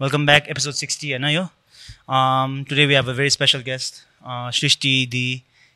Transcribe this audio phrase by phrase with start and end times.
[0.00, 1.08] Welcome back, episode 60.
[1.12, 1.42] होइन यो
[2.08, 5.20] um, today we have a very special guest, uh, Shrishti D.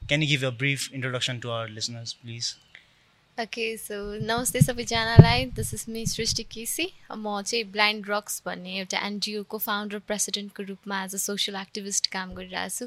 [0.03, 2.49] Can you give a brief introduction to our listeners, please?
[3.39, 8.99] Okay so नमस्ते सबैजनालाई this is me Srishti KC म चाहिँ blind रक्स भन्ने एउटा
[9.07, 12.87] एनजिओको founder प्रेसिडेन्टको रूपमा एज अ सोसियल एक्टिभिस्ट काम गरिरहेको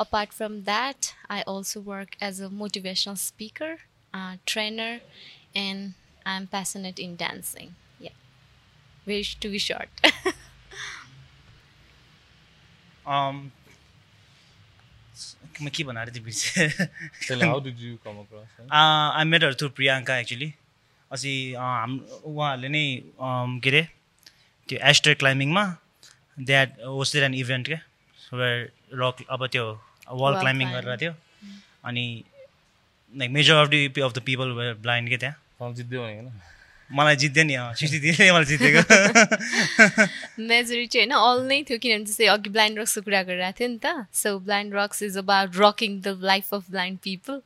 [0.00, 3.76] apart from that I also work as a motivational speaker
[4.52, 5.00] trainer
[5.62, 5.92] and
[6.26, 7.70] I am passionate in dancing
[8.02, 8.12] yeah
[9.06, 10.45] very to be short Um,
[15.62, 16.68] म के भन्नु त्यो बिर्सेँ
[17.26, 18.66] Tell how did you come across her?
[18.70, 20.48] I met her through Priyanka actually
[21.10, 21.90] अस्ति हाम
[22.24, 22.84] उहाँहरूले नै
[23.62, 23.82] के अरे
[24.68, 25.64] त्यो एस्टर क्लाइम्बिङमा
[26.50, 27.80] द्याट होस्टेड एन इभेन्ट क्या
[28.32, 28.58] वेयर
[29.02, 29.64] रक अब त्यो
[30.20, 30.68] वाल क्लाइम्बिङ.
[30.72, 31.12] गरेर थियो
[31.84, 32.04] अनि
[33.14, 35.36] like major of the of the people were blind क्या त्यहाँ
[36.90, 38.82] मलाई जित्यो नि सिक्सटी मलाई जितेको।
[40.50, 44.06] मेजोरिटी होइन अल नै थियो किनभने जस्तै अघि ब्लाइन्ड रक्सको कुरा गरिरहेको थियो नि त।
[44.14, 47.42] So blind rocks is about rocking the life of blind people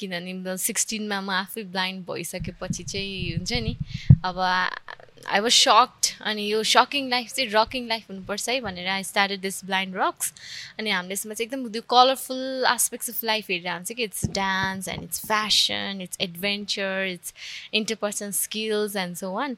[0.00, 3.76] किनभने सिक्सटिनमा म आफै ब्लाइन्ड भइसकेपछि चाहिँ हुन्छ नि।
[4.24, 9.04] अब आई वाज सक्ड अनि यो सकिङ लाइफ चाहिँ रकिङ लाइफ हुनुपर्छ है भनेर I
[9.04, 10.32] started this blind rocks
[10.78, 14.88] अनि हामीले यसमा चाहिँ एकदम त्यो कलरफुल आस्पेक्ट्स अफ लाइफ हेरेर हुन्छ कि it's dance
[14.88, 17.34] and it's fashion it's adventure it's
[17.80, 19.56] interpersonal skills and so on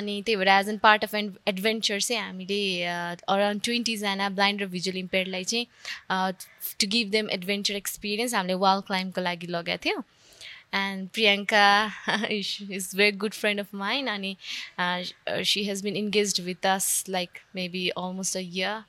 [0.00, 4.66] अनि त्यही भएर as an part of an adventure चाहिँ हामीले अराउन्ड ट्वेन्टीजना ब्लाइन्ड र
[4.76, 6.32] भिजुअल इम्पेयर्डलाई चाहिँ
[6.80, 10.02] to give them adventure experience हामीले वाल क्लाइम्बको लागि लगाएको थियो।
[10.72, 11.66] And Priyanka
[12.30, 14.36] is very good friend of mine अनि
[15.50, 18.82] she has been engage with us like maybe almost a year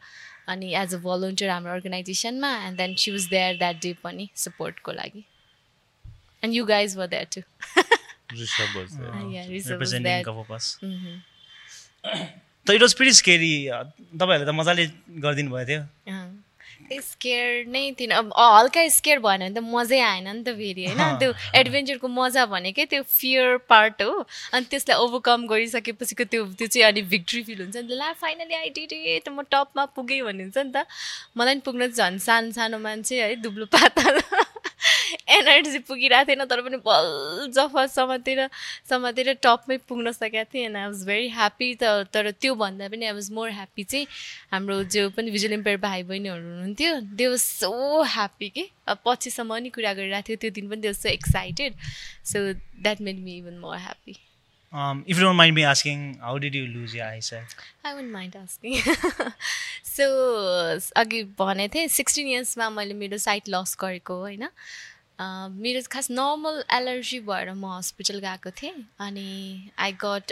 [0.54, 4.92] अनि एज अ भलन्टियर हाम्रो अर्गनाइजेसनमा and then she was there that day पनि सपोर्टको
[4.92, 5.24] लागि
[6.44, 7.42] and you guys were there too.
[12.68, 14.86] त it was pretty scary तपाईँहरूले त मजाले
[15.26, 15.82] गरिदिनु भएको थियो
[16.98, 21.02] स्केयर नै थिएन अब हल्का स्केयर भएन भने त मजै आएन नि त फेरि होइन?
[21.20, 26.88] त्यो एडभेन्चरको मजा भनेकै त्यो फियर पार्ट हो। अनि त्यसलाई ओभरकम गरिसकेपछिको त्यो त्यो चाहिँ
[26.88, 28.90] अनि भिक्ट्री फिल हुन्छ नि त। ला फाइनली आइडिड
[29.26, 30.86] त म टपमा पुगेँ भन्ने हुन्छ नि त।
[31.38, 34.20] मलाई पनि पुग्न झन् सानो सानो मान्छे है दुब्लो पातल।
[35.38, 37.08] एनर्जी पुगिरहेको थिएन तर पनि बल
[37.56, 38.40] जफा समातेर
[38.90, 41.84] समातेर टपमै पुग्न सकेको थिएँ। And I was very happy त
[42.14, 44.08] तर त्योभन्दा पनि आई वाज मोर ह्याप्पी चाहिँ
[44.54, 49.58] हाम्रो जो पनि भिजुअल इम्पेयर भाइ बहिनीहरू हुनुहुन्थ्यो दे वाज सो ह्याप्पी कि। अब पछिसम्म
[49.64, 51.74] नि कुरा गरिरहेको थियो त्यो दिन पनि they was so excited
[52.32, 54.16] so that made me even more happy
[54.72, 57.54] Um, if you don't mind me asking, how did you lose your eyesight?
[57.86, 58.74] I won't mind asking
[59.86, 60.06] so
[61.02, 64.46] अघि भनेको थिएँ सिक्सटिन इयर्समा मैले मेरो साइट लस गरेको होइन।
[65.20, 70.32] मेरो खास नर्मल एलर्जी भएर म हस्पिटल गएको थिएँ अनि आई गट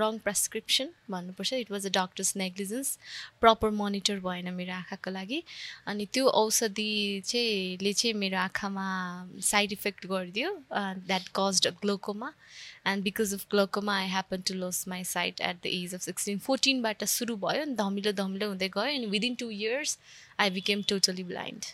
[0.00, 2.98] रङ प्रेसक्रिप्सन भन्नुपर्छ। It was a doctor's negligence
[3.40, 5.42] proper monitor भएन मेरो आँखाको लागि।
[5.88, 8.86] अनि त्यो औषधि चाहिँ ले चाहिँ मेरो आँखामा
[9.40, 12.32] साइड इफेक्ट गरिदियो that caused glaucoma
[12.86, 16.38] and because of glaucoma I happen to lose my sight at the age of sixteen
[16.44, 19.98] फोर्टिनबाट सुरु भयो अनि धमिलो धमिलो हुँदै गयो। अनि within two years
[20.40, 21.64] I became totally blind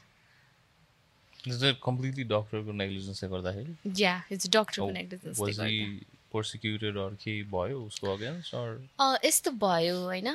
[1.47, 7.11] Is it completely डक्टरको नेग्लिजेन्सले गर्दाखेरि या इट्स डक्टरको वाज नेग्लिजेन्सले हि। गर्दा पर्सिक्युटेड अर
[7.23, 8.69] केही भयो उसको अगेन्स्ट अर
[9.01, 10.29] अँ, यस्तो भयो होइन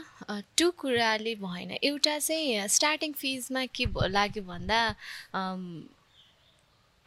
[0.58, 4.80] टु कुराले भएन एउटा चाहिँ स्टार्टिङ फेजमा के लाग्यो भन्दा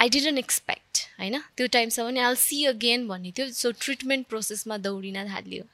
[0.01, 4.77] आई डिडन्ट एक्सपेक्ट होइन त्यो टाइमसम्म नि आल सी अगेन भन्ने थियो। सो ट्रिटमेन्ट प्रोसेसमा
[4.87, 5.65] दौडिन थाल्यो।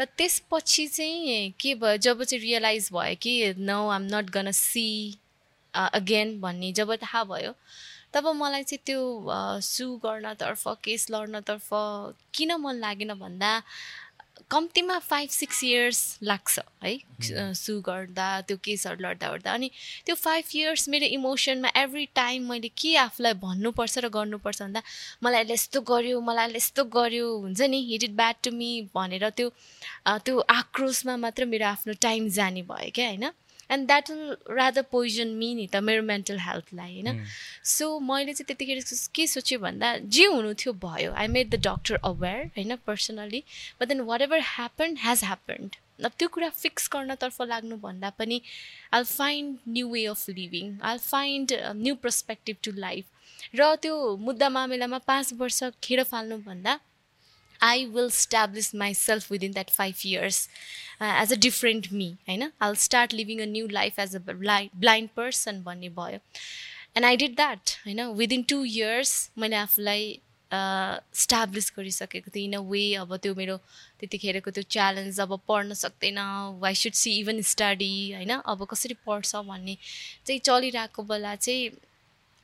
[0.00, 4.88] र त्यसपछि चाहिँ के भयो जब चाहिँ रियलाइज भयो कि no I'm not gonna see
[5.78, 7.54] again भन्ने जब थाहा भयो
[8.14, 9.00] तब मलाई चाहिँ त्यो
[9.62, 11.68] सु गर्नतर्फ केस लड्नतर्फ
[12.34, 13.60] किन मन लागेन भन्दा
[14.50, 16.98] कम्तीमा फाइभ सिक्स इयर्स लाग्छ है?
[17.54, 19.70] सु गर्दा त्यो केसहरू लड्दा ओर्दा। अनि
[20.06, 24.82] त्यो फाइभ इयर्स मेरो इमोसनमा एभ्री टाइम मैले के आफूलाई भन्नुपर्छ र गर्नुपर्छ भन्दा
[25.22, 27.80] मलाई यसले यस्तो गर्यो मलाई यसले यस्तो गर्यो हुन्छ नि?
[27.90, 29.50] Hit it bad to me भनेर त्यो
[30.24, 33.30] त्यो आक्रोशमा मात्र मेरो आफ्नो टाइम जाने भयो क्या होइन?
[33.70, 37.24] And that will rather poison me नि त मेरो मेन्टल हेल्थलाई होइन?
[37.64, 38.82] सो मैले चाहिँ त्यतिखेर
[39.14, 43.42] के सोचेँ भन्दा जे हुनु थियो भयो। I made the doctor aware होइन personally
[43.80, 48.40] but then whatever happen has happened अब त्यो कुरा फिक्स गर्नतर्फ लाग्नुभन्दा पनि
[48.94, 53.04] I'll find new way of living I'll find new perspective to life
[53.54, 56.78] र त्यो मुद्दा मामिलामा पाँच वर्ष खेर फाल्नुभन्दा
[57.60, 60.48] I will establish myself within that five years
[61.00, 62.08] uh, as a different me.
[62.28, 66.20] होइन I'll start living a new life as a blind, blind person भन्ने भयो
[66.96, 70.18] एन्ड आई डिड द्याट होइन विदिन टु इयर्स मैले आफूलाई
[70.50, 73.56] establish गरिसकेको थिएँ। In a way अब त्यो मेरो
[74.00, 76.18] त्यतिखेरको त्यो च्यालेन्ज अब पढ्न सक्दैन।
[76.60, 78.30] Why should she even study होइन?
[78.30, 79.76] अब कसरी पढ्छ भन्ने
[80.26, 81.70] चाहिँ चलिरहेको बेला चाहिँ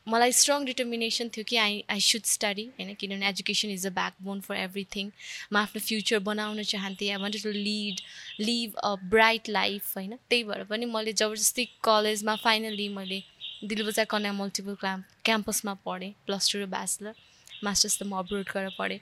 [0.06, 2.94] मलाई स्ट्रङ डिटर्मिनेसन थियो कि आई आई सुड स्टडी होइन?
[2.94, 3.90] किनभने education is a
[4.22, 5.10] backbone for everything
[5.52, 8.00] म आफ्नो फ्युचर बनाउन चाहन्थेँ I wanted to lead
[8.40, 10.16] live a bright life होइन?
[10.30, 13.22] त्यही भएर पनि मैले जबरजस्ती कलेजमा फाइनली मैले
[13.64, 17.24] दिलबजा कन्या मल्टिपल क्याम्प क्याम्पसमा पढेँ प्लस टू र ब्याचलर
[17.64, 18.99] मास्टर्स त म अब्रोड गरेर पढेँ।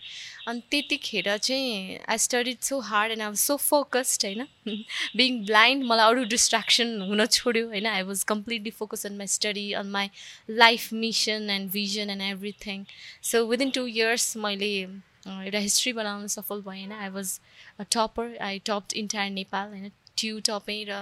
[0.49, 4.47] अनि त्यतिखेर चाहिँ I studied so hard and I was so focused होइन?
[5.21, 7.87] बिङ ब्लाइन्ड मलाई अरू डिस्ट्राक्सन हुन छोड्यो होइन?
[7.87, 10.11] I was completely focus on my study on my
[10.51, 12.85] life mission and vision and everything
[13.31, 16.93] so within two years मैले एउटा history बनाउन सफल भएँ होइन?
[16.93, 17.39] I was
[17.81, 19.91] a topper I topped entire Nepal होइन?
[20.17, 20.97] ट्यु टपै र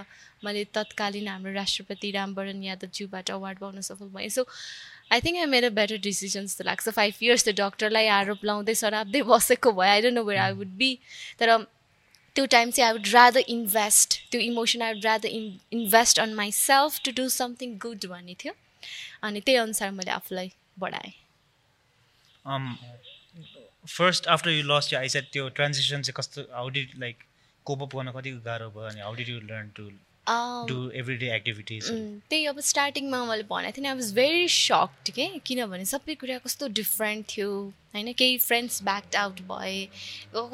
[0.45, 4.45] मैले तत्कालीन हाम्रो राष्ट्रपति रामवरण यादवज्यूबाट अवार्ड पाउन सफल भएँ। So
[5.11, 8.75] I think I made a better decision जस्तो लाग्छ फाइभ इयर्स त्यो डक्टरलाई आरोप लाउँदै
[8.81, 10.91] सराप्दै बसेको भए I don't know where I would be
[11.39, 11.57] तर
[12.37, 16.35] त्यो टाइम चाहिँ आई वुड रादर इन्भेस्ट त्यो emotion I would rather in invest on
[16.59, 18.55] myself to do something good भन्ने थियो
[19.23, 21.13] अनि त्यही अनुसार मैले आफूलाई बढाएँ
[23.89, 27.25] first after you lost eyesight त्यो ट्रान्जेक्सन चाहिँ कस्तो how did like
[27.67, 29.91] cope up गर्न कति गाह्रो भयो अनि how did you learn to
[30.69, 31.91] do every day activities
[32.31, 35.27] त्यही अब स्टार्टिङमा मैले भनेको थिएँ नि आई वाज भेरी सक्ड के?
[35.47, 37.51] किनभने सबै कुरा कस्तो डिफ्रेन्ट थियो
[37.95, 38.13] होइन?
[38.13, 39.89] केही फ्रेन्ड्स ब्याक्ड आउट भए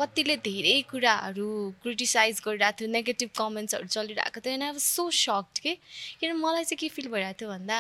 [0.01, 1.51] कतिले धेरै कुराहरू
[1.83, 5.75] क्रिटिसाइज गरिरहेको थियो नेगेटिभ कमेन्ट्सहरू चलिरहेको थियो आई वाज सो सक्ड के?
[6.21, 7.79] किन मलाई चाहिँ के फिल भइरहेको थियो भन्दा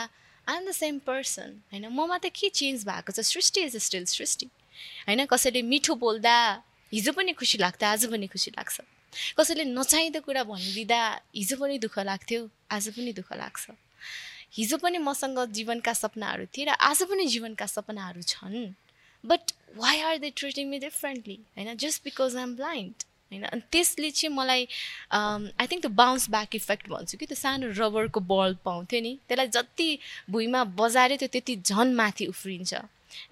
[0.48, 1.88] I am the same person होइन?
[1.92, 3.20] ममा त के चेन्ज भएको छ?
[3.20, 4.46] सृष्टि इज स्टिल सृष्टि
[5.08, 5.24] होइन?
[5.26, 6.36] कसैले मिठो बोल्दा
[6.92, 8.80] हिजो पनि खुसी लाग्छ आज पनि खुसी लाग्छ।
[9.38, 11.00] कसैले नचाहिँदो कुरा भनिदिँदा
[11.36, 12.40] हिजो पनि दुःख लाग्थ्यो
[12.70, 13.64] आज पनि दुःख लाग्छ।
[14.56, 18.74] हिजो पनि मसँग जीवनका सपनाहरू थिए र आज पनि जीवनका सपनाहरू छन्।
[19.24, 19.42] But
[19.76, 24.10] why are they treating me differently होइन just because I am blind होइन अनि त्यसले
[24.10, 24.62] चाहिँ मलाई
[25.12, 29.48] आई थिङ्क त्यो बााउन्स ब्याक इफेक्ट भन्छु कि त्यो सानो रबरको बल पाउँथ्यो नि। त्यसलाई
[29.50, 29.88] जति
[30.30, 32.74] भुइँमा बजाऱ्यो त्यो त्यति झन् माथि उफ्रिन्छ।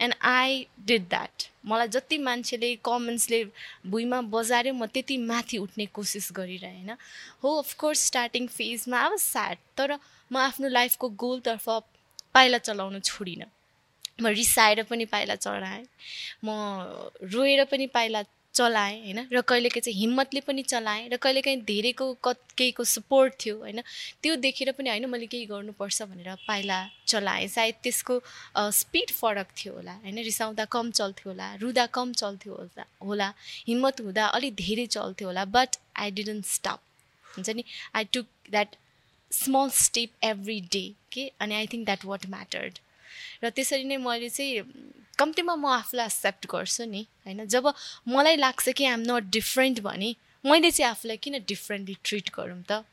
[0.00, 3.44] एन्ड आई डिड द्याट मलाई जति मान्छेले कमेन्ट्सले
[3.86, 6.96] भुइँमा बजार्यो म त्यति माथि उठ्ने कोसिस गरिरहेँ होइन?
[7.42, 9.98] हो अफकोर्स स्टार्टिङ फेजमा अब स्याड तर
[10.30, 11.68] म आफ्नो लाइफको गोलतर्फ
[12.34, 13.50] पाइला चलाउन छोडिनँ।
[14.22, 15.86] म रिसाएर पनि पाइला चढाएँ।
[16.44, 16.48] म
[17.32, 18.22] रोएर पनि पाइला
[18.54, 19.18] चलाएँ होइन?
[19.32, 23.80] र कहिलेकाहीँ चाहिँ हिम्मतले पनि चलाएँ र कहिलेकाहीँ धेरैको कत केहीको सपोर्ट थियो होइन?
[24.22, 28.20] त्यो देखेर पनि होइन मैले केही गर्नुपर्छ भनेर पाइला चलाएँ। सायद त्यसको
[28.78, 30.18] स्पिड फरक थियो होला होइन?
[30.22, 33.32] रिसाउँदा कम चल्थ्यो होला रुदा कम चल्थ्यो होला होला
[33.66, 36.80] हिम्मत हुँदा अलिक धेरै चल्थ्यो होला बट आई डिडन्ट स्टप
[37.24, 37.64] हुन्छ नि?
[37.94, 38.76] I took that
[39.32, 42.78] small step every day के अनि I think that what mattered
[43.42, 44.62] र त्यसरी नै मैले चाहिँ
[45.18, 47.46] कम्तीमा म आफूलाई एक्सेप्ट गर्छु नि होइन?
[47.46, 47.72] जब
[48.08, 50.10] मलाई लाग्छ कि आइएम नट डिफ्रेन्ट भने
[50.44, 52.84] मैले चाहिँ आफूलाई किन डिफ्रेन्टली ट्रिट गरौँ त?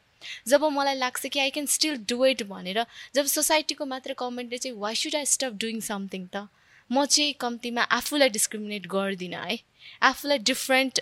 [0.47, 2.85] जब मलाई लाग्छ कि I can still do it भनेर
[3.15, 6.47] जब सोसाइटीको मात्र कमेन्टले चाहिँ why should I stop doing something त?
[6.89, 9.57] म चाहिँ कम्तीमा आफूलाई डिस्क्रिमिनेट गर्दिनँ है?
[10.03, 10.99] आफूलाई डिफ्रेन्ट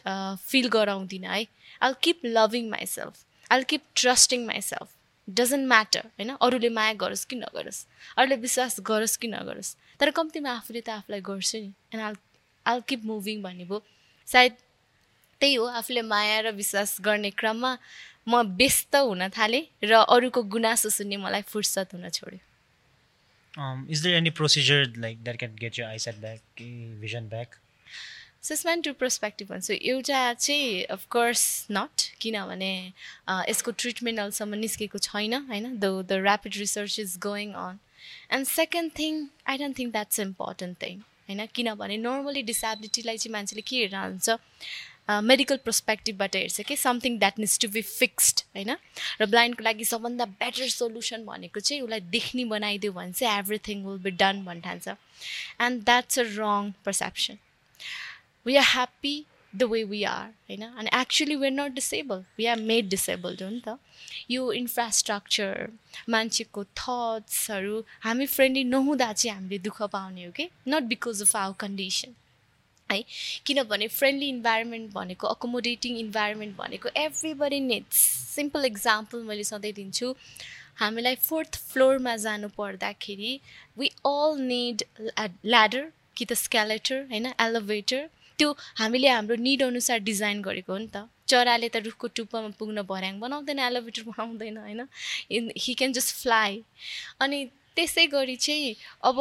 [0.47, 1.45] फिल गराउँदिनँ है?
[1.83, 4.87] I keep loving myself I keep trusting myself
[5.29, 7.79] doesn't matter होइन अरूले माया गरोस् कि नगरोस्?
[8.17, 9.75] अरूले विश्वास गरोस् कि नगरोस्?
[9.99, 12.15] तर कम्तीमा आफूले त आफूलाई गर्छु नि। And I'll
[12.65, 13.79] I'll keep moving भन्ने भयो
[14.27, 14.53] सायद
[15.41, 17.71] त्यही हो आफूले माया र विश्वास गर्ने क्रममा
[18.27, 22.39] म व्यस्त हुन थालेँ र अरूको गुनासो सुन्ने मलाई फुर्सद हुन छोड्यो।
[23.89, 26.41] Is there any procedure like that can get you eyesight back
[27.01, 27.55] vision back
[28.43, 31.41] suspend to perspective भन्छु एउटा चाहिँ अफकोर्स
[31.71, 32.71] नट किनभने
[33.49, 35.65] यसको ट्रिटमेन्ट अहिलेसम्म निस्केको छैन होइन?
[35.79, 37.79] The the rapid research is going on
[38.33, 41.45] and second thing I don't think that's important thing होइन?
[41.55, 44.29] किनभने नर्मली डिसेबिलिटीलाई चाहिँ मान्छेले के हेरेर हुन्छ
[45.09, 48.71] मेडिकल पर्सपेक्टिभबाट हेर्छ कि something that needs to be fixed होइन?
[49.21, 54.01] र ब्लाइन्डको लागि सबभन्दा बेटर सोल्युसन भनेको चाहिँ उसलाई देख्ने बनाइदियो भने चाहिँ एभ्रिथिङ विल
[54.07, 54.87] बी डन भन् ठान्छ।
[55.67, 57.37] And that's a wrong perception
[58.49, 59.15] we are happy
[59.53, 63.43] the way we are होइन अनि actually we are not disable we are made disabled
[63.43, 63.77] हो नि त
[64.31, 65.69] यो इन्फ्रास्ट्रक्चर
[66.15, 71.55] मान्छेको थट्सहरू हामी फ्रेन्डली नहुँदा चाहिँ हामीले दुःख पाउने हो कि not because of our
[71.59, 72.15] condition
[72.89, 73.03] है?
[73.45, 77.97] किनभने फ्रेन्डली इन्भाइरोमेन्ट भनेको अकोमोडेटिङ इन्भाइरोमेन्ट भनेको एभ्रिबडी निड्स
[78.35, 80.13] सिम्पल इक्जाम्पल मैले सधैँ दिन्छु।
[80.79, 83.33] हामीलाई फोर्थ फ्लोरमा जानु पर्दाखेरि
[83.79, 84.83] वी अल निड
[85.45, 87.25] ल्याडर कि त स्क्यालेटर होइन?
[87.39, 92.49] एलोभेटर त्यो हामीले हाम्रो निड अनुसार डिजाइन गरेको हो नि त। चराले त रुखको टुप्पामा
[92.59, 94.81] पुग्न भर्याङ बनाउँदैन एलोभेटर बनाउँदैन होइन?
[95.29, 96.61] In he can just fly
[97.21, 99.17] अनि त्यसै गरी चाहिँ अब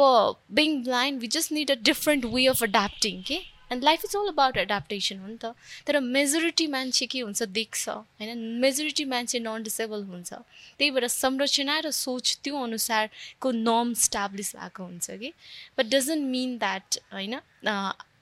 [0.51, 3.37] being blind we just need a different way of adapting के
[3.71, 5.53] and life is all about adaptation हो नि त।
[5.85, 8.37] तर मेजोरिटी मान्छे के हुन्छ देख्छ होइन?
[8.63, 14.83] मेजोरिटी मान्छे नन डिसेबल हुन्छ। त्यही भएर संरचना र सोच त्यो अनुसारको नर्म स्टाब्लिस भएको
[14.83, 15.29] हुन्छ कि
[15.77, 17.39] बट डजन्ट मिन द्याट होइन?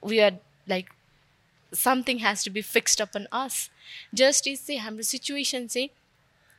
[0.04, 0.36] We are
[0.68, 0.90] like
[1.72, 3.68] something has to be fixed upon us
[4.14, 5.88] just is चाहिँ हाम्रो सिचुएसन चाहिँ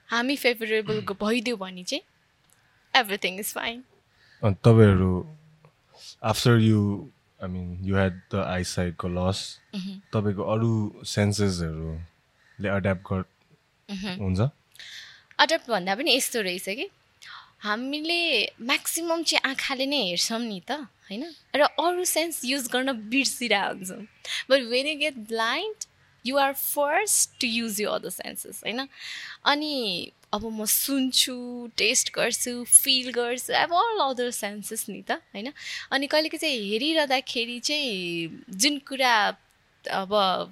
[0.09, 2.03] हामी फेभरेबलको भइदियो भने चाहिँ
[2.93, 3.83] एभ्रिथिङ इज फाइन
[4.43, 5.11] अनि तपाईँहरू
[6.25, 6.83] after you
[7.39, 9.41] I mean you had the आइसाइटको loss
[10.13, 10.71] तपाईँको अरू
[11.07, 13.23] सेन्सेसहरूले एड्याप्ट गर
[14.19, 14.49] हुन्छ
[15.39, 16.89] अडप्ट भन्दा पनि यस्तो रहेछ कि
[17.61, 18.19] हामीले
[18.61, 20.71] म्याक्सिमम् चाहिँ आँखाले नै हेर्छौँ नि त
[21.09, 21.23] होइन?
[21.55, 24.03] र अरू सेन्स युज गर्न बिर्सिरहेको हुन्छौँ।
[24.49, 25.85] But when you get blind
[26.25, 28.87] you are first to use you other senses होइन?
[29.45, 31.35] अनि अब म सुन्छु
[31.77, 35.51] टेस्ट गर्छु फिल गर्छु अब अल अदर सेन्सेस नि त होइन?
[35.91, 39.13] अनि कहिलेकाहीँ चाहिँ हेरिरहँदाखेरि चाहिँ जुन कुरा
[39.87, 40.09] अब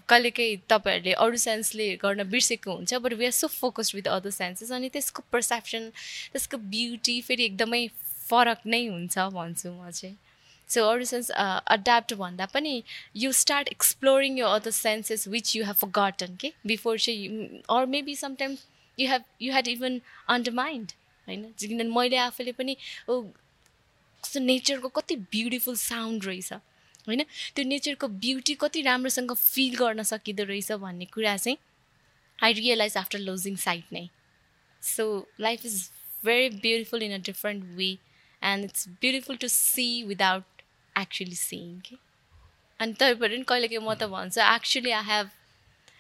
[0.10, 4.72] कहिलेकाहीँ तपाईँहरूले अरू सेन्सले गर्न बिर्सेको हुन्छ but we are so focused with other senses
[4.72, 5.90] अनि त्यसको पर्सेप्सन
[6.32, 7.88] त्यसको ब्युटी फेरि एकदमै
[8.30, 10.16] फरक नै हुन्छ भन्छु म चाहिँ।
[10.70, 12.84] सो अरू सेन्स अड्याप्ट भन्दा पनि
[13.18, 18.16] यु स्टार्ट एक्सप्लोरिङ यो other senses which you have gotten के बिफोर चाहिँ or maybe
[18.16, 18.66] sometimes
[18.98, 20.92] you have you had even undermined
[21.28, 21.44] होइन?
[21.60, 22.78] किनभने मैले आफैले पनि
[24.40, 26.54] नेचरको कति ब्युटिफुल साउन्ड रहेछ।
[27.08, 27.24] होइन?
[27.56, 31.58] त्यो नेचरको ब्युटी कति राम्रोसँग फिल गर्न सकिँदो रहेछ भन्ने कुरा चाहिँ
[32.40, 34.08] I realize after losing sight नै।
[34.84, 35.06] So
[35.40, 35.90] life is
[36.24, 37.90] very beautiful in a different way
[38.42, 40.62] and it's beautiful to see without
[40.96, 41.96] actually seeing के
[42.80, 45.30] अनि तपाईँहरू पनि कहिलेकाहीँ म त भन्छु actually I have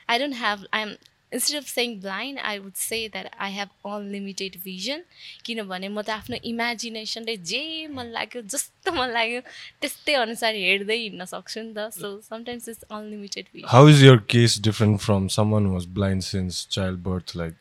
[0.09, 0.95] I don't have I am
[1.31, 5.03] instead of saying blind I would say that I have unlimited vision
[5.45, 7.63] किनभने म त आफ्नो इमेजिनेसनले जे
[7.95, 9.41] मन लाग्यो जस्तो मन लाग्यो
[9.81, 14.17] त्यस्तै अनुसार हेर्दै हिँड्न सक्छु नि त। So sometimes it's unlimited vision how is your
[14.35, 17.53] case different from someone was blind since child birth like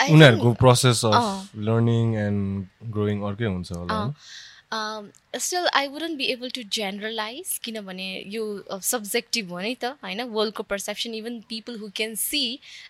[0.00, 3.96] उनीहरूको process of learning and growing अर्कै हुन्छ होला
[4.72, 8.42] still I wouldn't be able to generalize किनभने यो
[8.82, 10.22] सब्जेक्टिभ हो नि त होइन?
[10.32, 12.42] वर्ल्डको perception even people who can see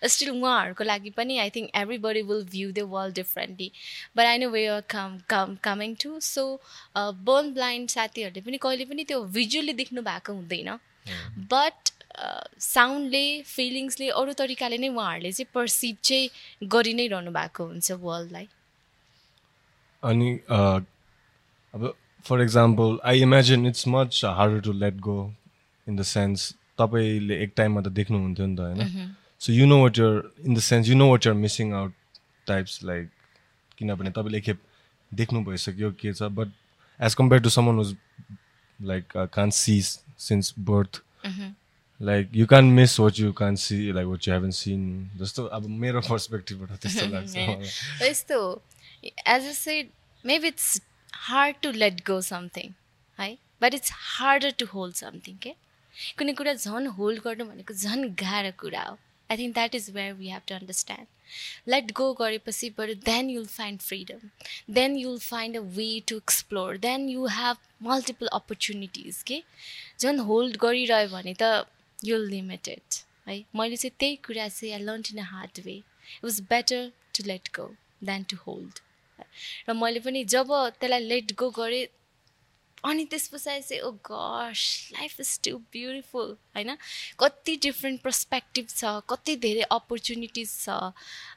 [0.05, 1.71] still उहाँहरूको लागि पनि I think
[2.07, 3.71] everybody will view the world differently
[4.17, 6.45] but I know way are come come coming to so
[6.97, 10.77] born blind साथीहरूले पनि कहिले पनि त्यो भिजुअली देख्नु भएको हुँदैन.
[11.55, 11.89] बट
[12.59, 18.47] साउन्डले फिलिङ्सले अरू तरिकाले नै उहाँहरूले चाहिँ पर्सिभ चाहिँ गरि नै रहनु भएको हुन्छ वर्ल्डलाई
[20.03, 20.29] अनि
[21.73, 21.93] अब
[22.25, 25.17] for example I imagine it's much harder to let go
[25.87, 29.15] in the sense तपाईँले एक टाइममा त देख्नुहुन्थ्यो नि त होइन?
[29.41, 31.93] So you know what you're in the sense you know what you're missing out
[32.47, 33.09] types like
[33.77, 34.59] किनभने तपाईँले एकखेप
[35.11, 36.51] देख्नु भइसक्यो के छ but
[36.99, 37.95] as compare to someone was
[38.79, 39.81] like can't see
[40.27, 41.01] since birth
[42.01, 44.83] like you can miss what you can see like what you haven't seen
[45.19, 47.35] जस्तो अब मेरो पर्सपेक्टिभबाट त्यस्तो लाग्छ।
[48.09, 48.37] यस्तो
[49.05, 49.89] as a said
[50.25, 50.69] maybe it's
[51.27, 52.73] hard to let go something
[53.19, 55.53] है but it's harder to hold something के
[56.19, 58.97] कुनै कुरा झन् होल्ड गर्नु भनेको झन् गाह्रो कुरा हो।
[59.29, 61.07] I think that is where we have to understand
[61.73, 64.29] let go गरेपछि बरु then you'll find freedom
[64.79, 67.57] then you'll find a way to explore then you have
[67.89, 69.43] multiple opportunities के
[69.99, 71.53] झन् होल्ड गरिरह्यो भने त
[72.11, 76.23] युल लिमिटेड है मैले चाहिँ त्यही कुरा चाहिँ I learn in a hard way it
[76.23, 77.71] was better to let go
[78.11, 78.79] then to hold
[79.69, 81.87] र मैले पनि जब त्यसलाई लेट गो गरेँ
[82.83, 86.75] अनि त्यस पछाडि चाहिँ ओ gosh life is too beautiful होइन?
[87.19, 90.69] कति डिफ्रेन्ट पर्सपेक्टिभ छ कति धेरै अपर्च्युनिटिज छ।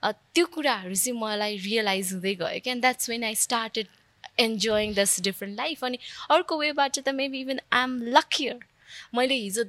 [0.04, 3.86] त्यो कुराहरू चाहिँ मलाई रियलाइज हुँदै गयो क्या that's when I started
[4.38, 5.98] enjoying this different life अनि
[6.30, 8.58] अर्को वेबाट त maybe even I am luckier
[9.14, 9.64] मैले हिजो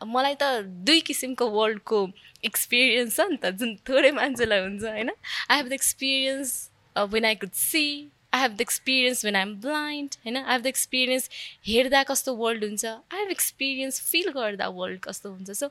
[0.00, 0.44] मलाई त
[0.90, 1.98] दुई किसिमको वर्ल्डको
[2.44, 5.10] एक्सपिरियन्स छ नि त जुन थोरै मान्छेलाई हुन्छ होइन?
[5.50, 6.50] I have the experience
[6.96, 8.10] uh, when I could see.
[8.34, 11.28] I have the experience when I'm blind होइन आई हेभ द एक्सपिरियन्स
[11.66, 12.84] हेर्दा कस्तो वर्ल्ड हुन्छ?
[12.84, 15.50] आई हेभ एक्सपिरियन्स फिल गर्दा वर्ल्ड कस्तो हुन्छ?
[15.50, 15.68] सो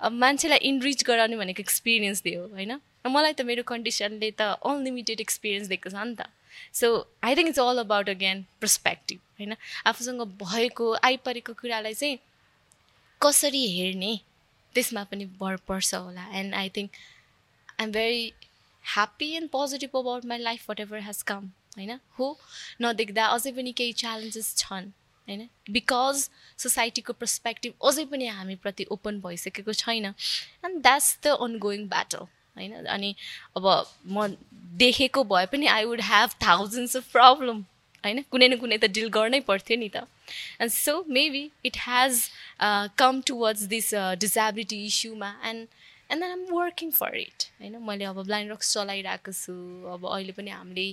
[0.00, 2.80] अब मान्छेलाई इनरिच गराउने भनेको एक्सपिरियन्स दियो होइन?
[3.06, 6.28] मलाई त मेरो कन्डिसनले त अनलिमिटेड एक्सपिरियन्स दिएको छ नि त।
[6.72, 6.92] So
[7.24, 9.56] I think it's all about again perspective होइन?
[9.86, 12.18] आफूसँग भएको आइपरेको कुरालाई चाहिँ
[13.20, 14.14] कसरी हेर्ने
[14.74, 16.90] त्यसमा पनि भर पर्छ होला। And I think
[17.80, 18.24] I am very
[18.84, 22.28] happy and positive about my life whatever has come होइन हो
[22.82, 24.90] नदेख्दा अझै पनि केही च्यालेन्जेस छन्
[25.28, 32.26] होइन बिकज सोसाइटीको पर्सपेक्टिभ अझै पनि हामीप्रति ओपन भइसकेको छैन and that's the ongoing battle
[32.56, 33.14] होइन अनि
[33.56, 33.68] अब
[34.08, 34.26] म
[34.78, 37.64] देखेको भए पनि I would have thousands of problem
[38.04, 40.04] होइन कुनै न कुनै त डिल गर्नै पर्थ्यो नि त
[40.60, 42.22] and so maybe it has
[42.98, 45.81] come towards this disability इस्युमा and
[46.12, 49.52] and I'm working for it होइन मैले अब ब्लाइन्ड रक्स चलाइरहेको छु।
[49.92, 50.86] अब अहिले पनि हामीले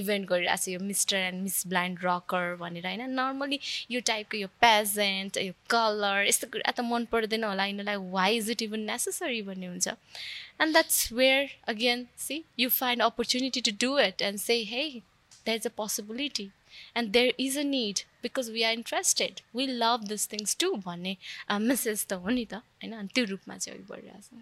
[0.00, 3.58] इभेन्ट गरिरहेको छ। यो mister and miss blind rocker भनेर होइन। नर्मली
[3.90, 8.50] यो टाइपको यो पेजेन्ट यो कलर यस्तो कुरा त मन पर्दैन होला। यिनीहरूलाई why is
[8.50, 13.98] it even necessary भन्ने हुन्छ। And that's where again see you find opportunity to do
[14.00, 16.48] it and say hey that is a possibility
[16.96, 21.16] and there is a need because we are interested we love this things to भन्ने
[21.60, 22.92] message त हो नि त होइन?
[22.92, 24.38] अनि त्यो रूपमा चाहिँ अघि बढिरहेको छ।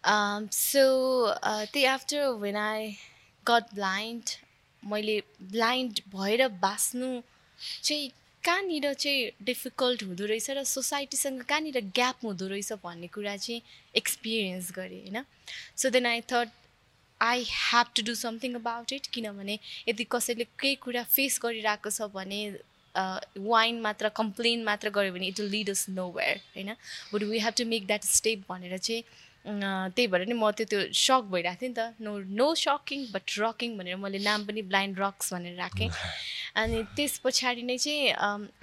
[0.00, 0.40] Uh,
[1.72, 2.90] त्यही after when I
[3.46, 4.24] got blind
[4.82, 7.10] मैले ब्लाइन्ड भएर बाँच्नु
[7.82, 8.10] चाहिँ
[8.44, 13.62] कहाँनिर चाहिँ डिफिकल्ट हुँदो रहेछ र सोसाइटीसँग कहाँनिर ग्याप हुँदो रहेछ भन्ने कुरा चाहिँ
[13.96, 15.24] एक्सपिरियन्स गरेँ होइन?
[15.76, 16.48] So then I thought
[17.20, 19.58] I have to do something about it किनभने
[19.88, 22.42] यदि कसैले केही कुरा फेस गरिरहेको छ भने
[23.38, 26.70] वाइन मात्र कम्प्लेन मात्र गऱ्यो भने it will lead us nowhere होइन?
[27.14, 29.02] But we have to make that step भनेर चाहिँ
[29.44, 33.38] त्यही भएर नि म त्यो त्यो सक भइरहेको थिएँ नि त। No no sucking but
[33.38, 35.88] rocking भनेर मैले नाम पनि ब्लाइन्ड रक्स भनेर राखेँ।
[36.60, 38.10] अनि त्यस पछाडि नै चाहिँ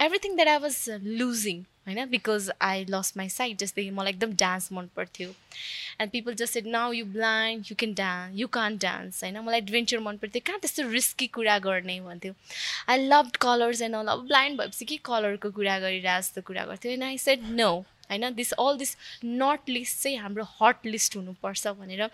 [0.06, 0.76] everything that I was
[1.18, 2.04] losing होइन?
[2.10, 5.28] Because I lost my sight जस्तै मलाई एकदम डान्स मन पर्थ्यो
[6.00, 9.38] and people just said now you blind you can dance you can't dance होइन?
[9.38, 12.34] मलाई एडभेन्चर मन पर्थ्यो कहाँ त्यस्तो रिस्की कुरा गर्ने भन्थ्यो।
[12.88, 16.92] I love colours and all अब ब्लाइन्ड भएपछि के कलरको कुरा गरिरहेको जस्तो कुरा गर्थ्यो।
[16.92, 17.70] एन्ड आई सेड नो
[18.10, 18.34] होइन?
[18.34, 22.08] This all this not list चाहिँ हाम्रो हट लिस्ट हुनुपर्छ भनेर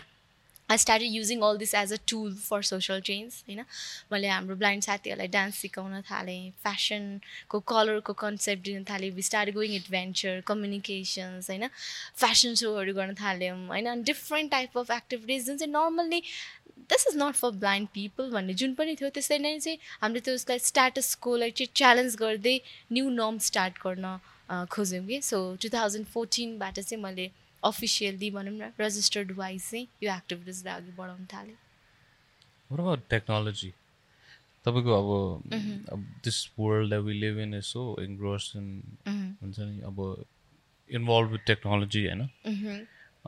[0.69, 3.65] I started using all this as a tool for social change होइन
[4.13, 9.75] मैले हाम्रो ब्लाइन्ड साथीहरूलाई डान्स सिकाउन थालेँ फेसनको कलरको कन्सेप्ट दिन थालेँ we start going
[9.75, 11.69] adventure communications होइन
[12.17, 16.23] फेसन सोहरू गर्न थाल्यौँ होइन अनि डिफ्रेन्ट टाइप अफ एक्टिभिटिज जुन चाहिँ normally
[16.91, 20.35] this is not for blind people भन्ने जुन पनि थियो त्यसरी नै चाहिँ हामीले त्यो
[20.35, 22.59] उसलाई स्ट्याटसकोलाई चाहिँ च्यालेन्ज गर्दै
[22.93, 24.19] न्यू नर्म स्टार्ट गर्न
[24.73, 27.31] खोज्यौँ कि। सो टु थाउजन्ड फोर्टिनबाट चाहिँ मैले
[27.65, 31.57] अफिसियल्ली भनौँ न रजिस्टर्ड वाइज चाहिँ यो एक्टिभिटिजलाई अघि बढाउन थालेँ।
[33.13, 33.71] Technology?
[34.67, 34.93] तपाईँको
[35.93, 38.67] अब this world that we live in is so engrossed in
[39.07, 39.99] हुन्छ नि अब
[40.91, 42.23] इन्भल्भ विथ टेक्नोलोजी होइन?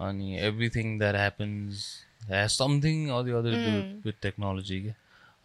[0.06, 1.84] अनि everything that happens
[2.28, 3.72] has something the other do
[4.06, 4.94] with technology क्या?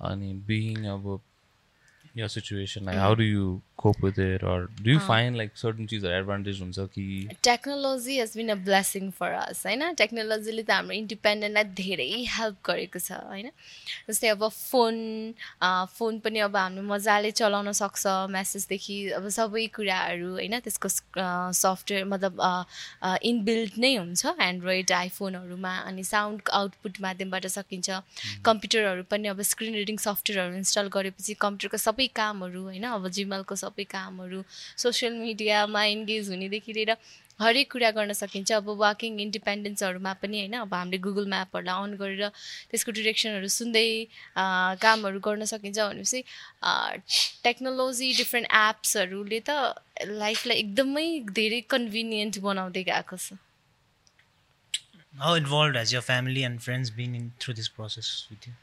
[0.09, 1.05] अनि बिङ अब
[2.17, 3.45] यो situation how do you
[3.83, 7.05] cope with it or do you find like certain चिजहरू एडभान्टेज हुन्छ कि?
[7.43, 9.83] Technology has been a blessing for us होइन?
[10.01, 13.49] टेक्नोलोजीले त हाम्रो इन्डिपेन्डेन्टलाई धेरै हेल्प गरेको छ होइन?
[14.09, 14.95] जस्तै अब फोन
[15.97, 18.03] फोन पनि अब हामीले मजाले चलाउन सक्छ
[18.35, 20.59] म्यासेजदेखि अब सबै कुराहरू होइन?
[20.67, 20.89] त्यसको
[21.61, 22.33] सफ्टवेयर मतलब
[23.31, 27.89] इनबिल्ड नै हुन्छ एन्ड्रोइड आइफोनहरूमा अनि साउन्ड आउटपुट माध्यमबाट सकिन्छ।
[28.45, 32.85] कम्प्युटरहरू पनि अब स्क्रिन रिडिङ सफ्टवेयरहरू इन्स्टल गरेपछि कम्प्युटरको सबै कामहरू होइन?
[32.91, 34.43] अब जिमेलको सबै कामहरू
[34.77, 36.95] सोसियल मिडियामा इन्गेज हुनेदेखि लिएर
[37.39, 42.29] हरेक कुरा गर्न सकिन्छ अब वाकिङ इन्डिपेन्डेन्सहरूमा पनि होइन अब हामीले गुगल म्यापहरूलाई अन गरेर
[42.71, 43.85] त्यसको डिरेक्सनहरू सुन्दै
[44.85, 46.23] कामहरू गर्न सकिन्छ भनेपछि
[47.43, 51.07] टेक्नोलोजी डिफ्रेन्ट एप्सहरूले त लाइफलाई एकदमै
[51.39, 53.39] धेरै कन्भिनियन्ट बनाउँदै गएको छ
[55.13, 58.53] How involved has your family and friends been in through this process with you?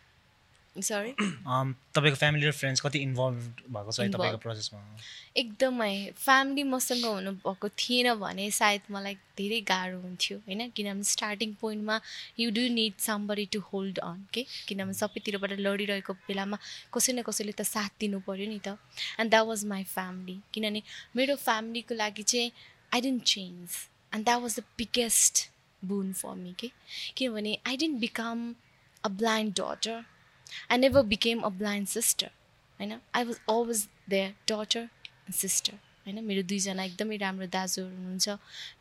[0.83, 1.13] Sorry
[1.55, 3.39] Um, तपाईँको फ्यामिली र फ्रेन्ड्स कति इन्भल्भ
[3.75, 4.39] भएको छ तपाईँको.
[4.39, 4.81] प्रोसेसमा
[5.37, 5.95] एकदमै.
[6.17, 10.69] फ्यामिली मसँग हुनुभएको थिएन भने सायद मलाई धेरै गाह्रो हुन्थ्यो होइन?
[10.77, 12.01] किनभने स्टार्टिङ पोइन्टमा
[12.41, 16.59] you do need somebody to hold on के किनभने सबैतिरबाट लडिरहेको बेलामा
[16.95, 18.79] कसै न कसैले त साथ दिनु पऱ्यो नि त।
[19.21, 20.83] And that was my family किनभने
[21.17, 22.51] मेरो फ्यामिलीको लागि चाहिँ
[22.95, 23.79] I didn't change
[24.15, 25.49] and that was the biggest
[25.83, 26.71] boon for me के
[27.17, 28.55] किनभने I didn't become
[29.05, 30.05] a blind daughter
[30.71, 32.31] I never became a blind sister
[32.81, 38.29] होइन I was always their daughter and sister होइन मेरो दुईजना एकदमै राम्रो दाजुहरू हुनुहुन्छ.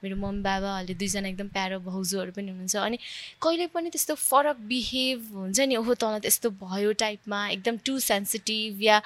[0.04, 2.98] मेरो मम्मी बाबाहरूले दुईजना एकदम प्यारो भाउजूहरू पनि हुनुहुन्छ। अनि
[3.44, 8.82] कहिले पनि त्यस्तो फरक बिहेभ हुन्छ नि ओहो तँलाई त्यस्तो भयो टाइपमा एकदम टु सेन्सिटिभ
[8.84, 9.02] या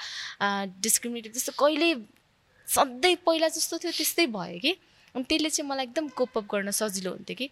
[0.86, 1.90] डिस्क्रिमिनेटिभ त्यस्तो कहिले
[2.68, 4.72] सधैँ पहिला जस्तो थियो त्यस्तै भयो कि।
[5.14, 7.50] अनि त्यसले चाहिँ मलाई एकदम कोपअप गर्न सजिलो हुन्थ्यो कि।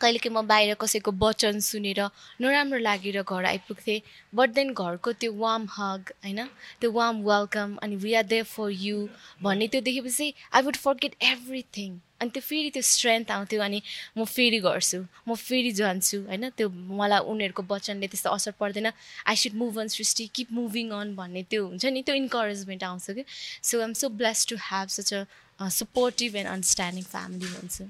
[0.00, 2.00] कहिलेकाहीँ म बाहिर कसैको वचन सुनेर
[2.40, 4.00] नराम्रो लागेर घर आइपुग्थेँ।
[4.34, 6.40] बट देन घरको त्यो वार्म हग होइन?
[6.80, 9.06] त्यो वार्म वेलकम अनि we are there for you
[9.42, 13.80] भन्ने त्यो देखेपछि आई वुड फर्गेट एभ्रिथिङ अनि त्यो फेरि त्यो स्ट्रेन्थ आउँथ्यो अनि
[14.18, 16.50] म फेरि गर्छु म फेरि जान्छु होइन?
[16.50, 18.90] त्यो मलाई उनीहरूको वचनले त्यस्तो असर पर्दैन।
[19.26, 23.10] I should move on Srishti keep moving on भन्ने त्यो हुन्छ नि त्यो इन्करेजमेन्ट आउँछ
[23.10, 23.24] कि
[23.62, 27.84] so I'm so blessed to have such a supportive and understanding family भन्छु।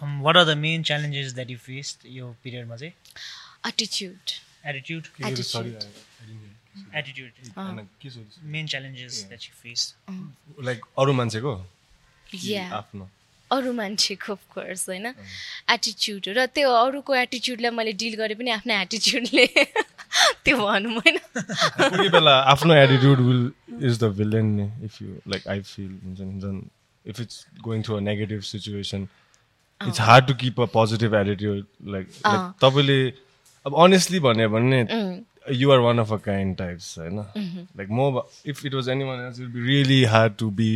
[0.00, 2.92] What are the main challenges that you face यो पिरियडमा चाहिँ
[3.68, 5.04] एटिट्युड एटिट्युड
[8.08, 9.94] सोध्छु main challenges that you face
[10.60, 11.54] like अरू मान्छेको
[12.44, 13.08] या आफ्नो
[13.50, 15.06] अरू मान्छेको अफकोर्स होइन?
[15.70, 19.46] एटिच्युड र त्यो अरूको एटिच्युडलाई मैले डिल गरेँ पनि आफ्नो एटिच्युडले
[20.44, 21.18] त्यो भनौँ होइन?
[21.90, 24.50] कोही बेला आफ्नो attitude will is the villain
[24.84, 26.60] if you like I feel हुन्छ नि झन्
[27.04, 29.08] if it's going through a negative situation
[29.80, 32.06] it's hard to keep a positive attitude like.
[32.62, 33.00] तपाईँले
[33.66, 34.80] अब अनेस्टली भन्यो भने
[35.56, 37.18] you are one of a kind types होइन?
[37.76, 40.72] Like म if it was anyone else will be really hard to be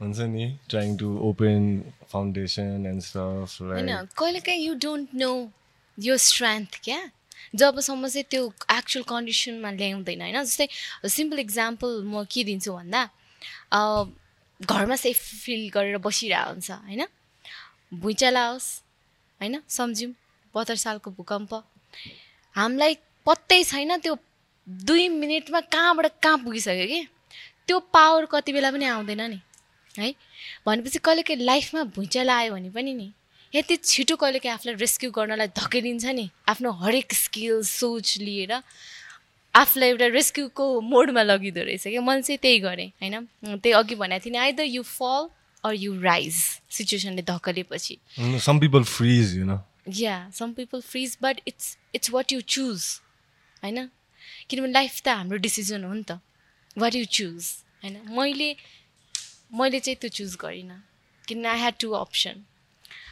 [0.00, 5.32] हुन्छ नि trying to open foundation and stuff होइन कहिलेकाहीँ यु डोन्ट नो
[5.98, 7.00] यो स्ट्रेन्थ क्या?
[7.54, 10.42] जबसम्म चाहिँ त्यो एक्चुअल कन्डिसनमा ल्याउँदैन होइन?
[10.42, 10.66] जस्तै
[11.16, 13.02] सिम्पल इक्जाम्पल म के दिन्छु भन्दा
[14.60, 17.06] घरमा सेफ फिल गरेर बसिरहेको हुन्छ होइन?
[18.00, 18.68] भुइँचालो आओस्
[19.40, 19.60] होइन?
[19.68, 20.12] सम्झौँ
[20.54, 21.52] बहत्तर सालको भूकम्प।
[22.56, 22.94] हामीलाई
[23.26, 24.16] पत्तै छैन त्यो
[24.66, 27.00] दुई मिनटमा कहाँबाट कहाँ पुगिसक्यो कि?
[27.66, 29.40] त्यो पावर कति बेला पनि आउँदैन नि
[29.94, 30.14] है?
[30.66, 33.12] भनेपछि कहिलेकाहीँ लाइफमा भुइँचालो आयो भने पनि नि
[33.52, 38.52] यति छिटो कहिलेकाहीँ आफूलाई रेस्क्यु गर्नलाई धकेलिन्छ नि आफ्नो हरेक स्किल सोच लिएर
[39.54, 43.16] आफूलाई एउटा रेस्क्युको मोडमा लगिँदो रहेछ क्या मैले चाहिँ त्यही गरेँ होइन?
[43.62, 45.28] त्यही अघि भनेको थिएँ नि either you fall
[45.64, 46.34] or you rise
[46.70, 49.58] सिचुएसनले धकेलेपछि। Some people freeze you know
[49.96, 52.86] yeah some people freeze but it's it's what you choose
[53.62, 53.88] होइन?
[54.48, 56.20] किनभने लाइफ त हाम्रो डिसिजन हो नि त।
[56.78, 57.50] वाट यु चुज
[57.82, 58.00] होइन?
[58.10, 58.56] मैले
[59.52, 60.82] मैले चाहिँ त्यो चुज गरिनँ।
[61.24, 62.44] किन I had to option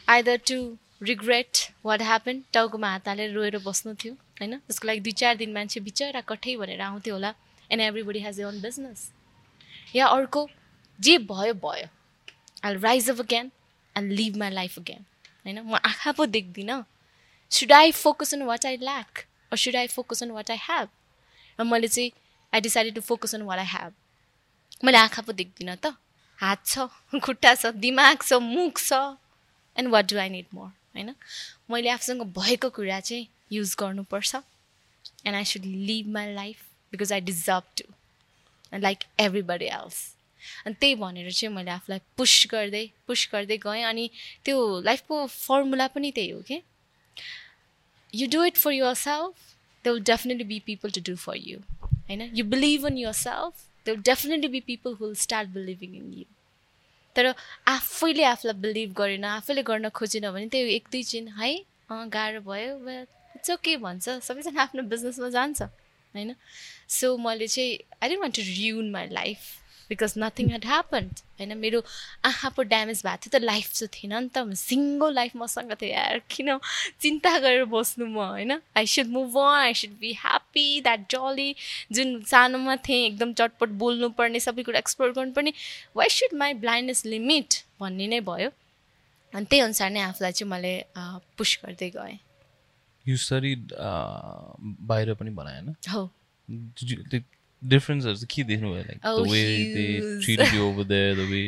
[0.09, 0.57] either to
[1.03, 4.57] regret what happen टाउकोमा हात हालेर रोएर बस्नु थियो होइन?
[4.57, 7.33] त्यसको लागि दुई चार दिन मान्छे बिचरा कठै भनेर आउँथ्यो होला
[7.69, 9.09] and everybody has a own business
[9.95, 10.47] या अर्को
[10.99, 11.87] जे भयो भयो।
[12.63, 13.51] I rise up again
[13.95, 15.05] and live my life again
[15.45, 16.83] होइन म आँखा पो देख्दिनँ
[17.51, 20.89] should I focus on what I lack or should I focus on what I have
[21.59, 22.11] र मैले चाहिँ
[22.53, 23.93] I decided to focus on what I have
[24.83, 25.95] मैले आँखा पो देख्दिनँ त
[26.39, 26.87] हात छ
[27.19, 29.01] खुट्टा छ दिमाग छ मुख छ
[29.77, 31.13] and what do I need more होइन
[31.71, 37.21] मैले आफूसँग भएको कुरा चाहिँ युज गर्नुपर्छ and I should live my life because I
[37.21, 40.03] deserve to like everybody else
[40.65, 44.09] अनि त्यही भनेर चाहिँ मैले आफूलाई पुस गर्दै पुस गर्दै गएँ अनि
[44.45, 46.61] त्यो लाइफको फर्मुला पनि त्यही हो कि
[48.13, 51.61] you do it for yourself, there will definitely be people to do for you.
[52.09, 56.13] होइन you believe in yourself, there will definitely be people who will start believing in
[56.13, 56.25] you.
[57.15, 57.33] तर
[57.67, 61.53] आफैले आफूलाई बिलिभ गरेन आफैले गर्न खोजेन भने त्यो एक दुई दिन है
[61.91, 62.77] अँ गाह्रो भयो
[63.35, 66.35] इट्स ओके भन्छ सबैजना आफ्नो बिजनेसमा जान्छ होइन
[66.99, 69.39] सो मैले चाहिँ I didn't want to ruin my life
[69.89, 71.79] because nothing had happened होइन मेरो
[72.25, 75.89] आँखा पो ड्यामेज भएको थियो त लाइफ चाहिँ थिएन नि त सिङ्गल लाइफ मसँग थियो
[75.89, 76.57] यार। किन
[77.01, 78.51] चिन्ता गरेर बस्नु म होइन?
[78.77, 81.49] I should move on I should be happy that jolly
[81.91, 85.53] जुन सानोमा थिएँ एकदम चटपट बोल्नुपर्ने सबै कुरा एक्सप्लोर गर्नुपर्ने।
[85.95, 88.49] Why should my blindness limit भन्ने नै भयो।
[89.33, 90.73] अनि त्यही अनुसार नै आफूलाई चाहिँ मैले
[91.37, 92.17] पुस गर्दै गएँ।
[94.89, 95.75] बाहिर पनि होइन?
[95.91, 96.01] हो।
[97.63, 99.41] डिफरेन्सहरू चाहिँ के देख्नुभयो like Oh, the way
[99.75, 99.85] they.
[100.23, 101.41] Treat you over there the way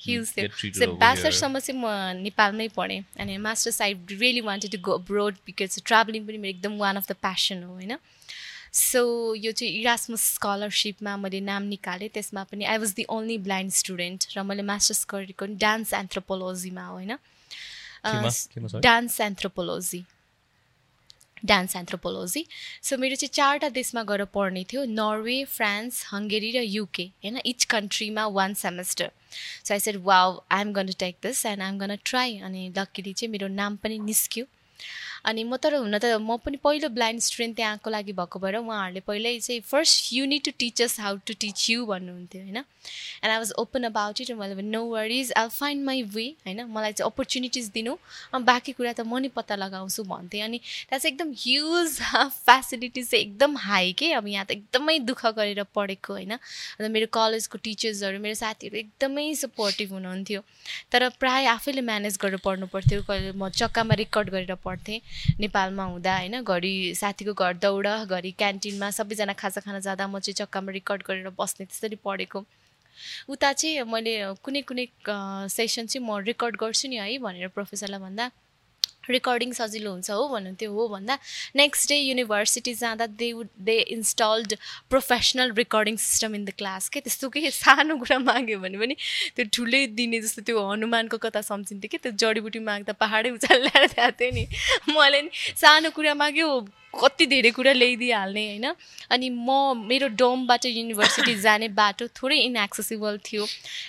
[0.00, 5.34] huge थियो ब्याचलरसम्म चाहिँ म नेपालमै पढेँ अनि masters I really wanted to go abroad
[5.46, 7.96] because travelling पनि मेरो एकदम वान अफ द प्यासन हो होइन
[8.74, 9.02] सो
[9.36, 14.26] यो चाहिँ इरासमस स्कलरसिपमा मैले नाम निकालेँ त्यसमा पनि I was the only blind student
[14.36, 17.16] र मैले मास्टर्स गरेको डान्स एन्थ्रोपोलोजीमा हो होइन?
[18.80, 20.02] Dance anthropology
[21.44, 22.44] dance anthropology
[22.82, 27.64] so मेरो चाहिँ चारवटा देशमा गएर पढ्ने थियो नर्वे फ्रान्स हङ्गेरी र युके होइन each
[27.74, 29.10] कन्ट्रीमा one semester
[29.64, 32.38] so I said wow I am gonna to take this and I am gonna try
[32.48, 34.44] अनि लक्कीली चाहिँ मेरो नाम पनि निस्क्यो।
[35.24, 39.00] अनि म तर हुन त म पनि पहिलो ब्लाइन्ड स्टुडेन्ट त्यहाँको लागि भएको भएर उहाँहरूले
[39.06, 42.56] पहिल्यै चाहिँ first you need to teachers how to teach you भन्नुहुन्थ्यो होइन?
[42.56, 46.64] And I was open about it मैले no worries I find my way होइन?
[46.70, 47.96] मलाई चाहिँ अपर्च्युनिटिज दिनु
[48.34, 52.00] बाँकी कुरा त म नै पत्ता लगाउँछु भन्थेँ। अनि त्यहाँ चाहिँ एकदम ह्युज
[52.42, 54.12] फेसिलिटिज चाहिँ एकदम हाई के?
[54.12, 56.32] अब यहाँ त एकदमै दुःख गरेर पढेको होइन?
[56.32, 60.40] अन्त मेरो कलेजको टिचर्सहरू मेरो साथीहरू एकदमै सपोर्टिभ हुनुहुन्थ्यो।
[60.92, 65.00] तर प्रायः आफैले म्यानेज गरेर पढ्नु पर्थ्यो। कहिले म चक्कामा रेकर्ड गरेर पढ्थेँ।
[65.40, 70.34] नेपालमा हुँदा होइन घरि साथीको घर दौड घरि क्यान्टिनमा सबैजना खाजा खान जाँदा म चाहिँ
[70.40, 72.44] चक्कामा रेकर्ड गरेर बस्ने त्यसरी पढेको।
[73.28, 74.12] उता चाहिँ मैले
[74.44, 74.86] कुनै कुनै
[75.48, 78.30] सेसन चाहिँ म रेकर्ड गर्छु नि है भनेर प्रोफेसरलाई भन्दा
[79.10, 81.18] रेकर्डिङ सजिलो हुन्छ हो भन्नुहुन्थ्यो हो भन्दा
[81.56, 84.56] नेक्स्ट डे युनिभर्सिटी जाँदा they would they installed
[84.90, 88.96] professional recording system in the class के त्यस्तो के सानो कुरा माग्यो भने पनि
[89.36, 94.10] त्यो ठुलै दिने जस्तो त्यो हनुमानको कथा सम्झिन्थ्यो कि त्यो जडीबुटी माग्दा पाहाडै उचाल ल्याएर
[94.20, 94.46] थियो नि।
[94.94, 96.48] मैले नि सानो कुरा माग्यो
[97.00, 98.74] कति धेरै कुरा ल्याइदिइहाल्ने होइन?
[99.10, 99.50] अनि म
[99.88, 103.46] मेरो डोमबाट युनिभर्सिटी जाने बाटो थोरै इनएक्सेसिबल थियो।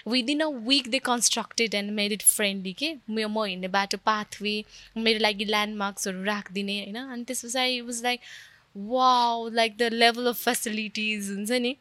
[0.07, 2.93] Within a week they constructed and made it friendly के?
[3.09, 4.55] म हिँड्ने बाटो पाथवे
[4.97, 6.97] मेरो लागि ल्यान्डमार्क्सहरू राखिदिने होइन?
[6.97, 8.19] अनि त्यस पछाडि वाज लाइक
[8.75, 9.09] वा
[9.53, 11.75] like the level of facilities हुन्छ नि?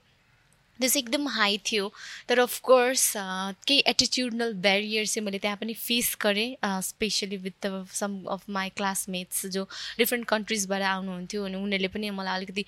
[0.80, 1.92] त्यो चाहिँ एकदम हाई थियो।
[2.28, 3.12] तर अफकोर्स
[3.66, 9.46] केही एटिट्युडनल ब्यारियर चाहिँ मैले त्यहाँ पनि फेस गरेँ specially with some of my classmates
[9.54, 9.64] जो
[9.98, 12.64] डिफ्रेन्ट कन्ट्रिजबाट आउनुहुन्थ्यो अनि उनीहरूले पनि मलाई अलिकति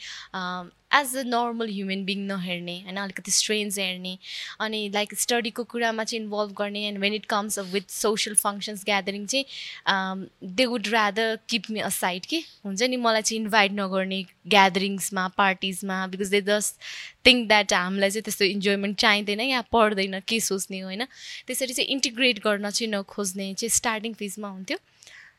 [0.95, 2.97] as a normal human being नहेर्ने होइन?
[2.97, 4.17] अलिकति स्ट्रेन्ज हेर्ने
[4.61, 9.27] अनि लाइक स्टडीको कुरामा चाहिँ इन्भल्भ गर्ने and when it comes with social functions gathering
[9.27, 12.43] चाहिँ they would rather keep me aside कि?
[12.65, 12.97] हुन्छ नि?
[12.97, 14.23] मलाई चाहिँ इन्भाइट नगर्ने
[14.55, 16.81] ग्यादरिङ्समा पार्टिजमा because they just
[17.27, 21.05] think that हामीलाई चाहिँ त्यस्तो इन्जोयमेन्ट चाहिँदैन यहाँ पढ्दैन के सोच्ने हो होइन?
[21.47, 24.79] त्यसरी चाहिँ इन्टिग्रेट गर्न चाहिँ नखोज्ने चाहिँ स्टार्टिङ फेजमा हुन्थ्यो।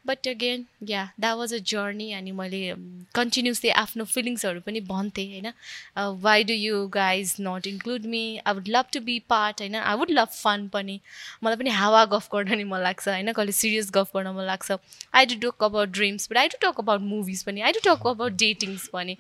[0.08, 2.62] But again yeah that was a journey अनि मैले
[3.16, 5.52] कन्टिन्युसली आफ्नो फिलिङ्सहरू पनि भन्थेँ होइन?
[6.22, 9.76] Why do you guys not include me I would love to be part होइन?
[9.76, 11.00] आई वुड लभ फन पनि।
[11.44, 13.32] मलाई पनि हावा गफ गर्न नि मन लाग्छ होइन?
[13.34, 16.80] कहिले सिरियस गफ गर्न मन लाग्छ। I do talk about dreams but I do talk
[16.80, 19.18] about movies पनि। I do talk about datings पनि।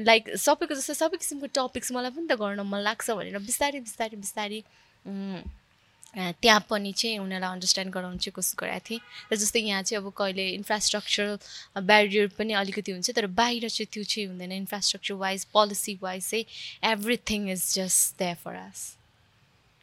[0.00, 4.16] लाइक सबैको जस्तो सबै किसिमको टपिक्स मलाई पनि त गर्न मन लाग्छ भनेर बिस्तारै बिस्तारै
[4.16, 4.60] बिस्तारै
[6.16, 10.12] त्यहाँ पनि चाहिँ उनीहरूलाई अन्डरस्ट्यान्ड गराउनु चाहिँ कोसिस गरेको थिएँ। र जस्तै यहाँ चाहिँ अब
[10.16, 11.26] कहिले इन्फ्रास्ट्रक्चर
[11.84, 16.44] ब्यारियर पनि अलिकति हुन्छ तर बाहिर चाहिँ त्यो चाहिँ हुँदैन। इन्फ्रास्ट्रक्चर वाइज पोलिसी वाइज चाहिँ
[16.92, 18.80] everything is just there for us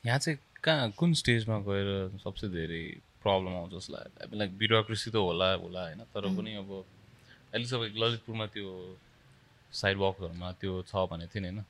[0.03, 2.83] यहाँ चाहिँ कहाँ कुन स्टेजमा गएर सबसे धेरै
[3.23, 6.69] प्रब्लम आउँछ जस्तो लाग्यो लाइक ब्युरोक्रेसी त होला होला होइन तर पनि अब
[7.53, 8.67] अहिले सबै ललितपुरमा त्यो
[9.73, 11.61] साइड वकहरूमा त्यो छ भने थियो नि होइन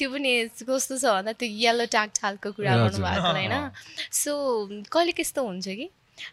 [0.00, 0.32] त्यो पनि
[0.64, 3.56] कस्तो छ भन्दा त्यो येल्लो ट्याग ठालको कुरा गर्नुभएको होइन।
[4.24, 4.32] सो
[4.92, 5.88] कहिले कस्तो हुन्छ कि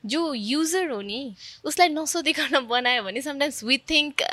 [0.06, 1.19] जो युजर हो नि
[1.65, 4.23] उसलाई नसोधिकन बनायो भने sometimes we think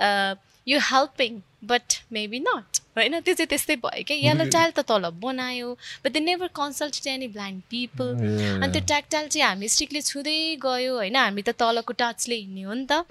[0.69, 5.11] you helping but maybe not होइन त्यो चाहिँ त्यस्तै भयो क्या यल्लो टाइल त तल
[5.19, 5.71] बनायो
[6.05, 8.11] but they never consult any blind people
[8.57, 12.75] अनि त्यो ट्याक्टाइल चाहिँ हामी स्ट्रिक्टली छुँदै गयो होइन हामी त तलको टचले हिँड्ने हो
[12.75, 13.03] नि त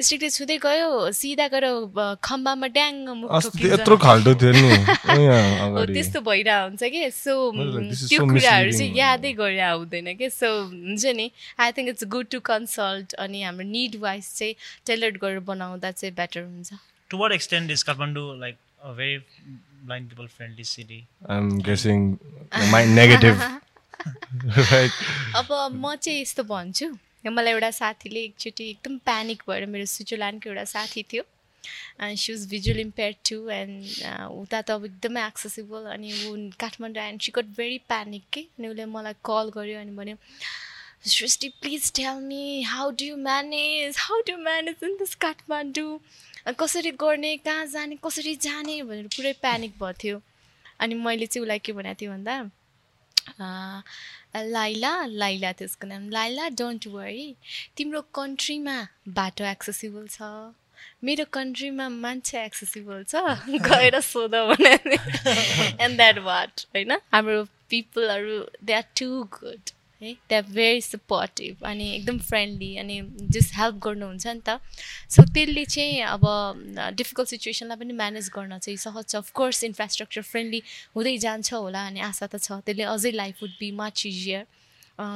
[0.00, 1.66] स्ट्रिक्टली छुँदै गयो सिधा गएर
[2.22, 2.94] खम्बामा ड्याङ
[5.92, 11.30] त्यस्तो भइरहेको हुन्छ कि सो त्यो कुराहरू चाहिँ यादै गरेर हुँदैन कि सो हुन्छ नि
[11.60, 14.54] I think it's good to consult अनि हाम्रो निड वाइज चाहिँ
[14.86, 19.24] टेलर्ड गरेर बनाउँदा चाहिँ बेटर हुन्छ To what extent is Kathmandu like a very
[19.84, 21.06] blind people friendly city?
[21.26, 22.18] I'm guessing
[22.70, 23.38] my negative.
[24.72, 24.92] right.
[25.34, 26.86] अब म चाहिँ यस्तो भन्छु
[27.26, 31.22] मलाई एउटा साथीले एकचोटि एकदम प्यानिक भएर मेरो स्विजरल्यान्डको एउटा साथी थियो
[32.02, 33.82] and she was visual impair too and
[34.42, 38.68] उता त अब एकदमै एक्सेसिबल अनि ऊ Kathmandu and she got very panic के अनि
[38.68, 40.16] उसले मलाई कल गर्यो अनि भन्यो
[41.16, 45.98] Srishti please tell me how do you manage how do manage in this Kathmandu
[46.52, 50.22] कसरी गर्ने कहाँ जाने कसरी जाने भनेर पुरै प्यानिक भएको थियो
[50.80, 52.36] अनि मैले चाहिँ उसलाई के भनेको थिएँ भन्दा
[54.36, 57.36] लाइला लाइला त्यसको नाम। लाइला डोन्ट वरी
[57.76, 60.22] तिम्रो कन्ट्रीमा बाटो एक्सेसिबल छ।
[61.04, 63.14] मेरो कन्ट्रीमा मान्छे एक्सेसिबल छ।
[63.68, 64.74] गएर सोध भने।
[65.84, 66.92] एन्ड द्याट वाट होइन?
[66.92, 73.00] हाम्रो पिपलहरू दे आर टु गुड है दे आर भेरी सपोर्टिभ अनि एकदम फ्रेन्डली अनि
[73.36, 74.60] जस्ट हेल्प गर्नुहुन्छ नि त।
[75.14, 76.24] सो त्यसले चाहिँ अब
[76.96, 80.62] डिफिकल्ट सिचुएसनलाई पनि म्यानेज गर्न चाहिँ सहज छ। अफकोर्स इन्फ्रास्ट्रक्चर फ्रेन्डली
[80.96, 84.44] हुँदै जान्छ होला अनि आशा त छ। त्यसले अझै life would be much easier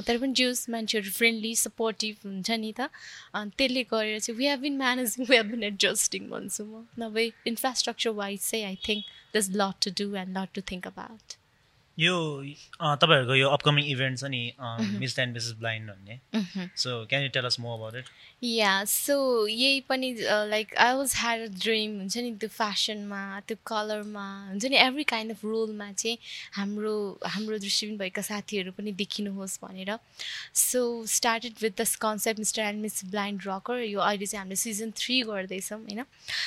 [0.07, 2.89] तर पनि जुस मान्छेहरू फ्रेन्डली सपोर्टिभ हुन्छ नि त।
[3.57, 8.11] त्यसले गरेर चाहिँ we have been managing we have been adjusting भन्छु म नभए इन्फ्रास्ट्रक्चर
[8.21, 9.05] वाइज चाहिँ I think
[9.37, 11.40] this lot to do and lot to think about
[12.01, 12.17] यो
[12.83, 14.43] तपाईँहरूको यो अपकमिङ इभेन्ट छ नि
[14.99, 18.07] मिस एन्ड मिसेस ब्लाइन्ड भन्ने। So can you tell us more about it
[18.45, 19.15] yeah so
[19.47, 20.09] यही पनि
[20.51, 25.05] like I was had a dream हुन्छ नि त्यो फेसनमा त्यो कलरमा हुन्छ नि एभ्री
[25.11, 26.17] काइन्ड अफ रोलमा चाहिँ
[26.55, 26.95] हाम्रो
[27.27, 29.97] हाम्रो दृष्टिबिन भएका साथीहरू पनि देखिनुहोस् भनेर।
[30.55, 30.81] So
[31.17, 35.21] started with this concept mister and miss blind rocker यो अहिले चाहिँ हामीले सिजन थ्री
[35.29, 36.05] गर्दैछौँ होइन।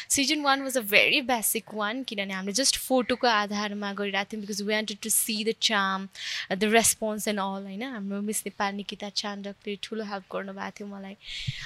[0.10, 4.62] Season one was a very basic one किनभने हामीले जस्ट फोटोको आधारमा गरिरहेको थियौँ because
[4.62, 6.08] we wanted to see the charm
[6.52, 7.84] the response and all होइन?
[7.84, 11.16] हाम्रो मिस नेपाल निकिता चाण्डकले ठुलो हेल्प गर्नुभएको थियो मलाई.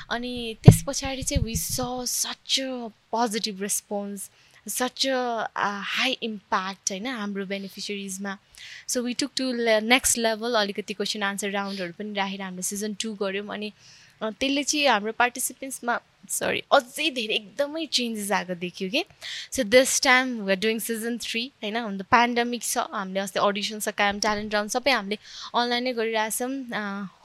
[0.09, 4.29] अनि त्यस पछाडि चाहिँ we saw such a positive response
[4.69, 8.37] such a high impact होइन हाम्रो बेनिफिसियरिजमा
[8.93, 9.51] so we took to
[9.83, 13.71] next level अलिकति क्वेसन आन्सर राउन्डहरू पनि राखेर हामीले सिजन टू गऱ्यौँ अनि
[14.21, 15.99] त्यसले चाहिँ हाम्रो पार्टिसिपेन्ट्समा
[16.29, 19.03] सरी अझै धेरै एकदमै चेन्जेस आएको देख्यो कि?
[19.55, 21.75] So this time we are doing season three होइन?
[21.81, 25.17] अन्त पेन्डेमिक छ हामीले अस्ति अडिसन छ काम ट्यालेन्ट राउन्ड सबै हामीले
[25.53, 26.51] अनलाइनै गरिरहेछौँ।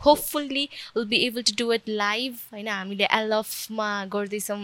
[0.05, 2.69] Hopefully will be able to do it live होइन?
[2.69, 4.63] हामीले एलएफमा गर्दैछौँ।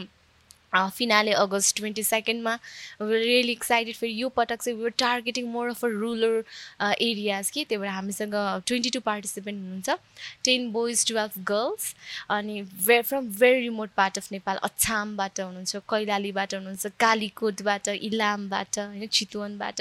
[0.74, 2.54] फिनाले अगस्त ट्वेन्टी सेकेन्डमा
[3.02, 6.42] रियली एक्साइटेड फेरि यो पटक चाहिँ we're targeting more of a rural
[6.80, 8.34] areas कि त्यही भएर हामीसँग
[8.66, 9.98] ट्वेन्टी टू पार्टिसिपेन्ट हुनुहुन्छ।
[10.44, 11.94] टेन बोइज टुवेल्भ गर्ल्स
[12.30, 19.06] अनि ve from very remote part of Nepal अछामबाट हुनुहुन्छ कैलालीबाट हुनुहुन्छ कालीकोटबाट इलामबाट होइन
[19.08, 19.80] चितवनबाट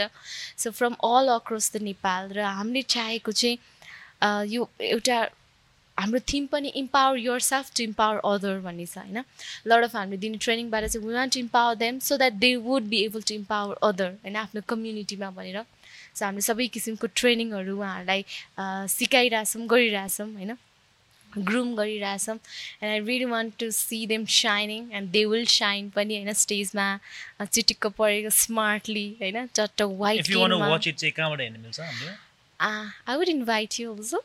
[0.57, 5.17] so from all across the Nepal र हामीले चाहेको चाहिँ यो एउटा
[5.97, 9.23] हाम्रो थिम पनि empower yourself to empower other भन्ने छ होइन?
[9.67, 12.83] लड अफ हामीले दिने ट्रेनिङबाट चाहिँ we want to empower them so that they would
[12.93, 14.35] be able to empower other होइन?
[14.35, 15.63] आफ्नो कम्युनिटीमा भनेर।
[16.15, 18.21] सो हामीले सबै किसिमको ट्रेनिङहरू उहाँहरूलाई
[18.93, 20.57] सिकाइरहेछौँ गरिरहेछौँ होइन?
[21.31, 26.15] ग्रुम गरिरहेछौँ। And I really want to see them shining and they will shine पनि
[26.17, 26.33] होइन?
[26.33, 26.87] स्टेजमा
[27.41, 29.45] चिटिक्क परेको स्मार्टली होइन?
[29.55, 30.25] चट्ट wait
[32.59, 34.21] I would invite you also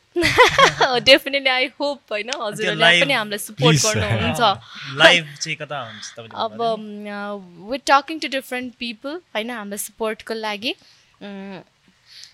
[1.01, 3.95] definitely I hope होइन हजुरहरूले live- पनि हामीलाई सपोर्ट Please.
[3.95, 10.33] गर्नुहुन्छ लाइभ चाहिँ कता हुन्छ तपाईँले अब with talking to different people होइन हामीलाई सपोर्टको
[10.39, 10.75] लागि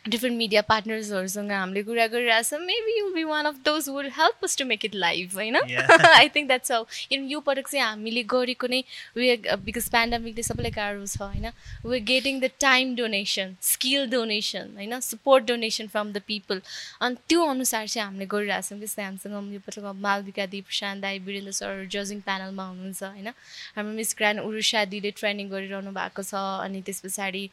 [0.05, 4.57] डिफ्रेन्ट मिडिया पार्टनर्सहरूसँग हामीले कुरा गरिरहेछौँ maybe you be one of those would help us
[4.57, 5.55] to make it live होइन.
[5.55, 8.83] I think that's how in यो पटक चाहिँ हामीले गरेको नै
[9.17, 9.35] वे
[9.65, 11.51] बिकज पेन्डामिकले सबैलाई गाह्रो छ होइन?
[11.85, 14.99] Way getting the time donation skill donation होइन?
[15.09, 16.61] Support donation from the people
[17.01, 21.51] अनि त्यो अनुसार चाहिँ हामीले गरिरहेछौँ जस्तै हामीसँग यो पटक मालविका दिप प्रशान्त दाई वीरेन्द्र
[21.59, 23.27] सर जजिङ प्यानलमा हुनुहुन्छ होइन?
[23.75, 26.33] हाम्रो मिस ग्रान्ड उरुषा दिदीले ट्रेनिङ गरिरहनु भएको छ
[26.65, 27.43] अनि त्यस पछाडि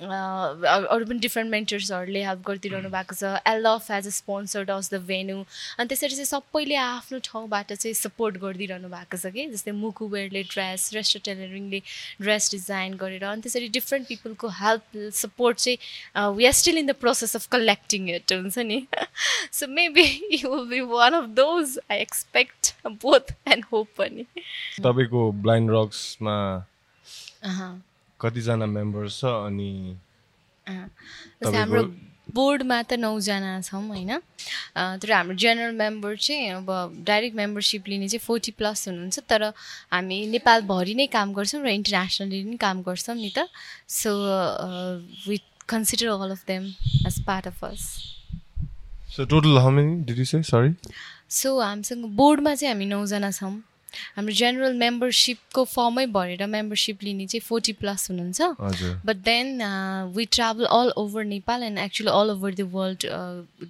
[0.00, 5.36] अरू पनि डिफ्रेन्ट मेन्टर्सहरूले हेल्प गरिदिइरहनु भएको छ। LF as a sponsored us the venue
[5.78, 9.46] अनि त्यसरी चाहिँ सबैले आफ्नो ठाउँबाट चाहिँ सपोर्ट गरिदिइरहनु भएको छ कि?
[9.52, 11.80] जस्तै मुकुवेयरले ड्रेस रेस्टर टेलरिङले
[12.22, 16.96] ड्रेस डिजाइन गरेर अनि त्यसरी डिफ्रेन्ट पिपलको हेल्प सपोर्ट चाहिँ we are still in the
[17.04, 18.80] process of collecting it हुन्छ नि?
[19.52, 22.74] So maybe you will be one of those I expect
[23.06, 24.26] both and hope पनि.
[24.82, 26.36] तपाईँको ब्लाइन्ड रक्समा।
[28.22, 29.70] कतिजना मेम्बर्स छ अनि
[30.66, 31.82] जस्तै हाम्रो
[32.34, 34.12] बोर्डमा त नौजना छौँ होइन?
[35.02, 36.68] तर हाम्रो जेनरल मेम्बर चाहिँ अब
[37.06, 39.42] डाइरेक्ट मेम्बरसिप लिने चाहिँ फोर्टी प्लस हुनुहुन्छ तर
[39.92, 43.38] हामी नेपालभरि नै काम गर्छौँ र इन्टरनेसनली पनि काम गर्छौँ नि त।
[43.90, 44.10] So
[45.28, 45.36] we
[45.68, 46.64] consider all of them
[47.06, 47.82] as part of us
[49.16, 50.72] so total how many did you say sorry
[51.42, 53.54] so हामीसँग बोर्डमा चाहिँ हामी नौजना छौँ।
[54.16, 58.40] हाम्रो जेनरल मेम्बरसिपको फर्मै भरेर मेम्बरसिप लिने चाहिँ फोर्टी प्लस हुनुहुन्छ।
[59.06, 59.62] But then
[60.16, 63.06] we travel all over Nepal and actually all over the world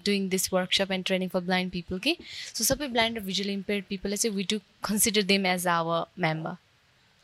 [0.07, 2.17] doing this workshop and training for blind people कि
[2.55, 4.59] सो सबै ब्लाइन्ड र भिजुअली इम्पेयर्ड पिपललाई चाहिँ we to
[4.89, 6.57] consider them as our member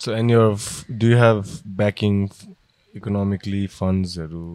[0.01, 0.29] so and
[1.01, 1.45] do have
[1.83, 2.29] backing
[2.95, 4.47] economically फन्ड्सहरू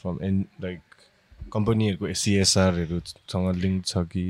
[0.00, 0.80] from an like
[1.52, 4.24] कम्पनीहरूको सिएसआरहरूसँग link छ कि?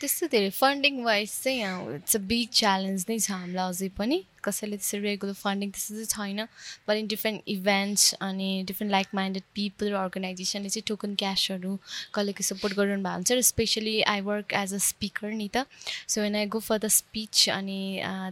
[0.00, 1.60] त्यस्तो धेरै फन्डिङ वाइज चाहिँ
[1.96, 6.34] इट्स अ बिग च्यालेन्ज नै छ हामीलाई अझै पनि। कसैले त्यसरी रेगुलर फन्डिङ त्यस्तो चाहिँ
[6.34, 6.46] छैन
[6.88, 11.78] बट इन डिफ्रेन्ट इभेन्ट्स अनि डिफ्रेन्ट लाइक माइन्डेड पिपल अर्गनाइजेसनले चाहिँ टोकन क्यासहरू
[12.14, 15.64] कसले के सपोर्ट गरिरहनु भएको हुन्छ र specially I work as a speaker नि त
[16.08, 17.80] so when I go for the speech अनि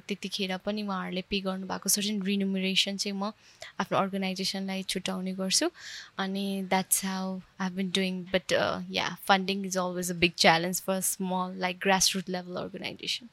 [0.09, 3.33] त्यतिखेर पनि उहाँहरूले पे गर्नुभएको सर्टेन रिनुमरेसन चाहिँ म
[3.81, 5.71] आफ्नो अर्गनाइजेसनलाई छुट्याउने गर्छु
[6.19, 8.53] अनि that's how I been doing but
[8.93, 13.29] yeah funding is always a big challenge for small like grass root level organisation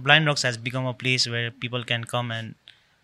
[0.00, 2.54] Blind Rocks has become a place where people can come and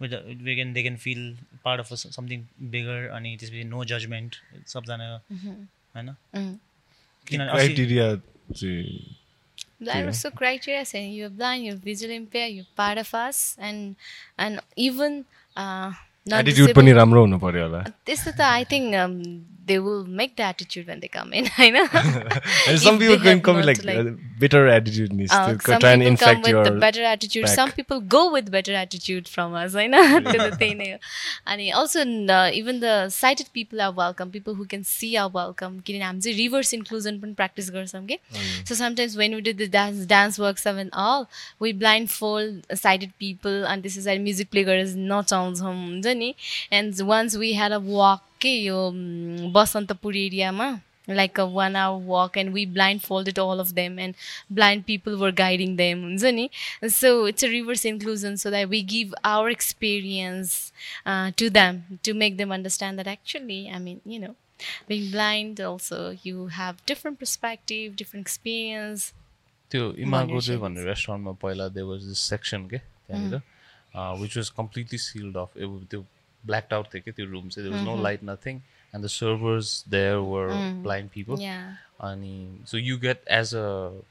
[0.00, 0.12] with
[0.44, 1.22] we can they can feel
[1.64, 4.36] part of a, something bigger अनि त्यसपछि no judgement
[4.74, 5.08] सबजना
[5.96, 8.06] होइन किनभने अस्ति- criteria
[8.60, 9.16] चाहिँ
[9.80, 13.96] Blind also criteria saying you're blind, you're visually impaired, you're part of us, and
[14.38, 15.24] and even
[15.56, 15.90] uh,
[16.26, 20.48] attitude पनि non-disabled- राम्रो हुनु पऱ्यो होला त्यस्तो त I think they will make the
[20.48, 23.70] attitude when they come in होइन some If people they can have come with not,
[23.70, 26.52] like, like- uh, better attitude ni Uh, still some try and people come infect with
[26.54, 27.44] your the better attitude.
[27.46, 27.54] back.
[27.54, 29.74] Some people go with better attitude from us.
[29.74, 30.98] होइन त्यो त त्यही नै हो
[31.54, 32.04] अनि also
[32.60, 36.36] even the sighted people are welcome people who can see are welcome किनभने हामी चाहिँ
[36.38, 38.18] रिभर्स इन्क्लुजन पनि प्र्याक्टिस गर्छौँ कि
[38.68, 41.26] so sometimes when we do the dance dance work seven all
[41.62, 41.72] we
[42.16, 46.34] blindfold sighted people अनि त्यस पछाडि music play गरेर नचाउँछौँ हुन्छ नि
[46.80, 48.90] and once we had a walk के यो
[49.52, 50.80] बसन्तपुर एरियामा?
[51.10, 52.66] Like a one hour walk and we
[53.02, 54.14] blindfolded all of them and
[54.52, 56.50] blind people were guiding them हुन्छ नि?
[56.84, 60.72] So it's a reverse inclusion so that we give our experience
[61.08, 64.34] to them to make them understand that actually I mean you know
[64.90, 69.12] blind also you have different perspective experience
[69.70, 69.92] त्यो
[76.46, 78.60] blackout थियो कि त्यो room चाहिँ there was no light nothing
[78.94, 81.48] and the servers there were blind people
[82.02, 82.36] अनि
[82.66, 83.66] so you get as a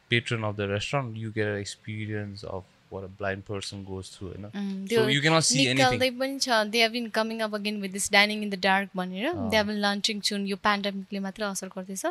[0.09, 4.85] patron of the restaurant you get experience of what a blind person goes through होइन
[4.87, 7.81] त्यो so you cannot see निकाल्दै anything पनि छ they have been coming up again
[7.81, 11.43] with this dining in the dark भनेर they have been launching चुन यो पेन्डामिकले मात्र
[11.49, 12.05] असर गर्दैछ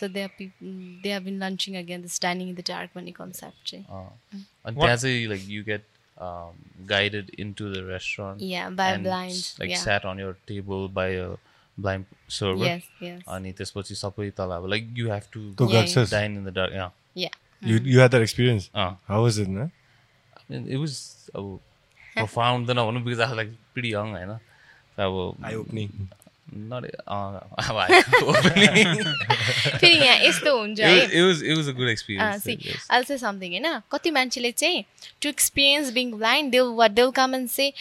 [0.00, 3.84] so they they have been launching again this dining in the dark भन्ने कन्सेप्ट चाहिँ
[4.64, 5.64] अनि त्यहाँ चाहिँ like you
[6.22, 9.82] get guided into the restaurant Yeah, by blind, like yeah.
[9.84, 11.28] sat on your table by a
[11.78, 13.22] blind server Yes, yes.
[13.36, 16.10] अनि त्यसपछि सबै तल अब like you have to To Yeah, Gaksas.
[16.10, 17.36] dine in the dark yeah Yeah.
[17.70, 18.68] You you had that experience?
[18.74, 19.72] अँ How was it, man?
[20.36, 20.94] I mean, it was
[21.36, 21.48] अब
[22.16, 24.30] profound त नभनौँ because I was like pretty young होइन
[25.06, 25.90] अब Eye opening.
[29.80, 32.56] फेरि यहाँ यस्तो हुन्छ it है। was it was it was a good experience see
[32.64, 32.86] yes.
[32.90, 34.84] I'll say something होइन कति मान्छेले चाहिँ
[35.22, 37.72] टु एक्सपिरियन्स बिङ ब्लाइन्ड देव वा देव कामन से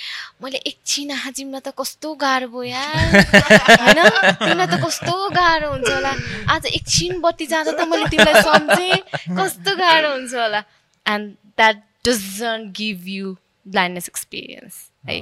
[0.44, 4.00] मैले एकछिन हाजिममा त कस्तो गाह्रो भयो होइन?
[4.40, 6.14] तिमीलाई त कस्तो गाह्रो हुन्छ होला।
[6.54, 8.98] आज एकछिन बत्ती जाँदा त मैले तिमीलाई सम्झेँ।
[9.40, 10.62] कस्तो गाह्रो हुन्छ होला।
[11.06, 11.26] And
[11.58, 13.36] that doesn't give you
[13.68, 14.76] blindness experience
[15.10, 15.18] है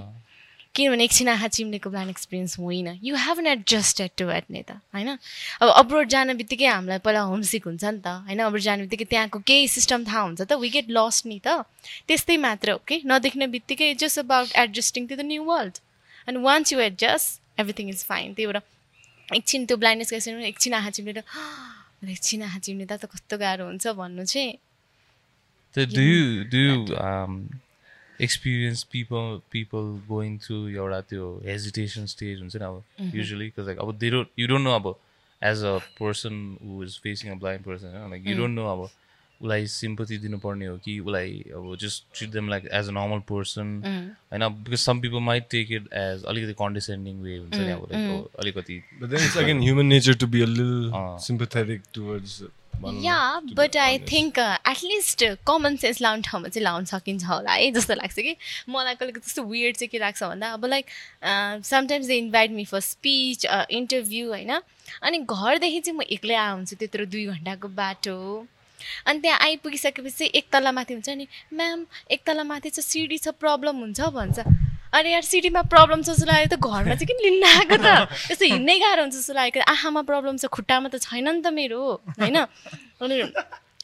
[0.77, 4.71] किनभने एकछिन आँखा चिम्लेको ब्लाइन्ड एक्सपिरियन्स होइन। You have an adjusted to at नि त
[4.93, 5.09] होइन?
[5.61, 8.39] अब अब्रोड जाने बित्तिकै हामीलाई पहिला होमसिक हुन्छ नि त होइन?
[8.45, 11.65] अब्रोड जाने बित्तिकै त्यहाँको केही सिस्टम थाहा हुन्छ त वी गेट लस्ट नि त।
[12.07, 15.75] त्यस्तै मात्र हो कि नदेख्ने बित्तिकै just about adjusting to the new world
[16.29, 18.61] and once you adjust everything is fine त्यही भएर
[19.35, 21.23] एकछिन त्यो ब्लाइन्डनेस एक्सपिरियन्स एकछिन आँखा चिम्लेर
[22.07, 24.53] एकछिन आँखा चिम्लिँदा त कस्तो गाह्रो हुन्छ भन्नु चाहिँ।
[28.17, 33.67] Um, experience people people going through एउटा त्यो hesitation stage हुन्छ नि अब usually because
[33.67, 34.95] like अब they don't you don't know अब
[35.41, 38.89] as a person who is facing a blind person होइन like you don't know अब
[39.41, 43.67] उसलाई सिम्पथी दिनुपर्ने हो कि उसलाई अब just treat them like as a normal person
[44.31, 48.83] होइन because some people might take it as अलिकति कन्डिसेन्डिङ वे हुन्छ नि अब अलिकति
[49.01, 50.15] But then it's again human nature
[53.03, 53.17] yeah
[53.53, 53.97] but I.
[54.11, 58.35] Think at least common sense लाउने ठाउँमा चाहिँ लाउन सकिन्छ होला है जस्तो लाग्छ कि।
[58.69, 60.85] मलाई कहिले त्यस्तो वियर्ड चाहिँ के लाग्छ भन्दा अब like
[61.65, 64.51] sometimes they invite me for speech interview होइन।
[65.03, 68.17] अनि घरदेखि चाहिँ म एक्लै आउँछु त्यत्रो दुई घन्टाको बाटो।
[69.07, 73.33] अनि त्यहाँ आइपुगिसकेपछि एक तल्ला माथि हुन्छ नि म्याम एक तल्ला माथि चाहिँ सिडी छ
[73.35, 74.66] प्रब्लम हुन्छ भन्छ।
[74.97, 77.87] अनि यार सिडीमा प्रब्लम छ जस्तो लाग्यो त घरमा चाहिँ किन लिन आएको त?
[78.27, 81.81] त्यस्तो हिँड्नै गाह्रो हुन्छ जस्तो लागेको आँखामा प्रब्लम छ खुट्टामा त छैन नि त मेरो
[82.17, 82.37] होइन?
[83.01, 83.15] अनि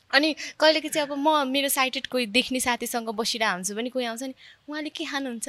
[0.10, 4.24] अनि कहिलेको चाहिँ अब म मेरो साइटेड कोही देख्ने साथीसँग बसिरहेको हुन्छु भने कोही आउँछ
[4.24, 4.34] नि
[4.66, 5.48] उहाँले के खानुहुन्छ?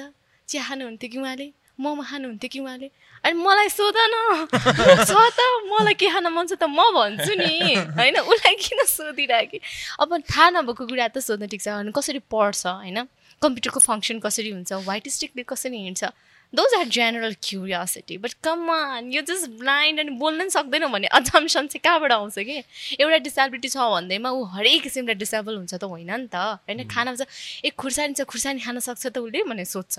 [0.48, 1.48] चिया खानुहुन्थ्यो कि उहाँले?
[1.80, 2.88] मोमो खानुहुन्थ्यो कि उहाँले?
[3.24, 4.16] अनि मलाई सोध न।
[5.08, 5.40] छ त
[5.72, 8.16] मलाई के खान मन छ त म भन्छु नि होइन?
[8.20, 9.58] उसलाई किन सोधिरहेको
[10.00, 13.08] अब थाहा नभएको कुरा त सोध्नु ठिक छ अनि कसरी पढ्छ होइन?
[13.44, 16.04] कम्प्युटरको फङ्सन कसरी हुन्छ वाइट स्टिकले कसरी हिँड्छ
[16.52, 21.66] those are general curiosity but come on यो जस्ट ब्लाइन्ड अनि बोल्न पनि सक्दैन भन्ने अजम्सन
[21.66, 22.58] चाहिँ कहाँबाट आउँछ कि?
[23.00, 27.16] एउटा डिसेबिलिटी छ भन्दैमा ऊ हरेक किसिमले डिसेबल हुन्छ त होइन नि त। होइन खाना
[27.64, 29.98] ए खुर्सानी छ खुर्सानी खान सक्छ त उसले भनेर सोध्छ।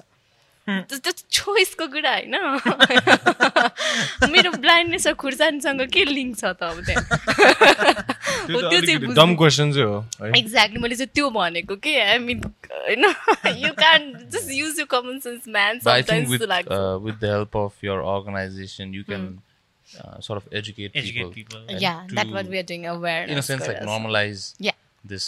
[0.65, 2.35] त्यो छोइसको कुरा होइन
[4.31, 7.03] मेरो ब्लाइन्डनेस र खुर्सानीसँग के लिङ्क छ त अब त्यहाँ
[8.49, 8.97] त्यो चाहिँ
[10.39, 12.41] एक्ज्याक्टली मैले चाहिँ त्यो भनेको कि आई मिन
[12.71, 13.05] होइन
[13.61, 19.03] you can just use you common sense man with the help of your organization you
[19.03, 19.33] can
[19.85, 20.97] Uh, of educate mm.
[20.97, 21.81] uh, educate, educate people, people.
[21.81, 24.73] yeah that what we are doing aware in a sense like normalize yeah.
[25.03, 25.27] this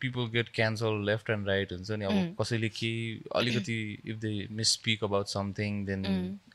[0.00, 2.92] people get cancel left and right हुन्छ नि अब कसैले के
[3.34, 6.04] अलिकति if they miss misspeak about something then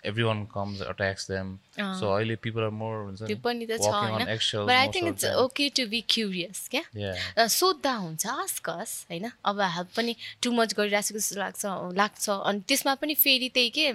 [0.24, 5.08] everyone comes attacks them so अहिले people are more हुन्छ पनि त छ I think
[5.08, 6.84] it's okay to be curious क्या?
[7.38, 9.32] Uh, सोद्धा हुन्छ आस्कस होइन?
[9.46, 11.66] अब हाल पनि टु मच गरिरहेको जस्तो लाग्छ
[11.96, 13.92] लाग्छ। अनि त्यसमा पनि फेरि त्यही के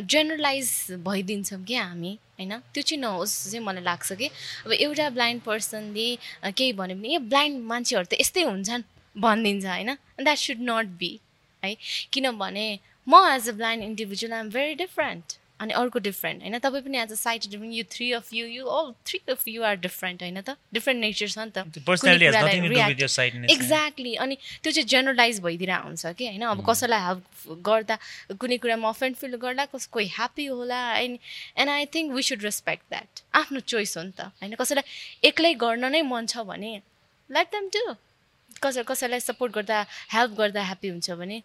[0.00, 0.70] जेनरलाइज
[1.04, 2.52] भइदिन्छौँ क्या हामी। होइन?
[2.74, 4.26] त्यो चाहिँ नहोस् चाहिँ मलाई लाग्छ कि।
[4.66, 6.08] अब एउटा ब्लाइन्ड पर्सनले
[6.50, 8.82] केही भन्यो भने ए ब्लाइन्ड मान्छेहरू त यस्तै हुन्छन्
[9.16, 9.90] भनिदिन्छ होइन?
[10.20, 11.12] द्याट सुड नट बी
[11.62, 11.76] है?
[12.12, 12.66] किनभने
[13.06, 16.58] म as a blind individual I am very different अनि अर्को डिफ्रेन्ट होइन?
[16.60, 19.62] तपाईँ पनि as a sight different you three of you you all three of you
[19.64, 20.56] are different होइन त?
[20.72, 21.64] डिफ्रेन्ट नेचर छ नि त.
[23.50, 26.42] एक्ज्याक्टली अनि त्यो चाहिँ जेनरलाइज भइदिएर हुन्छ कि होइन?
[26.52, 27.96] अब कसैलाई हेल्प गर्दा
[28.40, 31.18] कुनै कुरामा अफेन्ड फिल गर्दा कस कोही ह्याप्पी होला and
[31.58, 34.54] and I think we should respect that आफ्नो चोइस हो नि त होइन?
[34.54, 34.84] कसैलाई
[35.28, 36.72] एक्लै गर्न नै मन छ भने
[37.30, 37.84] लेट देम डु
[38.62, 39.78] कसै कसैलाई सपोर्ट गर्दा
[40.12, 41.42] हेल्प गर्दा ह्याप्पी हुन्छ भने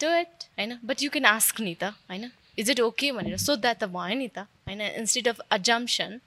[0.00, 0.78] डु इट होइन?
[0.84, 2.30] बट यु क्यान आस्क नि त होइन?
[2.58, 6.20] इज इट ओके भनेर। सोद्धा त भयो नि त होइन इन्स्टेड अफ अजम्सन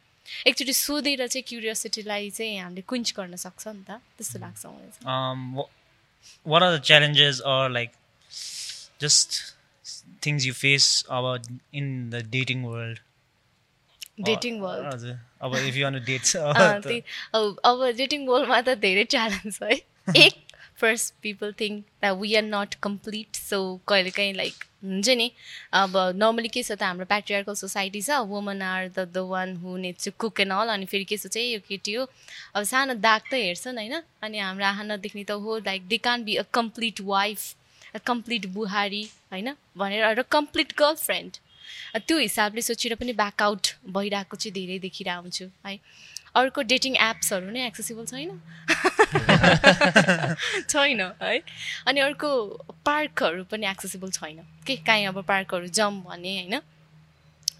[0.47, 5.07] एकचोटि सोधेर चाहिँ क्युरियोसिटीलाई चाहिँ हामीले क्विन्च गर्न सक्छ नि त। त्यस्तो लाग्छ मलाई चाहिँ।
[5.13, 5.71] Um, wh-
[6.51, 7.93] what are the challenges or like
[8.99, 9.39] just
[10.21, 12.99] things you face about in the dating world?
[14.27, 17.01] Dating world हजुर अब इफ यु वान डेट त्यही
[17.37, 19.75] अब अब डेटिङ वर्ल्डमा त धेरै च्यालेन्ज है।
[20.25, 20.39] एक
[20.81, 25.31] first people think that we are not complete so कहिलेकाहीँ लाइक हुन्छ नि?
[25.73, 29.77] अब नर्मली के छ त हाम्रो प्याट्रियार्कल सोसाइटी छ woman are the the one who
[29.77, 32.05] needs to cook and all अनि फेरि के चाहिँ यो केटी हो।
[32.55, 33.95] अब सानो दाग त हेर्छन् होइन?
[34.21, 38.45] अनि हाम्रो आँखा नदेख्ने त हो like they can be a complete wife a complete
[38.53, 39.03] बुहारी
[39.33, 39.53] होइन?
[39.77, 41.31] भनेर र कम्प्लिट गर्ल फ्रेन्ड
[42.07, 45.79] त्यो हिसाबले सोचेर पनि ब्याकआउट भइरहेको चाहिँ धेरै देखिरहेको हुन्छु है।
[46.37, 48.41] अर्को डेटिङ एप्सहरू नै एक्सेसिबल छैन।
[50.69, 51.41] छैन है।
[51.87, 52.45] अनि अर्को
[52.85, 56.61] पार्कहरू पनि एक्सेसिबल छैन। के काहीँ अब पार्कहरू जाउँ भने होइन?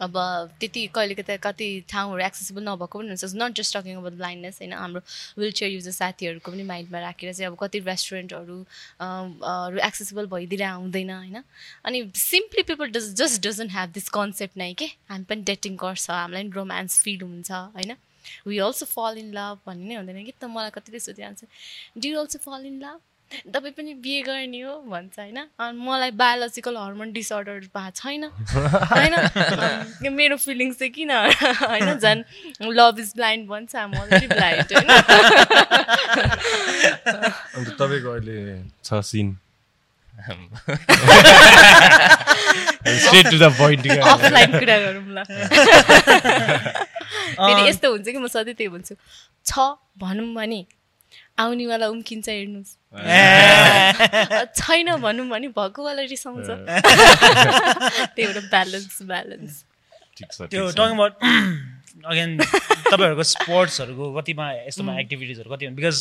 [0.02, 0.14] अब
[0.60, 4.74] त्यति कहिले कता कति ठाउँहरू एक्सेसिबल नभएको पनि हुन्छ। Not just talking about blindness होइन?
[4.74, 5.02] हाम्रो
[5.42, 8.66] विल चेयर युजर साथीहरूको पनि माइन्डमा राखेर चाहिँ अब कति रेस्टुरेन्टहरू
[9.02, 11.44] हरू एक्सेसिबल भइदिएर आउँदैन होइन?
[11.86, 14.90] अनि simply people does just doesn't have this concept नै के?
[15.10, 17.96] हामी पनि डेटिङ गर्छ हामीलाई पनि रोमान्स फिल हुन्छ होइन?
[18.48, 20.34] We also fall in love भन्ने नै हुँदैन कि?
[20.42, 21.42] त मलाई कतिले सोधिहाल्छ
[21.98, 23.00] do also fall in love
[23.54, 25.38] तपाईँ पनि बिहे गर्ने हो भन्छ होइन?
[25.60, 28.24] अनि मलाई बायोलोजिकल हर्मोन डिसअर्डर भएको छैन
[28.92, 29.14] होइन?
[30.16, 31.90] मेरो फिलिङ्स चाहिँ किन होइन?
[32.00, 32.24] झन्
[32.80, 34.90] लभ इज ब्लाइन्ड भन्छ म अलरेडी ब्लाइन्ड होइन?
[37.56, 38.38] अन्त तपाईँको अहिले
[38.84, 39.28] छ scene
[43.04, 45.20] straight to the point offline कुरा गरौँ ल
[47.36, 48.96] फेरि यस्तो हुन्छ कि म सधैँ त्यही भन्छु।
[49.46, 49.52] छ
[50.00, 50.62] भनौँ भने
[51.40, 52.72] आउनेवाला उम्किन्छ हेर्नुहोस्।
[54.60, 56.48] छैन भनौँ भने भएकोवाला रिसाउँछ।
[58.16, 59.54] त्यही एउटा ब्यालेन्स ब्यालेन्स।
[60.18, 61.14] त्यो टकिङ अबाउट
[62.08, 65.98] अगेन तपाईँहरूको स्पोर्ट्सहरूको कतिमा यस्तोमा एक्टिभिटिजहरू कति बिकज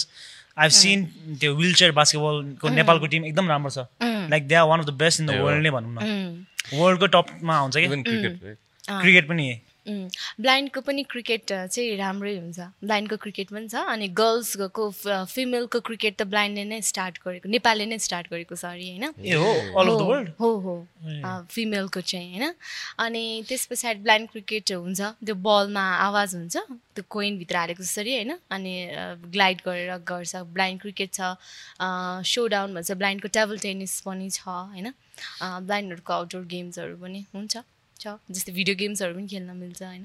[0.57, 0.99] आइभ सिन
[1.41, 3.79] त्यो विल चेयर बास्केटबलको नेपालको टिम एकदम राम्रो छ।
[4.33, 6.01] Like they are one of the best in the world नै भनौँ न।
[6.73, 7.87] वर्ल्डको टपमा हुन्छ कि
[8.89, 9.47] क्रिकेट पनि।
[9.87, 14.91] ब्लाइन्डको पनि क्रिकेट चाहिँ राम्रै हुन्छ। ब्लाइन्डको क्रिकेट पनि छ अनि गर्ल्सको
[15.27, 19.05] फिमेलको क्रिकेट त ब्लाइन्डले नै स्टार्ट गरेको नेपालले नै स्टार्ट गरेको छ अरे होइन?
[20.41, 20.51] हो?
[20.67, 20.75] हो
[21.51, 22.55] फिमेलको चाहिँ होइन?
[22.99, 26.57] अनि त्यस पछाडि ब्लाइन्ड क्रिकेट हुन्छ त्यो बलमा आवाज हुन्छ
[26.97, 28.33] त्यो कोइनभित्र हालेको जसरी होइन?
[28.51, 28.75] अनि
[29.31, 31.21] ग्लाइड गरेर गर्छ ब्लाइन्ड क्रिकेट छ
[32.33, 34.93] सो डाउन भन्छ ब्लाइन्डको टेबल टेनिस पनि छ होइन?
[35.41, 37.57] ब्लाइन्डहरूको आउटडोर गेम्सहरू पनि हुन्छ।
[38.01, 40.05] छ। जस्तै भिडियो गेम्सहरू पनि खेल्न मिल्छ होइन?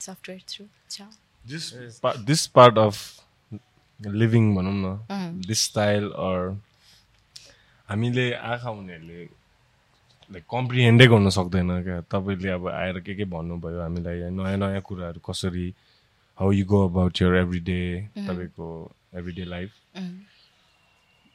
[0.00, 1.08] सफ्टवेयर थ्रु छ।
[1.44, 1.64] This
[2.26, 2.96] this part of
[4.00, 6.38] living भनौँ न दिस स्टाइल अर
[7.88, 9.24] हामीले आँखा हुनेहरूले
[10.30, 15.20] लाइक कम्प्रिहेन्डै गर्न सक्दैन क्या। तपाईँले अब आएर के के भन्नुभयो हामीलाई नयाँ नयाँ कुराहरू
[15.28, 15.68] कसरी
[16.38, 17.80] how you go about your every day
[18.16, 18.66] तपाईँको
[19.18, 19.70] एभ्री डे लाइफ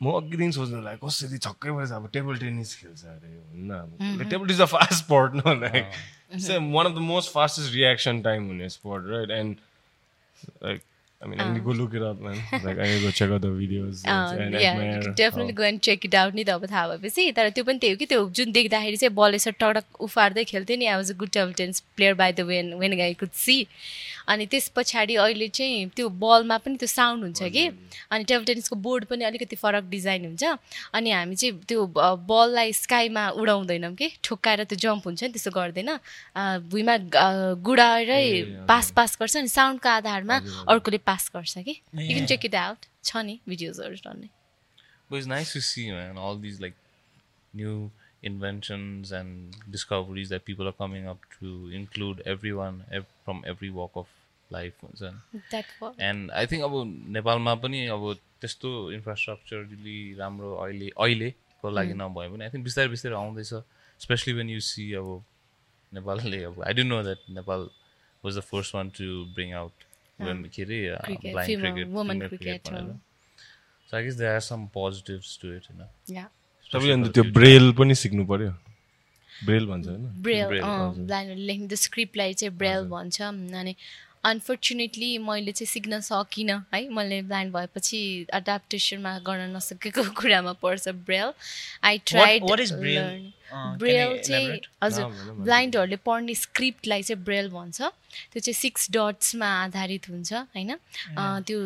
[0.04, 4.46] म अघिदेखि सोच्नु लाइक कसरी छक्कै भएछ अब टेबल टेनिस खेल्छ अरे होइन अब। Table
[4.48, 5.84] tennis a fast sport न like
[6.78, 9.56] one of the most fastest reaction time हुने sport right and
[10.62, 10.82] like
[11.22, 12.38] I mean, I need to go look it up, man.
[12.52, 15.12] Like, I need to go check out the videos and admire.
[15.18, 17.94] Definitely go and check it out नि त अब थाहा भएपछि। तर त्यो पनि त्यही
[17.94, 21.16] हो कि त्यो जुन देख्दाखेरि चाहिँ बल यसो टडक उफार्दै खेल्थ्यो नि I was a
[21.20, 23.58] good table tennis player by the when when I could see
[24.32, 27.64] अनि त्यस पछाडि अहिले चाहिँ त्यो बलमा पनि त्यो साउन्ड हुन्छ कि?
[28.12, 30.44] अनि टेबल टेनिसको बोर्ड पनि अलिकति फरक डिजाइन हुन्छ।
[30.96, 31.86] अनि हामी चाहिँ त्यो
[32.32, 34.08] बललाई स्काईमा उडाउँदैनौँ कि?
[34.24, 35.90] ठोक्काएर त्यो जम्प हुन्छ नि त्यस्तो गर्दैन।
[36.72, 36.98] भुइँमा
[37.68, 38.26] गुडाएरै
[38.68, 40.38] पास पास गर्छ अनि साउन्डको आधारमा
[40.72, 41.76] अर्कोले पास गर्छ कि?
[41.96, 44.30] You can check it out छ नि भिडियोजहरू
[45.12, 46.76] But it's nice to see, man, all these like
[47.54, 47.92] new
[48.24, 53.98] inventions and discoveries that people are coming up to include everyone ev- from every walk
[54.02, 54.08] of
[54.56, 54.78] life.
[54.84, 55.02] हुन्छ।
[56.10, 56.74] And I think अब
[57.18, 58.04] नेपालमा पनि अब
[58.42, 63.54] त्यस्तो इन्फ्रास्ट्रक्चरली राम्रो अहिले अहिलेको लागि नभए पनि आई थिङ्क बिस्तारै बिस्तारै आउँदैछ।
[64.02, 65.08] स्पेसली वेन यु सी अब
[65.92, 67.62] नेपालले अब I don't know that Nepal
[68.24, 69.76] was the first one to bring out
[70.22, 70.80] के अरे
[71.22, 72.98] ब्लाइन्ड क्रिकेट भनेर।
[73.90, 75.82] So I guess there are some positives to it होइन
[76.94, 78.52] अन्त त्यो ब्रेल पनि सिक्नु पर्यो।
[79.46, 83.74] ब्रेल भन्छ होइन। ब्रेल ब्लाइन्डहरूले लेख्ने त्यो स्क्रिप्टलाई चाहिँ ब्रेल भन्छ। अनि
[84.24, 88.00] अनफर्चुनेटली मैले चाहिँ सिक्न सकिनँ है। मैले ब्लाइन्ड भएपछि
[88.34, 91.34] एडाप्टेसनमा गर्न नसकेको कुरामा पर्छ ब्रेल
[91.84, 92.20] आई can
[93.80, 94.60] ब्रेल चाहिँ?
[94.84, 95.04] हजुर
[95.44, 100.72] ब्लाइन्डहरूले पढ्ने स्क्रिप्टलाई चाहिँ ब्रेल भन्छ। त्यो चाहिँ सिक्स डट्समा आधारित हुन्छ होइन?
[100.72, 101.60] अँ, त्यो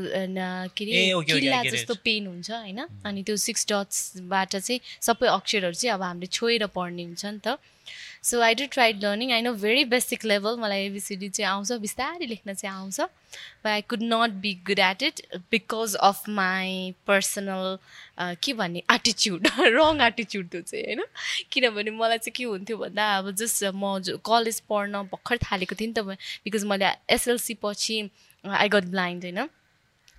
[0.74, 1.62] के अरे किल्ला.
[1.76, 2.80] जस्तो पेन हुन्छ होइन?
[3.06, 7.58] अनि त्यो सिक्स डट्सबाट चाहिँ सबै अक्षरहरू चाहिँ अब हामीले छोएर पढ्ने हुन्छ नि त।
[8.26, 12.26] So I do tried learning I know very basic level मलाई एबिसिडी चाहिँ आउँछ बिस्तारै
[12.26, 15.22] लेख्न चाहिँ आउँछ but I could not be good at it
[15.52, 17.78] because of my personal
[18.44, 21.04] के भन्ने एटिच्युड रङ एटिच्युड त्यो चाहिँ होइन
[21.52, 23.94] किनभने मलाई चाहिँ के हुन्थ्यो भन्दा अब जस्ट म
[24.26, 28.00] कलेज पढ्न भर्खर थालेको थिएँ नि त बिकज मैले एसएलसी पछि
[28.44, 29.48] आई गट ब्लाइन्ड होइन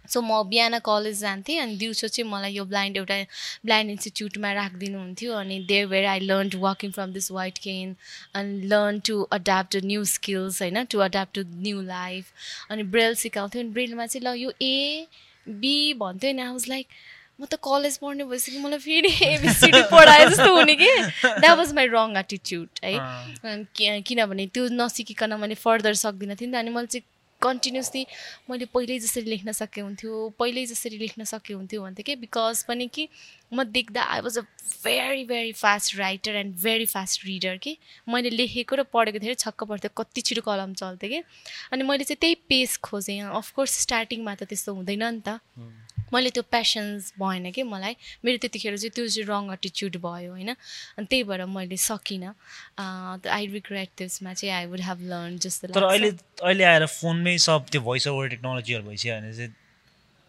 [0.09, 3.19] सो म बिहान कलेज जान्थेँ अनि दिउँसो चाहिँ मलाई यो ब्लाइन्ड एउटा
[3.65, 7.97] ब्लाइन्ड इन्स्टिच्युटमा राखिदिनुहुन्थ्यो अनि there where I learn to working from this white cane
[8.35, 12.33] अनि learn to adapt new skills होइन to adapt to new life
[12.71, 15.07] अनि ब्रेल सिकाउँथ्यो अनि ब्रेलमा चाहिँ ल यो ए
[15.49, 16.87] बी भन्थ्यो नि आई वाज लाइक
[17.41, 20.89] म त कलेज पढ्ने भइसक्यो मलाई फेरि एबिसिडी पढाए जस्तो हुने कि।
[21.25, 26.59] द्याट वाज माई रङ एटिच्युड है। किनभने त्यो नसिकिकन मैले फर्दर सक्दिनँ थिएँ नि त
[26.59, 27.05] अनि मैले चाहिँ
[27.43, 28.07] कन्टिन्युसली
[28.51, 32.17] मैले पहिल्यै जसरी लेख्न सके हुन्थ्यो पहिल्यै जसरी लेख्न सके हुन्थ्यो भन्थेँ कि?
[32.17, 33.09] बिकज पनि कि
[33.55, 34.43] म देख्दा I was a
[34.85, 37.77] very very fast writer and very fast reader कि?
[38.09, 41.23] मैले लेखेको र पढेको धेरै छक्क पर्थ्यो कति छिटो कलम चल्थ्यो कि?
[41.73, 45.41] अनि मैले चाहिँ त्यही पेस खोजेँ। अफकोर्स स्टार्टिङमा त त्यस्तो हुँदैन नि त।
[46.13, 47.63] मैले त्यो प्यासन्स भएन कि?
[47.63, 50.51] मलाई मेरो त्यतिखेर चाहिँ त्यो चाहिँ रङ एटिच्युड भयो होइन?
[50.99, 52.33] अनि त्यही भएर मैले सकिनँ।
[52.79, 56.11] आई रिग्रेट त्यसमा चाहिँ आई वुड हेभ लर्न जस्तो तर अहिले
[56.43, 59.55] अहिले आएर फोनमै सब त्यो भोइस ओभर टेक्नोलोजीहरू भइसक्यो भने चाहिँ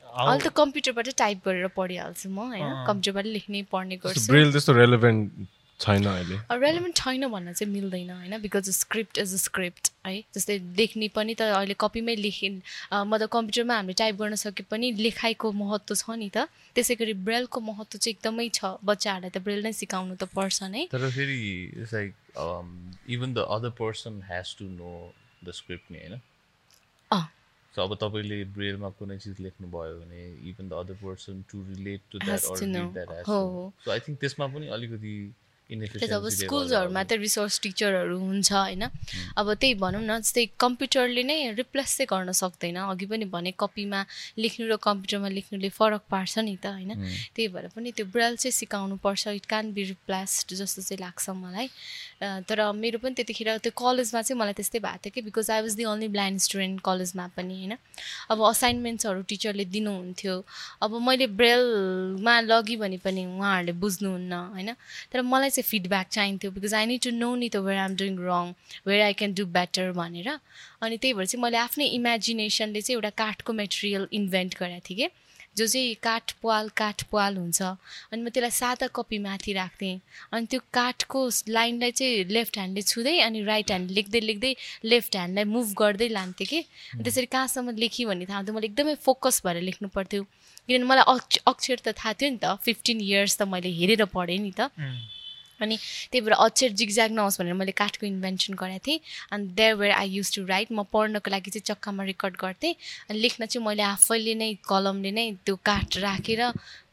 [0.03, 5.47] अहिले त कम्प्युटरबाट टाइप गरेर पढिहाल्छु म होइन। कम्प्युटरबाट लेख्ने पढ्ने गर्छु। त्यस्तो रेलेभेन्ट
[5.79, 8.37] छैन अहिले। रेलिभेन्ट छैन भन्न चाहिँ मिल्दैन होइन?
[8.41, 10.13] Because script is a script है?
[10.35, 12.47] जस्तै लेख्ने पनि त अहिले कपीमै लेखि
[12.91, 17.13] अ, मतलब कम्प्युटरमा हामीले टाइप गर्न सके पनि लेखाइको महत्त्व छ नि त। त्यसै गरी
[17.29, 21.41] ब्रेलको महत्त्व चाहिँ एकदमै छ बच्चाहरूलाई त ब्रेल नै सिकाउनु त पर्छ नै। तर फेरि
[21.93, 22.13] like
[23.09, 24.91] even the other person has to know
[25.45, 26.21] the script नि होइन?
[27.77, 32.41] अब तपाईँले ब्रेलमा कुनै चिज लेख्नुभयो भने even the other person to relate to that
[32.93, 33.25] that.
[33.25, 35.11] So I think त्यसमा पनि अलिकति
[35.67, 38.83] त्यही त अब स्कुल्सहरूमा त रिसोर्स टिचरहरू हुन्छ होइन।
[39.35, 43.99] अब त्यही भनौँ न जस्तै कम्प्युटरले नै रिप्लेस चाहिँ गर्न सक्दैन। अघि पनि भने कपीमा
[44.39, 46.91] लेख्नु र कम्प्युटरमा लेख्नुले फरक पार्छ नि त होइन?
[47.35, 51.35] त्यही भएर पनि त्यो ब्रेल चाहिँ सिकाउनु पर्छ। इट क्यान बी रिप्लेस्ड जस्तो चाहिँ लाग्छ
[51.35, 51.67] मलाई।
[52.47, 55.75] तर मेरो पनि त्यतिखेर त्यो कलेजमा चाहिँ मलाई त्यस्तै भएको थियो कि because I was
[55.75, 57.75] the only blind student कलेजमा पनि होइन?
[58.31, 60.35] अब असाइनमेन्ट्सहरू टिचरले दिनुहुन्थ्यो।
[60.81, 64.69] अब मैले ब्रेलमा लगेँ भने पनि उहाँहरूले बुझ्नुहुन्न होइन?
[65.11, 68.17] तर मलाई चाहिँ फिडब्याक चाहिन्थ्यो because I need to know नि त where am doing
[68.31, 68.55] wrong
[68.87, 70.29] where I can do better भनेर।
[70.81, 75.25] अनि त्यही भएर चाहिँ मैले आफ्नै इमेजिनेसनले चाहिँ एउटा काठको मेटेरियल इन्भेन्ट गरेको थिएँ कि
[75.57, 77.61] जो चाहिँ काठ पाल काठ पाल हुन्छ।
[78.13, 79.95] अनि म त्यसलाई सादा कपी माथि राख्थेँ।
[80.29, 84.53] अनि त्यो काठको लाइनलाई चाहिँ लेफ्ट ह्यान्डले छुँदै अनि राइट ह्यान्ड लेख्दै लेख्दै
[84.85, 86.61] लेफ्ट ह्यान्डलाई मुभ गर्दै लान्थेँ कि।
[87.01, 90.21] त्यसरी कहाँसम्म लेखेँ भन्ने थाहा हुन्थ्यो। मैले एकदमै फोकस भएर लेख्नु पर्थ्यो।
[90.69, 94.37] किनभने मलाई अक्ष अक्षर त थाहा थियो नि त। फिफ्टिन इयर्स त मैले हेरेर पढेँ
[94.37, 94.69] नि त।
[95.61, 95.77] अनि
[96.11, 98.99] त्यही भएर अक्षर जिगज्याग नहोस् भनेर मैले काठको इन्भेन्सन गरेको थिएँ।
[99.31, 102.73] अनि there where I use to write म पढ्नको लागि चाहिँ चक्कामा रेकर्ड गर्थेँ।
[103.09, 106.41] अनि लेख्न चाहिँ मैले आफैले नै कलमले नै त्यो काठ राखेर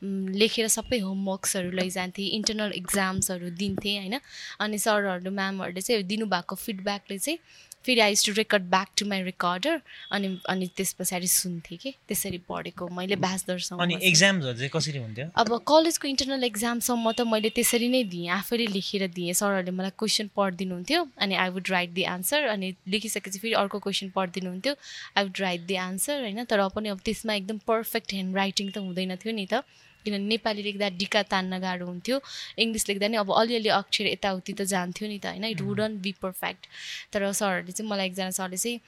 [0.04, 4.18] लेखेर सबै होमवर्क्सहरू लैजान्थेँ इन्टरनल इक्जाम्सहरू दिन्थेँ होइन।
[4.60, 7.38] अनि सरहरू म्यामहरूले चाहिँ दिनुभएको फिडब्याकले चाहिँ
[7.84, 9.80] फेरि I to record back to my recorder
[10.12, 15.26] अनि अनि त्यस पछाडि सुन्थेँ कि त्यसरी पढेको मैले ब्याचलरसम्म अनि। एक्जाम्सहरू चाहिँ कसरी हुन्थ्यो?
[15.36, 20.30] अब कलेजको इन्टरनल एक्जामसम्म त मैले त्यसरी नै दिएँ आफैले लेखेर दिएँ। सरहरूले मलाई क्वेसन
[20.36, 24.74] पढिदिनुहुन्थ्यो अनि I would write the answer अनि लेखिसकेपछि फेरि अर्को question पढिदिनुहुन्थ्यो।
[25.16, 26.44] I would write the answer होइन?
[26.44, 29.62] तर पनि अब त्यसमा एकदम पर्फेक्ट ह्यान्ड राइटिङ त हुँदैन थियो नि त।
[30.04, 32.20] किनभने नेपाली लेख्दा डिका तान्न गाह्रो हुन्थ्यो
[32.58, 36.12] इङ्ग्लिस लेख्दा नि अब अलिअलि अक्षर यताउति त जान्थ्यो नि त होइन इट वुडन्ट बी
[36.22, 36.66] पर्फेक्ट
[37.12, 38.78] तर सरहरूले चाहिँ मलाई एकजना सरले चाहिँ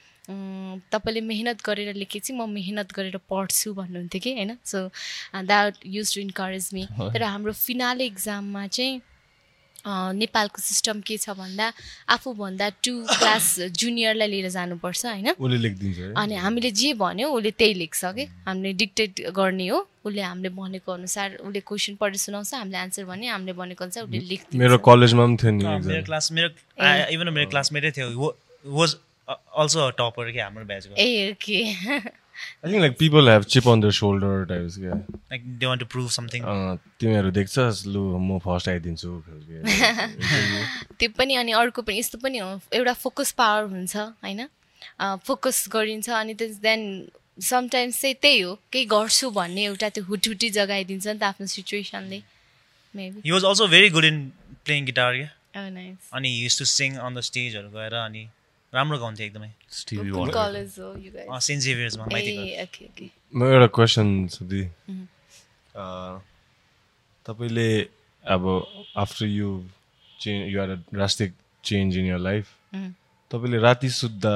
[0.91, 4.57] तपाईँले मेहनत गरेर लेखेपछि म मेहनत गरेर पढ्छु भन्नुहुन्थ्यो कि होइन?
[4.65, 4.79] So
[5.45, 9.01] that use to encourage me तर हाम्रो फिनाले इक्जाममा चाहिँ
[9.85, 11.71] नेपालको सिस्टम के छ भन्दा
[12.09, 13.45] आफूभन्दा टु क्लास
[13.79, 15.27] जुनियरलाई लिएर जानुपर्छ होइन?
[16.17, 18.25] अनि हामीले जे भन्यो उसले त्यही लेख्छ कि?
[18.47, 23.27] हामीले डिक्टेट गर्ने हो। उसले हामीले भनेको अनुसार उसले क्वेसन पढेर सुनाउँछ हामीले आन्सर भने
[23.27, 26.03] हामीले भनेको अनुसार उसले लेख्दिन्छ। मेरो कलेजमा पनि थियो नि मेरो.
[26.05, 26.49] क्लास मेरो
[27.15, 28.33] इभन मेरो क्लासमेटै थियो।
[28.65, 28.95] वाज
[29.27, 31.57] अल्सो टपर क्या हाम्रो ब्याचको ए okay
[32.37, 34.95] I think like people have chip on the shoulder types क्या
[35.31, 39.57] like they want to prove something अँ, तिमीहरू देख्छस् लु म फर्स्ट आइदिन्छु खालके।
[40.99, 44.47] त्यो पनि अनि अर्को पनि यस्तो पनि हो एउटा फोकस पावर हुन्छ होइन?
[45.23, 46.83] फोकस गरिन्छ अनि देन
[47.37, 52.21] समटाइम्स चाहिँ त्यही हो केही गर्छु भन्ने एउटा त्यो हुटहुटी जगाइदिन्छ नि त आफ्नो सिचुएसनले
[52.95, 54.17] maybe he was also very good in
[54.65, 58.23] playing guitar क्या नाइस अनि use to sing on the स्टेजहरू गएर अनि
[58.73, 60.33] राम्रो गाउँथ्यो एकदमै। Stevie कुन Wonder.
[60.35, 64.61] कलेज हो यु गाइस सेन्ट जेभियर्समा ओके ओके म एउटा क्वेसन छ दि
[64.91, 66.21] अँ,
[67.25, 67.69] तपाईँले
[68.23, 68.43] अब
[68.97, 69.49] after you
[70.19, 72.45] change you are a drastic change in your life
[73.31, 74.35] तपाईँले राति सुत्दा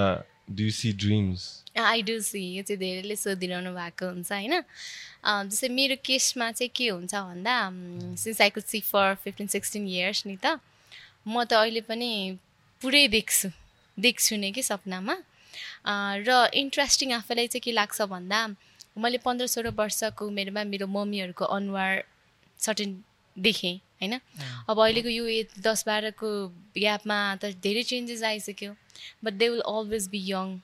[0.51, 1.41] do you see dreams
[1.79, 4.53] I do see यो चाहिँ धेरैले सोधिरहनु भएको हुन्छ होइन?
[5.23, 7.55] अँ, जस्तै मेरो केसमा चाहिँ के हुन्छ भन्दा
[8.23, 10.59] since I could see for fifteen sixteen years नि त
[11.27, 12.37] म त अहिले पनि
[12.81, 13.49] पुरै देख्छु।
[13.97, 15.15] देख्छु नै कि सपनामा।
[16.27, 18.39] र इन्ट्रेस्टिङ आफैलाई चाहिँ के लाग्छ भन्दा
[18.97, 22.03] मैले पन्ध्र सोह्र वर्षको उमेरमा मेरो मम्मीहरूको अनुहार
[22.59, 22.89] सर्टेन
[23.35, 24.13] देखेँ होइन?
[24.69, 26.29] अब अहिलेको यो एज दस बाह्रको
[26.77, 28.73] ग्यापमा त धेरै चेन्जेस आइसक्यो
[29.23, 30.59] but they will always be young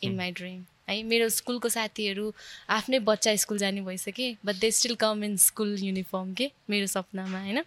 [0.00, 1.02] in my dream है?
[1.02, 2.32] मेरो स्कुलको साथीहरू
[2.70, 7.40] आफ्नै बच्चा स्कुल जाने भइसके but they still come in school uniform के मेरो सपनामा
[7.40, 7.62] होइन?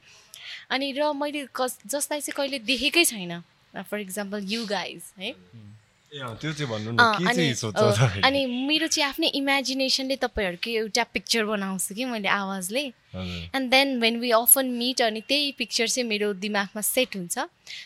[0.69, 3.41] अनि र मैले कस जसलाई चाहिँ कहिले देखेकै छैन
[3.75, 5.33] फर इक्जाम्पल यु गाइज है
[8.25, 12.81] अनि मेरो चाहिँ आफ्नै इमेजिनेसनले तपाईँहरूको एउटा पिक्चर बनाउँछु कि मैले आवाजले।
[13.55, 17.39] And then when we often meet अनि त्यही पिक्चर चाहिँ मेरो दिमागमा सेट हुन्छ।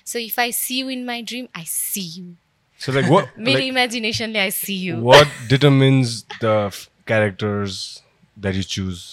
[0.05, 2.33] So if I see you in my dream I see you
[2.79, 8.01] So like what मेरो इमेजिनेसनले I see you what determines the f- characters
[8.37, 9.03] that you choose?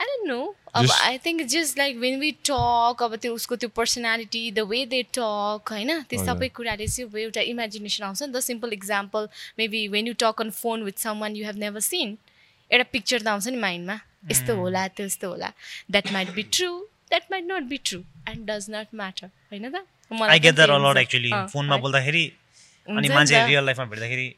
[0.00, 3.68] I don't know अब I think just like when we talk अब त्यो उसको त्यो
[3.76, 8.22] personality the way they talk होइन त्यो हजुर। सबै कुराले चाहिँ अब एउटा इमेजिनेसन आउँछ
[8.22, 11.80] नि त simple example maybe when you talk on phone with someone you have never
[11.88, 12.16] seen
[12.70, 13.96] एउटा पिक्चर त आउँछ नि माइन्डमा
[14.30, 15.50] यस्तो होला त्यस्तो होला
[15.90, 16.70] that might be true
[17.10, 20.40] that might not be true and does not matter होइन त मलाई
[21.52, 22.24] फोनमा। बोल्दाखेरि
[22.88, 24.28] अनि मान्छे। रियल लाइफमा भेट्दाखेरि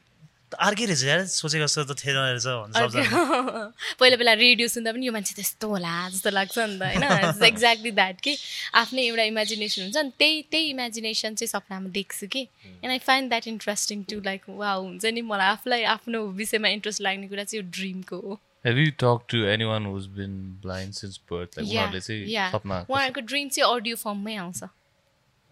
[0.59, 2.95] अर्कै रहेछ यार सोचेको जस्तो त थिएन रहेछ भन्छ
[3.99, 7.43] पहिला पहिला रेडियो सुन्दा पनि यो मान्छे त्यस्तो होला जस्तो लाग्छ नि त होइन?
[7.51, 8.37] एक्ज्याक्टली द्याट कि
[8.81, 13.29] आफ्नै एउटा इमेजिनेसन हुन्छ नि त्यही त्यही इमेजिनेसन चाहिँ सपनामा देख्छु कि। And I find
[13.29, 17.63] that interesting to like वा हुन्छ नि मलाई आफूलाई आफ्नो विषयमा इन्ट्रेस्ट लाग्ने कुरा चाहिँ
[17.63, 21.57] यो ड्रिमको हो। Have you talked to anyone who's been blind since birth?
[21.57, 24.63] Like या सपना उहाँहरूको ड्रिम चाहिँ अडियो फर्ममै आउँछ।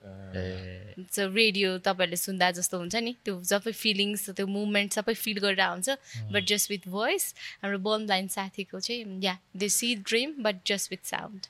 [0.04, 5.60] सो रेडियो तपाईँहरूले सुन्दा जस्तो हुन्छ नि त्यो सबै फिलिङ्स त्यो मुभमेन्ट सबै फिल गरेर
[5.62, 5.89] आउँछ।
[6.32, 7.34] बट जस्ट विथ भोइस
[7.64, 11.47] हाम्रो बोर्न ब्लाइन्ड साथीको चाहिँ yeah they see dream but just with sound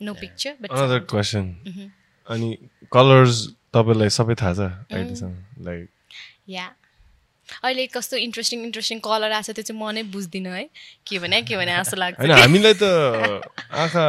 [0.00, 1.50] no picture but Another question.
[2.28, 2.48] अनि
[2.92, 5.88] कलर्स तपाईँलाई सबै थाहा छ अहिलेसम्म लाइक
[6.48, 6.66] या
[7.64, 10.64] अहिले कस्तो इन्ट्रेस्टिङ इन्ट्रेस्टिङ कलर आएको छ त्यो चाहिँ म नै बुझ्दिनँ है।
[11.06, 12.84] के भने के भने जस्तो लाग्छ। होइन हामीलाई त
[13.84, 14.06] आँखा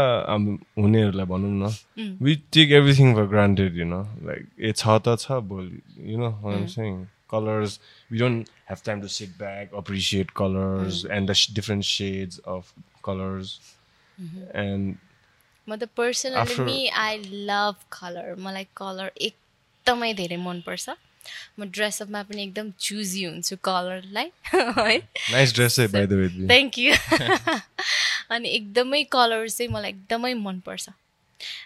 [0.79, 1.63] हुनेहरूलाई भनौँ न।
[2.23, 5.81] We take everything for granted you know like ए छ त छ भोलि
[6.11, 6.31] you know
[7.33, 7.79] colours
[8.11, 12.73] we don't have time to sit back appreciate colours and the different shades of
[13.05, 13.47] colours
[14.65, 14.95] and
[15.67, 17.17] म त पर्सनली आई
[17.49, 20.85] लभ कलर मलाई colour एकदमै धेरै मनपर्छ।
[21.59, 24.97] म ड्रेसअपमा पनि एकदम चुजी हुन्छु कलरलाई है।
[25.31, 26.93] नाइस ड्रेस है by the way thank you
[28.29, 30.89] अनि एकदमै कलर चाहिँ मलाई एकदमै मनपर्छ।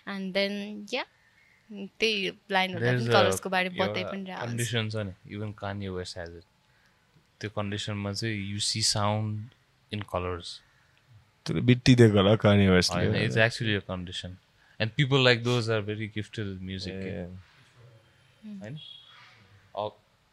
[0.08, 1.06] एन्ड देन या
[2.00, 5.90] त्यही ब्लाइन्ड हुँदा there's पनि a- कलर्सको बारे बताइ पनि condition छ नि इभन कान्य
[6.18, 6.44] हेज इट
[7.42, 10.60] त्यो कन्डिसनमा चाहिँ you see sound in colours
[11.46, 14.38] त्यो बित्तिदिएको होला वेस्टले it's actually a condition
[14.80, 16.96] and people like those are very gifted music
[18.62, 18.80] होइन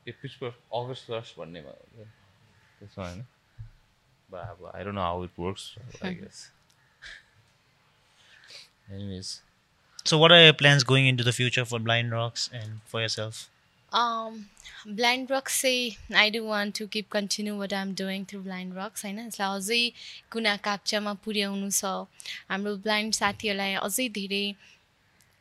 [0.08, 3.24] ए पिच अगस्ट फर्स्ट भन्नेमा त्यसमा होइन?
[4.28, 5.74] अब I don't know how it works
[6.04, 6.50] I guess
[8.90, 9.40] anyways
[10.10, 13.38] So what are your plans going into the future for Blind Rocks and for yourself?
[13.92, 14.34] Um,
[14.98, 19.04] Blind Rocks चाहिँ I do want to keep continue what I'm doing through Blind Rocks
[19.04, 19.80] होइन यसलाई अझै
[20.32, 21.92] कुना काप्चामा पुर्याउनु छ
[22.50, 24.44] हाम्रो blind साथीहरूलाई अझै धेरै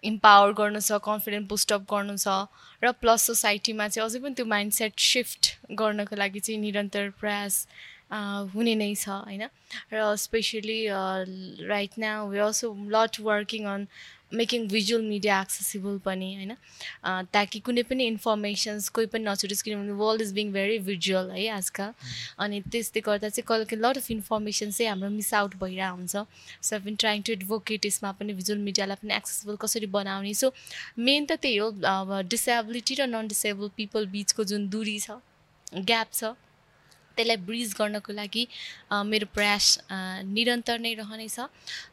[0.04, 2.36] इम्पावर गर्नु छ कन्फिडेन्ट बुस्टअप गर्नु छ
[2.84, 5.51] र प्लस सोसाइटीमा चाहिँ अझै पनि त्यो माइन्डसेट सिफ्ट
[5.82, 7.68] गर्नको लागि चाहिँ निरन्तर प्रयास
[8.56, 9.43] हुने नै छ होइन?
[9.93, 10.80] र especially
[11.70, 13.88] right now we also lot working on
[14.34, 16.54] making visual media accessible पनि होइन
[17.34, 21.92] ताकि कुनै पनि इन्फर्मेसन्स कोही पनि नछुटोस् किनभने world is being very visual है आजकल।
[22.46, 26.16] अनि त्यसले गर्दा चाहिँ कहिले लट अफ इन्फर्मेसन चाहिँ हाम्रो मिस आउट भइरहेको हुन्छ
[26.70, 30.54] so been trying to advocate यसमा पनि भिजुअल मिडियालाई पनि एक्सेसिबल कसरी बनाउने। सो
[31.00, 35.22] मेन त त्यही हो अब डिसेबिलिटी र नन डिसेबल पिपल बिचको जुन दूरी छ
[35.92, 36.36] ग्याप छ
[37.16, 38.47] त्यसलाई ब्रिज गर्नको लागि
[39.05, 39.66] मेरो प्रयास
[40.30, 41.38] निरन्तर नै रहनेछ।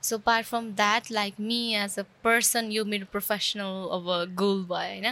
[0.02, 4.08] So part from that like me as a person यो मेरो प्रोफेसनल अब
[4.38, 5.06] गोल भयो होइन?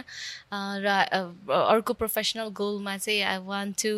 [0.85, 0.87] र
[1.75, 3.93] अर्को प्रोफेसनल गोलमा चाहिँ आई वान्ट टु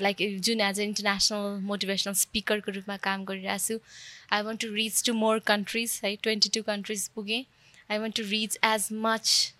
[0.00, 3.78] लाइक जुन एज अ इन्टरनेसनल मोटिभेसनल स्पिकरको रूपमा काम गरिरहेको छु
[4.32, 6.14] I want to reach to more countries है?
[6.16, 7.42] ट्वेन्टी टू कन्ट्रिज पुगेँ
[7.90, 9.54] I want to reach as much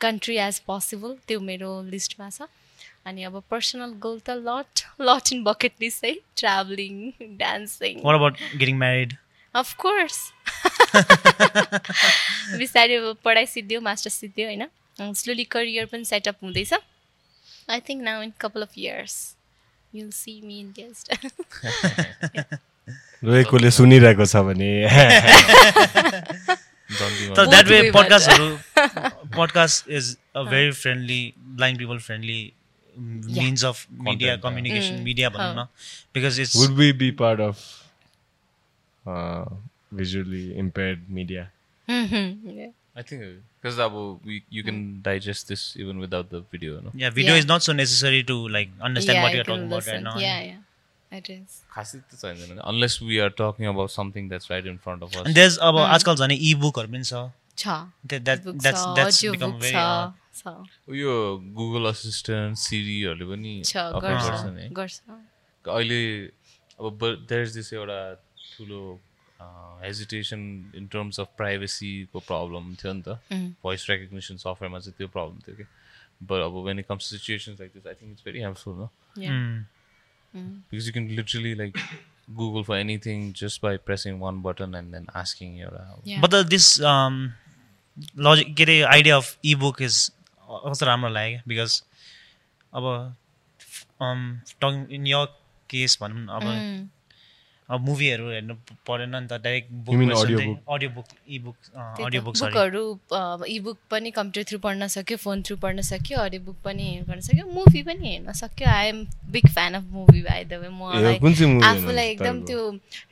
[0.00, 2.48] country as possible त्यो मेरो लिस्टमा छ।
[3.06, 6.94] अनि अब पर्सनल गोल त lot lot in bucket list है। Travelling
[7.38, 9.16] dancing getting married
[9.54, 10.18] of course
[12.58, 14.64] बिस्तारै अब पढाइ सिद्धियो मास्टर सिद्धियो होइन।
[15.14, 16.72] स्लोली करियर पनि सेटअप हुँदैछ।
[17.70, 19.14] I think now in couple of years
[19.92, 21.04] you'll see me in guest
[23.24, 24.72] रोएकोले सुनिरहेको छ भने।
[27.36, 28.48] तर that way पडकास्टहरू
[29.36, 32.42] podcast is a very friendly blind people friendly
[32.98, 35.04] means of media Content, communication Mm.
[35.04, 35.66] Media भनौँ न
[36.14, 37.58] because it's would we be part of
[39.94, 41.48] visually impaired media
[42.96, 43.22] I think
[43.60, 43.94] because अब
[44.26, 44.76] we you can
[45.06, 46.90] digest this even without the video, no?
[47.02, 47.40] Yeah, video Yeah.
[47.42, 50.12] is not so necessary to like understand what you're talking about right now.
[50.24, 51.18] Yeah, yeah.
[51.18, 51.56] It is.
[51.74, 55.26] खासै त चाहिँदैन unless we are talking about something that's right in front of us.
[55.26, 57.24] And there's अब आजकल झन् ई बुकहरू पनि छ
[57.62, 57.74] छ
[58.12, 59.34] That- that- book that's- छ,
[60.90, 61.14] उयो
[61.56, 63.52] गुगल असिस्टेन्ट सिरीहरूले पनि
[65.64, 66.00] अहिले
[66.88, 67.98] अब देयर इज दिस एउटा
[68.56, 68.80] ठुलो
[69.84, 70.40] हेजिटेसन
[70.76, 73.08] इन टर्म्स अफ प्राइभेसीको प्रब्लम थियो नि त।
[73.62, 75.66] भोइस रेकग्नेसन सफ्टवेयरमा चाहिँ त्यो प्रब्लम थियो कि।
[76.22, 78.88] बट अब when it comes situations like this I think it's very helpful न
[80.70, 81.78] because you can literally like
[82.40, 86.66] Google for anything just by pressing one button and then asking एउटा but this
[88.28, 90.10] logic के अरे idea of e book is
[90.48, 91.82] कस्तो राम्रो लाग्यो because
[92.72, 92.84] अब
[94.62, 95.26] tongue in your
[95.70, 96.88] case भनौँ न अब Mm.
[97.70, 98.54] अब मुभीहरू हेर्नु
[98.86, 99.94] परेन नि त direct book?
[100.74, 102.84] Audio book e book त्यही अडियो बुक बुकहरू
[103.48, 107.46] इबुक पनि कम्प्युटर थ्रु पढ्न सक्यो फोन थ्रु पढ्न सक्यो अडियो बुक पनि गर्न सक्यो
[107.48, 112.08] मुभी पनि हेर्न सक्यो। I am big fan of movie by the way movie आफूलाई
[112.08, 112.44] एकदम?
[112.44, 112.60] त्यो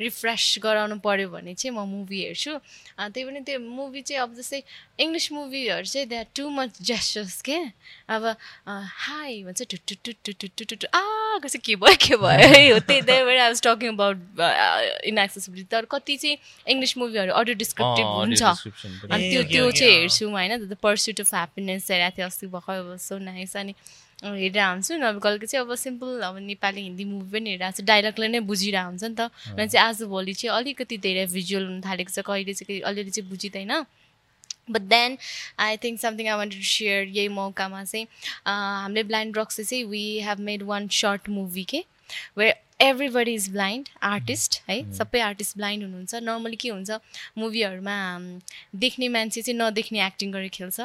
[0.01, 2.53] रिफ्रेस गराउनु पऱ्यो भने चाहिँ म मुभी हेर्छु।
[3.01, 4.63] त्यही पनि त्यो मुभी चाहिँ अब जस्तै
[5.01, 7.59] इङ्ग्लिस मुभीहरू चाहिँ they are too much gestures के?
[8.13, 8.25] अब
[9.07, 11.03] हाई भन्छ टुटुटुटुटुटुटु आ
[11.43, 14.19] चाहिँ के भयो के भयो है हो त्यही भएर I was talking about
[15.09, 16.37] inaccessibility तर कति चाहिँ
[16.69, 21.91] इङ्ग्लिस मुभीहरू अडियो डिस्क्रिप्टिभ हुन्छ। अनि त्यो त्यो चाहिँ हेर्छु होइन द पर्स्युट अफ ह्याप्पिनेस
[21.91, 23.75] हेरेको थिएँ अस्ति भर्खर सो नाइस अनि
[24.23, 28.29] हेरेर हुन्छु अब कहिले चाहिँ अब सिम्पल अब नेपाली हिन्दी मुभी पनि हेरिरहेको छ डाइलगले
[28.29, 29.21] नै बुझिरहेको हुन्छ नि त।
[29.59, 33.73] र चाहिँ आजभोलि चाहिँ अलिकति धेरै भिजुअल हुन थालेको छ। कहिले चाहिँ अलिअलि चाहिँ बुझिँदैन।
[34.73, 35.17] But then
[35.61, 38.07] I think something I want to share यही मौकामा चाहिँ
[38.47, 41.85] हामीले ब्लाइन्ड रक्स चाहिँ we have made one short movie के
[42.37, 46.99] where everybody is blind artist है सबै आर्टिस्ट ब्लाइन्ड हुनुहुन्छ नर्मली के हुन्छ
[47.39, 47.97] मुभीहरूमा
[48.77, 50.81] देख्ने मान्छे चाहिँ नदेख्ने एक्टिङ गरेर खेल्छ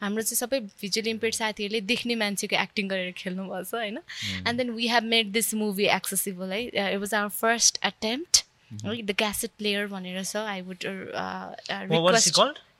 [0.00, 4.88] हाम्रो चाहिँ सबै भिजुअल इम्पेयर्ड साथीहरूले देख्ने मान्छेको एक्टिङ गरेर खेल्नुपर्छ होइन and then we
[4.88, 9.86] have made this movie accessible है it was our first attempt है द क्यासेट प्लेयर
[9.88, 10.84] भनेर छ I would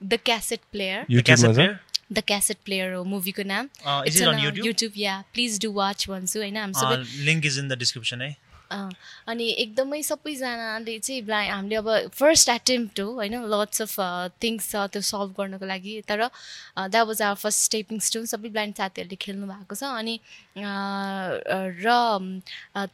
[0.05, 1.79] the cassette player
[2.13, 3.69] the cassette player हो मुभीको नाम
[4.61, 8.37] YouTube yeah please do watch भन्छु होइन हामी सबै link is in the description है
[8.73, 13.35] अनि एकदमै सबैजनाले चाहिँ ब्ला हामीले अब फर्स्ट एटेम्प्ट हो होइन?
[13.55, 13.95] लट्स अफ
[14.43, 18.75] थिङ्स छ त्यो सल्भ गर्नको लागि तर that was our first stepping stone सबै ब्लाइन्ड
[18.77, 20.19] साथीहरूले खेल्नु भएको छ अनि
[21.85, 21.89] र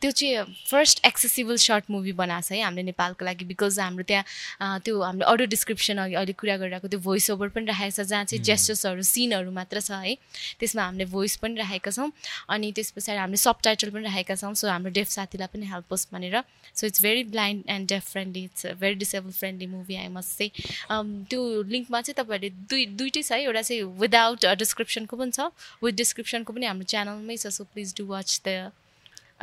[0.00, 4.80] त्यो चाहिँ फर्स्ट एक्सेसिबल सर्ट मुभी बनाएको छ है हामीले नेपालको लागि बिकज हाम्रो त्यहाँ
[4.84, 8.24] त्यो हामीले अडियो डिस्क्रिप्सन अघि अहिले कुरा गरिरहेको त्यो भोइस ओभर पनि राखेको छ जहाँ
[8.24, 10.14] चाहिँ जेस्टर्सहरू सिनहरू मात्र छ है।
[10.60, 12.10] त्यसमा हामीले भोइस पनि राखेका छौँ
[12.48, 15.92] अनि त्यस पछाडि हामीले सब टाइटल पनि राखेका छौँ सो हाम्रो डेफ साथीलाई पनि हेल्प
[15.92, 16.36] होस् भनेर
[16.74, 21.24] so it's very blind and deaf friendly it's very disable friendly movie I must चाहिँ
[21.30, 21.40] त्यो
[21.74, 25.50] लिङ्कमा चाहिँ तपाईँहरूले दुई दुइटै छ है एउटा चाहिँ विदाउट डिस्क्रिप्सनको पनि छ
[25.84, 28.70] विथ डिस्क्रिप्सनको पनि हाम्रो च्यानलमै छ so please do watch the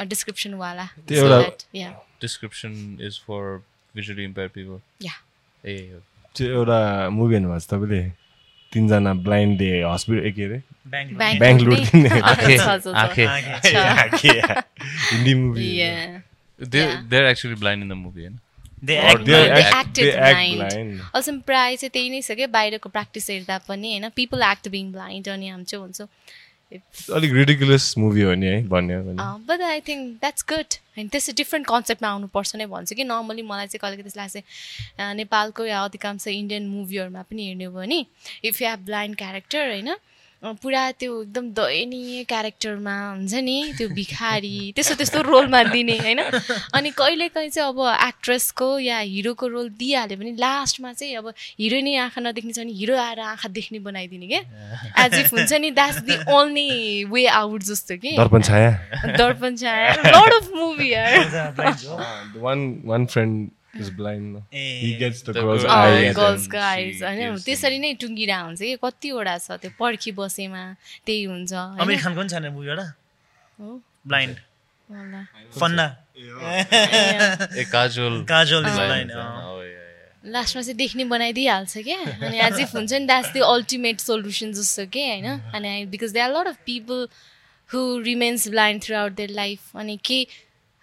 [0.07, 0.89] डिस्क्रिप्सनवाला
[2.99, 3.61] is for
[3.95, 4.79] visually impaired people.
[5.01, 5.13] Yeah
[5.63, 6.01] ए।
[6.35, 8.01] त्यो एउटा मुभी हेर्नुभएको छ तपाईँले
[8.71, 10.61] तिनजना ब्लाइन्डले हस्पिटल के अरे?
[11.39, 11.79] Bangalore
[15.11, 15.69] Hindi movie
[16.59, 18.39] there actually blind in the movie होइन
[21.15, 24.09] अल्सो प्रायः चाहिँ त्यही नै छ क्या बाहिरको प्र्याक्टिस हेर्दा पनि होइन?
[24.15, 26.07] पिपल एक्ट बिङ ब्लाइन्ड अनि हामी चाहिँ भन्छौँ
[27.11, 31.33] अलिक रिडिकुलस मुभी हो नि है भन्यो भने। But I think that's good होइन त्यस्तो
[31.35, 34.35] डिफ्रेन्ट कन्सेप्टमा आउनुपर्छ नै भन्छु कि नर्मली मलाई चाहिँ कहिले त्यस्तो लाग्छ
[34.99, 37.99] अँ, नेपालको या अधिकांश इन्डियन मुभीहरूमा पनि हेर्ने हो भने
[38.43, 39.95] if you have blind character होइन
[40.45, 46.19] पुरा त्यो एकदम दयनीय क्यारेक्टरमा हुन्छ नि त्यो भिखारी त्यस्तो त्यस्तो रोलमा दिने होइन?
[46.73, 52.21] अनि कहिलेकाहीँ चाहिँ अब एक्ट्रेसको या हिरोको रोल दिइहाल्यो भने लास्टमा चाहिँ अब हिरोइनै आँखा
[52.21, 54.41] नदेख्ने छ भने हिरो आएर आँखा देख्ने बनाइदिने क्या
[55.05, 56.69] एज इफ हुन्छ नि that's the only
[57.09, 58.11] way out जस्तो कि?
[58.17, 58.71] Darpan Chhaya.
[59.17, 59.93] Darpan Chhaya.
[60.05, 60.89] Lot of movie
[62.41, 69.71] one one friend Oh, eyes होइन gives त्यसरी नै टुङ्गिरा हुन्छ कि कतिवटा छ त्यो
[69.79, 70.63] पर्खी बसेमा
[71.05, 71.53] त्यही हुन्छ?
[71.53, 72.87] अमिर खानको पनि छैन मुभी एउटा?
[74.07, 74.37] Blind.
[75.59, 79.45] Fanaa. A casual Kajol is Blind, blind oh.
[80.25, 81.99] लास्टमा चाहिँ देख्ने बनाइदिइहाल्छ क्या?
[82.27, 85.27] अनि एज इफ हुन्छ नि द्याट्स द अल्टिमेट सोल्युसन जस्तो के होइन?
[85.53, 87.07] अनि because they are lot of people
[87.73, 90.27] who remains blind throughout their life अनि के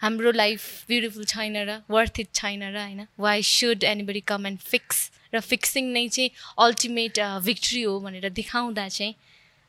[0.02, 3.06] हाम्रो लाइफ ब्युटिफुल छैन र वर्थ इट छैन र होइन?
[3.18, 8.88] Why should anybody come and fix र फिक्सिङ नै चाहिँ अल्टिमेट भिक्ट्री हो भनेर देखाउँदा
[8.88, 9.14] चाहिँ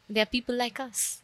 [0.09, 1.22] they are people like us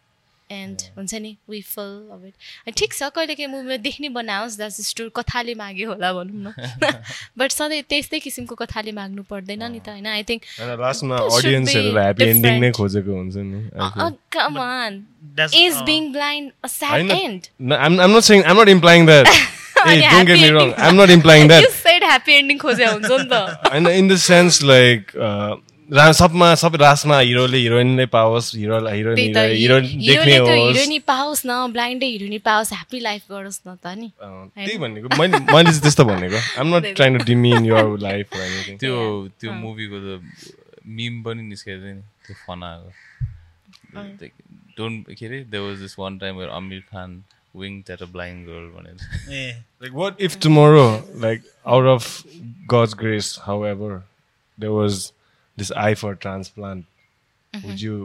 [0.50, 2.26] and हुन्छ नि वी फल अब
[2.68, 6.94] इट ठिक छ कहिलेकाहीँ मुभीमा देख्ने बनाओस् द्याट्स स्टोर कथाले माग्यो होला भनौँ न
[7.38, 10.42] बट सधैँ त्यस्तै किसिमको कथाले माग्नु पर्दैन नि त होइन आई थिङ्क
[10.82, 12.72] लास्टमा अडियन्सहरूलाई ह्याप्पी एन्डिङ नै.
[12.80, 13.62] खोजेको हुन्छ नि.
[14.38, 15.00] Come on
[15.54, 19.06] is uh, being blind a sad and No, I'm, I'm not saying I'm not implying
[19.12, 19.28] that.
[19.80, 20.70] hey, अनि don't get happy me wrong.
[20.70, 21.64] ending- I'm not implying that.
[21.64, 25.60] You said happy ending खोजे हुन्छ नि त And in the sense like uh, रा-
[25.90, 32.06] सबमा सबै रासमा हिरोले हिरोइनले पाओस् हिरोलाई heroine heroine देख्ने होस्। हिरोइनी पाओस् न ब्लाइन्डै
[32.06, 36.38] हिरोइनी पाओस् ह्याप्पी लाइफ गरोस् न त नि। त्यही भनेको। मैले मैले चाहिँ त्यस्तो भनेको।
[36.62, 38.96] I'm not trying to demean your life anything त्यो
[39.42, 40.22] त्यो मुभीको त
[40.86, 42.90] मिम पनि निस्केको थियो नि त्यो फनाको।
[44.78, 47.24] डोन्ट के अरे there was this one time where Aamir Khan
[47.56, 48.98] wing at a blind girl भनेर।
[49.42, 52.26] ए Like, what if tomorrow, like, out of
[52.68, 54.04] God's grace, however,
[54.58, 55.14] there was
[55.62, 56.86] this eye for transplant?
[57.54, 57.98] Would you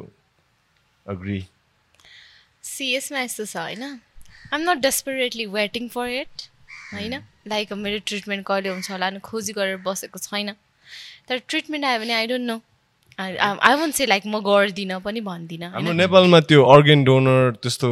[1.06, 1.42] agree?
[2.64, 3.82] See यसमा यस्तो छ होइन
[4.52, 6.44] I'm not desperately waiting for it
[6.92, 7.14] होइन
[7.48, 10.54] like मेरो treatment कहिले हुन्छ होला खोजी गरेर बसेको छैन
[11.28, 12.60] तर ट्रिटमेन्ट आयो भने I don't know
[13.18, 17.88] I won't say like म गर्दिनँ पनि भन्दिनँ हाम्रो नेपालमा त्यो अर्गेन डोनर त्यस्तो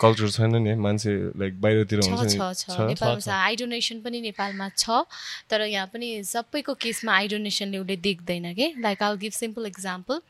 [0.00, 4.20] कल्चर छैन नि मान्छे लाइक बाहिरतिर हुन्छ छ नि छ नेपालमा छ। आई डोनेसन पनि
[4.20, 5.04] नेपालमा छ
[5.50, 8.66] तर यहाँ पनि सबैको केसमा आई डोनेसनले उसले देख्दैन कि?
[8.82, 10.20] Like I'll give simple example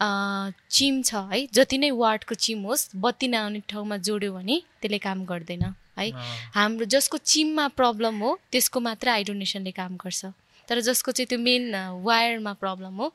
[0.00, 5.24] चिम छ है। जति नै वार्डको चिम होस् बत्ती नआउने ठाउँमा जोड्यो भने त्यसले काम
[5.28, 5.64] गर्दैन
[5.98, 6.10] है।
[6.56, 10.32] हाम्रो जसको चिममा प्रब्लम हो त्यसको मात्र आई डोनेसनले काम गर्छ।
[10.68, 13.06] तर जसको चाहिँ त्यो मेन वायरमा प्रब्लम हो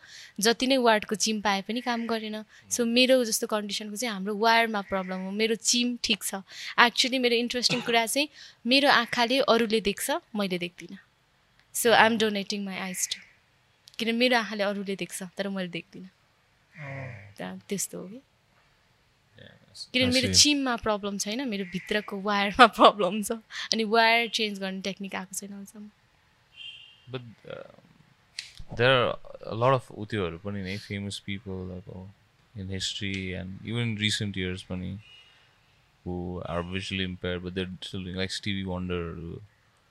[0.41, 2.37] जति नै वार्डको चिम पाए पनि काम गरेन।
[2.69, 6.41] सो मेरो जस्तो कन्डिसनको चाहिँ हाम्रो वायरमा प्रब्लम हो। मेरो चिम ठिक छ।
[6.81, 8.27] एक्चुली मेरो इन्ट्रेस्टिङ कुरा चाहिँ
[8.65, 10.97] मेरो आँखाले अरूले देख्छ मैले देख्दिनँ।
[11.75, 13.21] So I am donating my eyes to
[13.99, 16.09] किन मेरो आँखाले अरूले देख्छ तर मैले देख्दिनँ।
[17.69, 18.19] त्यस्तो हो कि?
[19.93, 20.33] किनभने मेरो.
[20.33, 21.47] चिममा प्रब्लम छैन?
[21.49, 23.31] मेरो भित्रको वायरमा प्रब्लम छ।
[23.73, 25.89] अनि वायर चेन्ज गर्ने टेक्निक आएको छैन अहिलेसम्म।
[27.13, 27.23] But
[28.77, 34.37] there are lot of उत्योहरू पनि नै फेमस पिपल अब in history and even recent
[34.37, 34.91] years पनि
[36.05, 36.15] who
[36.49, 39.41] are visually impair but there still like Stevie वन्डरहरू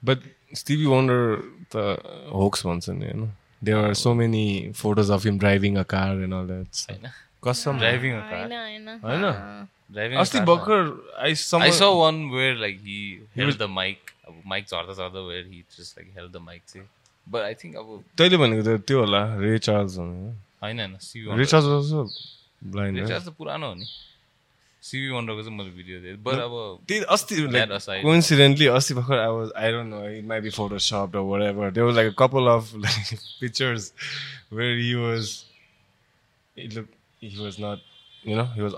[0.03, 1.37] but Stevie Wonder
[1.75, 1.85] त
[2.33, 3.31] होक्स भन्छ नि होइन
[3.65, 4.47] there are so many
[4.77, 7.11] photos of him driving a car and all that होइन
[7.45, 8.53] कसम driving a car
[9.05, 10.91] होइन अस्ति भर्खर
[11.25, 12.99] I some I saw one where like he
[13.37, 14.13] held the mic.
[14.29, 16.87] अब mic झर्दा झर्दा where he just like held the mic चाहिँ
[17.28, 21.24] but I think अब तैँले भनेको त त्यो होला रे चार्ल्स भने होइन होइन Stevie
[21.26, 22.12] Ray Wonder Charles was
[22.74, 23.86] blind recharge त पुरानो हो नि
[24.84, 26.54] सिभी वन्डरको चाहिँ मैले भिडियो दिएँ बट अब
[26.88, 28.02] त्यही अस्ति That aside.
[28.04, 31.88] कोइन्सिडेन्टली अस्ति भर्खर I was I don't know it may be Photoshop or whatever there
[31.90, 33.12] was like a couple of like
[33.42, 33.92] pictures
[34.50, 35.34] where he was
[36.56, 37.84] it looked he was not
[38.24, 38.78] you know he was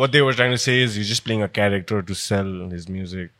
[0.00, 2.88] what they were trying to say is he's just playing a character to sell his
[2.96, 3.30] music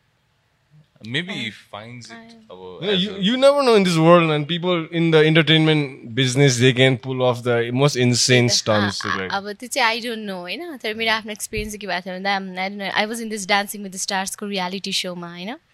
[1.04, 5.10] maybe he finds it अब you, you, never know in this world and people in
[5.10, 9.86] the entertainment business they can pull off the most insane stunts like, अब त्यो चाहिँ
[9.88, 13.22] I don't no होइन तर मेरो आफ्नो experience चाहिँ के भएको थियो भन्दा I was
[13.22, 15.65] in this dancing with स्टार्सको reality सोमा होइन सो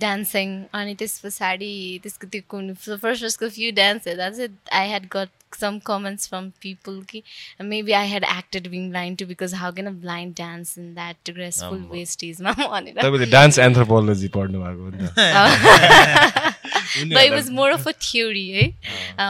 [0.00, 5.06] डान्सिङ अनि त्यस पछाडि त्यसको त्यो कुन फर्स्ट फर्स्टको फ्यु डान्स हेर्दा चाहिँ I had
[5.12, 7.22] got some comments from people कि
[7.64, 11.30] maybe I had acted being blind too because how can a blind dance in that
[11.30, 16.58] graceful वेस्टिजमा भनेर तपाईँले डान्स एन्थ्रोपोलोजी पढ्नु भएको
[16.96, 17.92] but it was more of a.
[18.02, 18.64] Theory है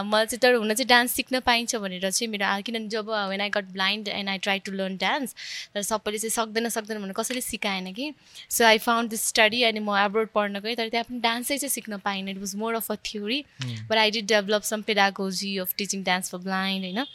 [0.02, 3.50] मलाई चाहिँ तर हुन चाहिँ डान्स सिक्न पाइन्छ भनेर चाहिँ मेरो किनभने जब when I
[3.56, 5.34] got blind and I try to learn dance
[5.74, 8.12] तर सबैले चाहिँ सक्दैन सक्दैन भनेर कसैले सिकाएन कि?
[8.50, 11.70] So I found this study अनि म एब्रोड पढ्न गएँ तर त्यहाँ पनि डान्सै चाहिँ
[11.70, 15.74] सिक्न पाइनँ। It was more of a theory but I did develop some pedagogy of
[15.78, 17.06] teaching dance for blind होइन?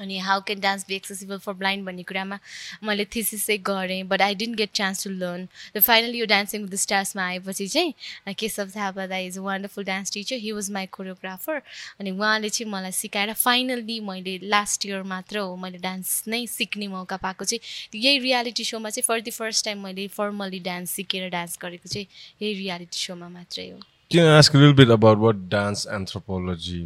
[0.00, 2.38] अनि how can dance be accessible for blind भन्ने कुरामा
[2.84, 6.62] मैले थिसिस चाहिँ गरेँ but I didn't get chance to learn र finally यो dancing
[6.62, 10.70] with the स्टार्समा आएपछि चाहिँ Keshav Thapa da is a wonderful dance teacher he was
[10.78, 11.62] my choreographer
[12.00, 16.88] अनि उहाँले चाहिँ मलाई सिकाएर फाइनल्ली मैले लास्ट इयर मात्र हो मैले डान्स नै सिक्ने
[16.88, 21.28] मौका पाएको चाहिँ यही रियालिटी सोमा चाहिँ फर द फर्स्ट टाइम मैले फर्मली डान्स सिकेर
[21.30, 22.06] डान्स गरेको चाहिँ
[22.42, 23.78] यही रियालिटी सोमा मात्रै हो।
[24.10, 26.82] Can I ask a little bit about what dance anthropology,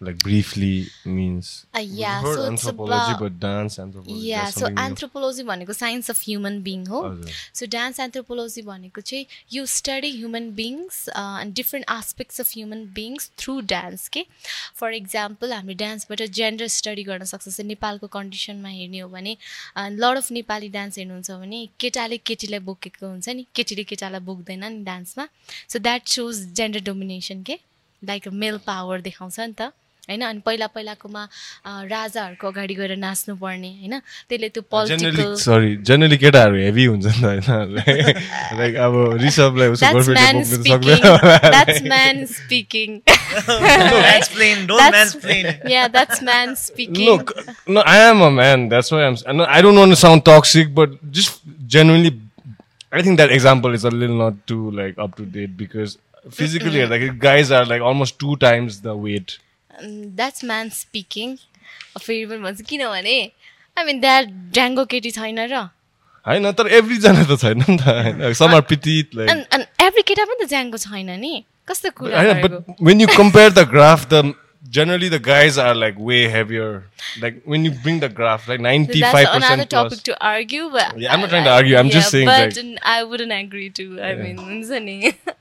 [0.00, 1.66] like briefly, means?
[1.74, 4.28] Uh, yeah, so it's anthropology, about- but dance anthropology.
[4.50, 4.82] something new.
[4.82, 7.00] Anthropology भनेको science of human being हो
[7.74, 13.60] dance anthropology भनेको चाहिँ you study human beings and different aspects of human beings through
[13.74, 14.24] dance के
[14.80, 19.36] for example हामीले डान्सबाट gender study गर्न सक्छ जस्तै नेपालको कन्डिसनमा हेर्ने हो भने
[20.04, 24.84] लड अफ नेपाली डान्स हेर्नुहुन्छ भने केटाले केटीलाई बोकेको हुन्छ नि केटीले केटालाई बोक्दैन नि
[24.92, 25.28] डान्समा
[25.74, 27.58] so that shows gender domination के
[28.02, 29.72] लाइक मेल पावर देखाउँछ नि त
[30.08, 31.22] होइन अनि पहिला पहिलाकोमा
[31.92, 33.98] राजाहरूको अगाडि गएर नाच्नु पर्ने होइन
[34.28, 38.94] त्यसले त्यो पोलिटिकल sorry, generally केटाहरू हेभी हुन्छ नि त होइन लाइक अब
[39.24, 41.16] रिसभलाई उसको गर्लफ्रेन्डले बोक्नु
[41.56, 43.00] that's man speaking
[43.38, 45.14] mansplain, don't That's-
[47.08, 47.32] Look,
[47.66, 48.68] no, I am a man.
[48.68, 49.16] That's why I'm.
[49.40, 52.12] no, I don't want to sound toxic, but just genuinely,
[52.92, 55.98] I think that example is a little not too like up to date because
[56.30, 59.38] physically, like guys are like almost two times the weight.
[59.82, 61.36] That's man speaking
[61.98, 63.18] फेरि पनि भन्छु किनभने
[63.76, 64.24] I mean that
[64.54, 65.68] ड्याङ्गो केटी छैन र।
[66.26, 70.02] होइन तर एभ्रिजना त छैन नि त होइन। सम आर पिटिट लाइक अनि अनि एभ्री
[70.10, 71.34] केटा पनि त ड्याङ्गो छैन नि।
[71.68, 72.52] कस्तो कुरा होइन but
[72.88, 74.20] when you compare the graph the
[74.70, 76.84] generally the guys are like way heavier.
[77.20, 79.40] Like when you bring the graph, like ninety five percent.
[79.40, 81.76] That's another topic to argue, but yeah, I'm not trying to argue.
[81.76, 82.26] I'm yeah, just saying.
[82.26, 84.00] But like, I wouldn't agree to.
[84.00, 84.22] I yeah.
[84.22, 84.38] mean,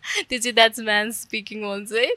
[0.46, 1.96] you that's man speaking also.
[1.96, 2.08] Uh,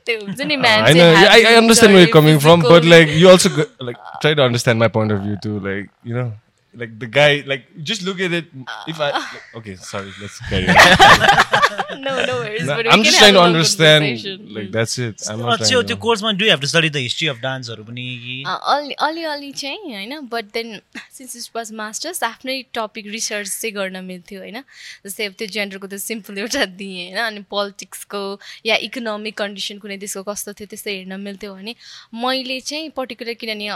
[0.56, 1.12] man I know.
[1.12, 4.34] Yeah, I, I understand where you're coming from, but like you also go, like try
[4.34, 5.58] to understand my point of view too.
[5.60, 6.32] Like you know,
[6.74, 8.46] like the guy, like just look at it.
[8.86, 12.00] If I like, okay, sorry, let's carry on.
[12.00, 12.64] no, no worries.
[12.64, 14.04] No, but we I'm can just trying to understand.
[14.50, 15.22] Like that's it.
[15.28, 15.96] I'm not trying त्यो to.
[16.04, 19.78] कोर्समा do have to study the history of डान्सहरू पनि कि अ, अलि अलिअलि चाहिँ
[19.94, 20.80] होइन but then
[21.16, 24.60] since it was masters आफ्नै टपिक रिसर्च चाहिँ गर्न मिल्थ्यो होइन
[25.06, 28.22] जस्तै अब त्यो जेन्डरको त सिम्पल एउटा दिएँ होइन अनि पोलिटिक्सको
[28.66, 31.74] या इकोनोमिक कन्डिसन कुनै देशको कस्तो थियो त्यस्तो हेर्न मिल्थ्यो भने
[32.24, 33.68] मैले चाहिँ पर्टिकुलर किनभने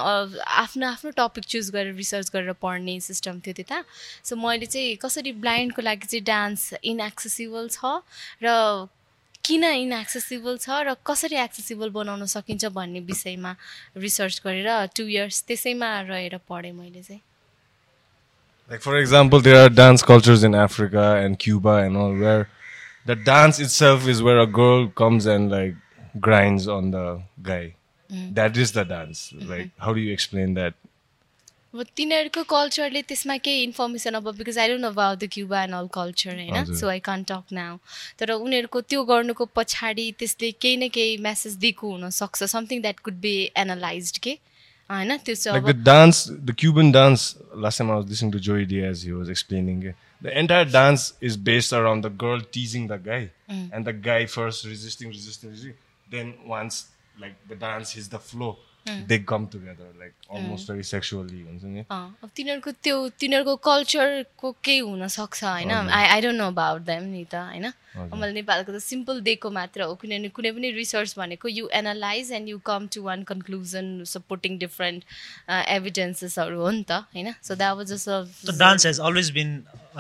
[0.63, 3.85] आफ्नो आफ्नो टपिक चुज गरेर रिसर्च गरेर पढ्ने सिस्टम थियो त्यता।
[4.25, 8.01] सो मैले चाहिँ कसरी ब्लाइन्डको लागि चाहिँ डान्स इनएक्सेसिबल छ
[8.45, 8.89] र
[9.45, 13.53] किन इनएक्सेसिबल छ र कसरी एक्सेसिबल बनाउन सकिन्छ भन्ने विषयमा
[14.01, 17.21] रिसर्च गरेर टु इयर्स त्यसैमा रहेर पढेँ मैले चाहिँ।
[18.71, 19.43] Like for example
[19.77, 22.47] dance cultures in Africa and Cuba and all where
[23.07, 24.21] the dance itself is
[28.77, 30.75] the dance like how do you explain that
[31.75, 35.87] अब तिनीहरूको कल्चरले त्यसमा केही इन्फर्मेसन अब because I don't about the Cuba and all
[35.95, 37.79] culture होइन। So I can talk now
[38.19, 43.17] तर उनीहरूको त्यो गर्नुको पछाडि त्यसले केही न केही मेसेज दिएको हुनसक्छ something that could
[43.25, 44.35] be analyse के
[44.91, 46.19] होइन त्यो चाहिँ the अब dance,
[46.51, 47.23] the Cuban dance.
[47.67, 49.97] Last time I was listening to Joey Diaz, he was explaining it.
[50.27, 54.69] The entire dance is based around the girl teasing the guy, and the guy first
[54.71, 55.75] resisting, resisting, resisting.
[56.17, 56.81] Then once
[57.25, 57.59] like the
[59.09, 61.41] they come together like almost very sexually.
[61.45, 61.85] हुन्छ नि?
[61.91, 65.71] अँ, अब तिनीहरूको त्यो तिनीहरूको कल्चरको केही हुनसक्छ होइन?
[65.71, 67.73] I I don't know about them नि त होइन?
[67.95, 72.49] मैले नेपालको त सिम्पल दिएको मात्र हो। किनभने कुनै पनि रिसर्च भनेको you analyse and
[72.49, 75.05] you come to one conclusion supporting different
[75.49, 77.35] एभिडेन्सेसहरू हो नि त होइन?
[77.43, 78.09] So that was just
[78.45, 79.31] So dance has always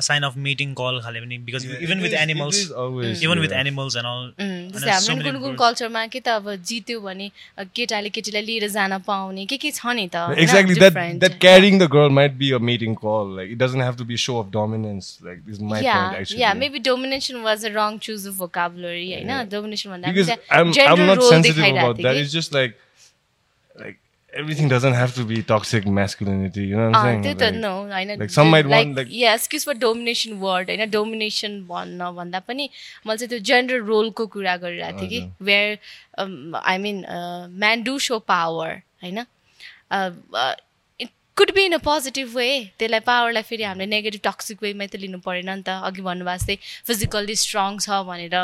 [0.03, 3.23] sign of meeting call खाले पनि because even It with is- it animals, is always,
[3.23, 3.61] even with yeah.
[3.61, 4.25] animals and all.
[4.39, 5.57] and जस्तै हाम्रो many कुन कुन.
[5.63, 9.87] कल्चरमा के त अब जित्यो भने अ, केटाले केटीलाई लिएर जान पाउने के के छ
[10.01, 13.27] नि त that carrying the girl might be a mating call.
[13.41, 15.19] Like it doesn't have to be show of dominance.
[15.23, 16.41] Like this is my yeah, point actually.
[16.41, 20.61] yeah, maybe domination was a wrong choose of vocabulary, होइन domination भन्दा पनि because त्यहाँ
[20.61, 22.15] I'm gender I'm not role sensitive देखाइरहेको about थियो that.
[22.15, 22.75] कि। It's just like
[23.85, 23.99] like
[24.41, 26.65] everything doesn't have to be toxic masculinity.
[26.65, 27.39] You know what I'm saying?
[27.41, 32.11] Like, no होइन like some might want, like- excuse for domination word होइन domination भन्न
[32.17, 32.69] भन्दा पनि
[33.07, 35.79] मैले चाहिँ त्यो जेन्डर रोलको कुरा गरिरहेको थिएँ कि where
[36.65, 37.05] I mean
[37.59, 38.71] man do so power
[39.03, 40.61] होइन it
[41.37, 42.49] could be in a positive way
[42.79, 46.57] त्यसलाई पावरलाई फेरि हामीले नेगेटिभ टक्सिक वेमै त लिनु परेन नि त अघि भन्नुभएको जस्तै
[46.91, 48.37] फिजिकल्ली स्ट्रङ छ भनेर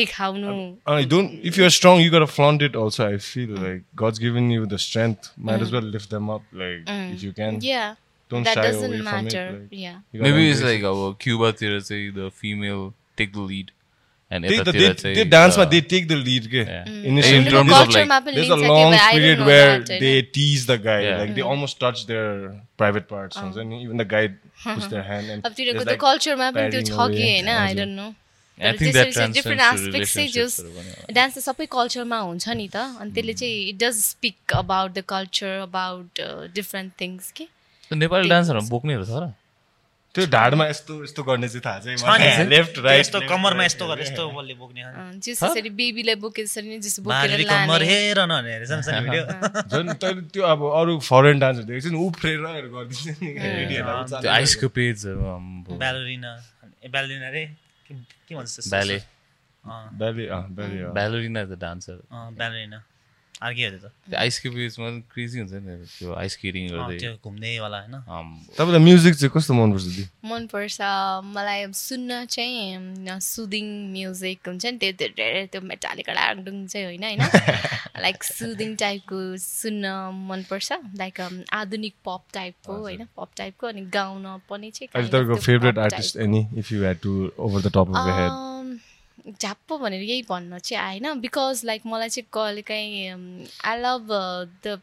[0.00, 0.54] देखाउनु
[0.86, 2.74] uh, strong, you gotta flaunt it.
[2.84, 3.62] Also, I feel Mm.
[3.66, 5.30] like God's given you the strength.
[5.50, 6.42] Might as well lift them up.
[6.64, 7.60] Like if you can.
[7.62, 7.84] Yeah
[8.30, 10.84] Don't that shy doesn't away from it, matter like- yeah gotta Maybe it's like
[12.20, 12.84] the female
[13.20, 13.72] take the lead
[14.30, 14.44] And
[15.30, 16.86] डान्समा uh, they take the lead के Yeah.
[17.10, 21.20] Initially, In terms of like- there's a long period where they tease the guy Yeah.
[21.20, 22.26] like they almost touch their
[22.82, 24.22] private parts हुन्छ नि even the guy
[24.64, 27.22] puts their hand and अब there's त कल्चरमा पनि त्यो छ कि.
[27.22, 27.74] होइन I.
[27.74, 28.08] Don't know
[28.58, 30.60] different aspect चाहिँ जस।
[31.12, 35.04] डान्स त सबै कल्चरमा हुन्छ नि त अनि त्यसले चाहिँ it does speak about the
[35.08, 36.20] culture about
[36.54, 37.48] different things के
[37.90, 39.32] नेपाली डान्सहरूमा बोक्नेहरू छ र
[40.14, 43.64] त्यो ढाडमा यस्तो यस्तो गर्ने चाहिँ थाहा चाहिँ छ नि मलाई लेफ्ट राइट यस्तो कम्मरमा
[43.64, 44.82] यस्तो गरेर यस्तो बलले बोक्ने
[45.26, 49.24] जस यसरी बेबीलाई बोके जसरी नै जस बोकेर लाने। हेर न नि सानो भिडियो।
[49.74, 52.38] झन् तैँले त्यो अब अरू फरेन डान्सहरू देखेको छु नि उफ्रेर
[52.74, 53.30] गरिदिन्छ नि।
[54.22, 54.66] त्यो आइसको
[55.34, 56.30] आम्बो। ब्यालोरिना
[56.94, 57.44] ब्यालोरिना रे?
[57.90, 58.70] के भन्छ?
[58.70, 58.96] ब्याले
[59.64, 59.98] अँ,
[60.30, 60.42] अँ।
[60.94, 62.78] ब्यालोरिना द डान्सर अँ, ब्यालोरिना
[63.44, 66.98] अर्कै हो त्यो त त्यो आइसको पेजमा क्रेजी हुन्छ नि त्यो आइस स्केटिङ अँ, गर्दै।
[67.00, 67.94] त्यो घुम्नेवाला होइन?
[68.08, 70.78] आम्बो। तपाईँलाई म्युजिक चाहिँ कस्तो मनपर्छ
[71.36, 77.04] मलाई सुन्न चाहिँ सुदिङ म्युजिक हुन्छ नि त्यो त्यो धेरै त्यो मेटालिक डाङडुङ चाहिँ होइन
[77.04, 77.22] होइन?
[78.04, 79.84] लाइक सुदिङ टाइपको सुन्न
[80.30, 80.68] मनपर्छ
[80.98, 81.20] लाइक
[81.52, 83.06] आधुनिक पप टाइपको होइन?
[83.16, 86.24] पप टाइपको अनि गाउन पनि चाहिँ अहिले kind of तपाईँको त्यो favourite pop artist type।
[86.24, 88.32] Any if you had to over the top of the head
[89.26, 94.12] झ्याप्प भनेर यही भन्न चाहिँ आएन। बिकज लाइक मलाई चाहिँ कहिलेकाहीँ I love
[94.66, 94.80] the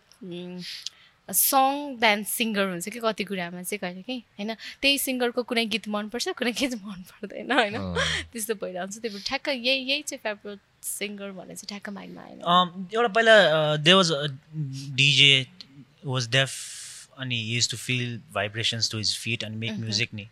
[1.30, 4.53] song dance singer हुन्छ कि कति कुरामा चाहिँ कहिले काहीँ होइन?
[4.81, 7.76] त्यही सिङ्गरको कुनै गीत मनपर्छ कुनै गीत मन पर्दैन होइन
[8.34, 12.39] त्यस्तो भइरहन्छ। त्यही भएर ठ्याक्क यही यही चाहिँ फेभरेट सिङ्गर भने चाहिँ ठ्याक्क माइन्डमा आएन।
[12.93, 13.35] एउटा पहिला
[13.77, 14.11] they was
[14.99, 15.34] DJ
[16.05, 16.51] was deaf
[17.18, 20.27] अनि use to feel vibrations to his feet and make music नि?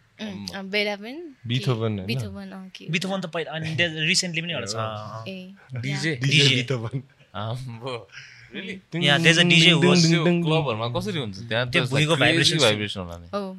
[2.91, 3.75] बिथोभन त पहिला अनि
[4.07, 4.75] रिसेन्टली पनि एउटा छ।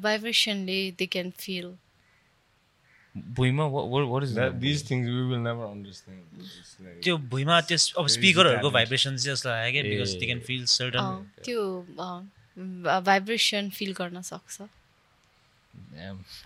[0.01, 1.67] भाइब्रेसनले दे क्यान फिल
[3.17, 3.65] भुइँमा
[4.35, 4.59] like-
[7.03, 10.11] त्यो भुइँमा त्यो अब स्पिकरहरूको भाइब्रेसन चाहिँ जस्तो लाग्यो क्या because.
[10.19, 10.99] They can feel certain
[11.45, 11.61] त्यो
[13.01, 14.61] भाइब्रेसन फिल गर्न सक्छ।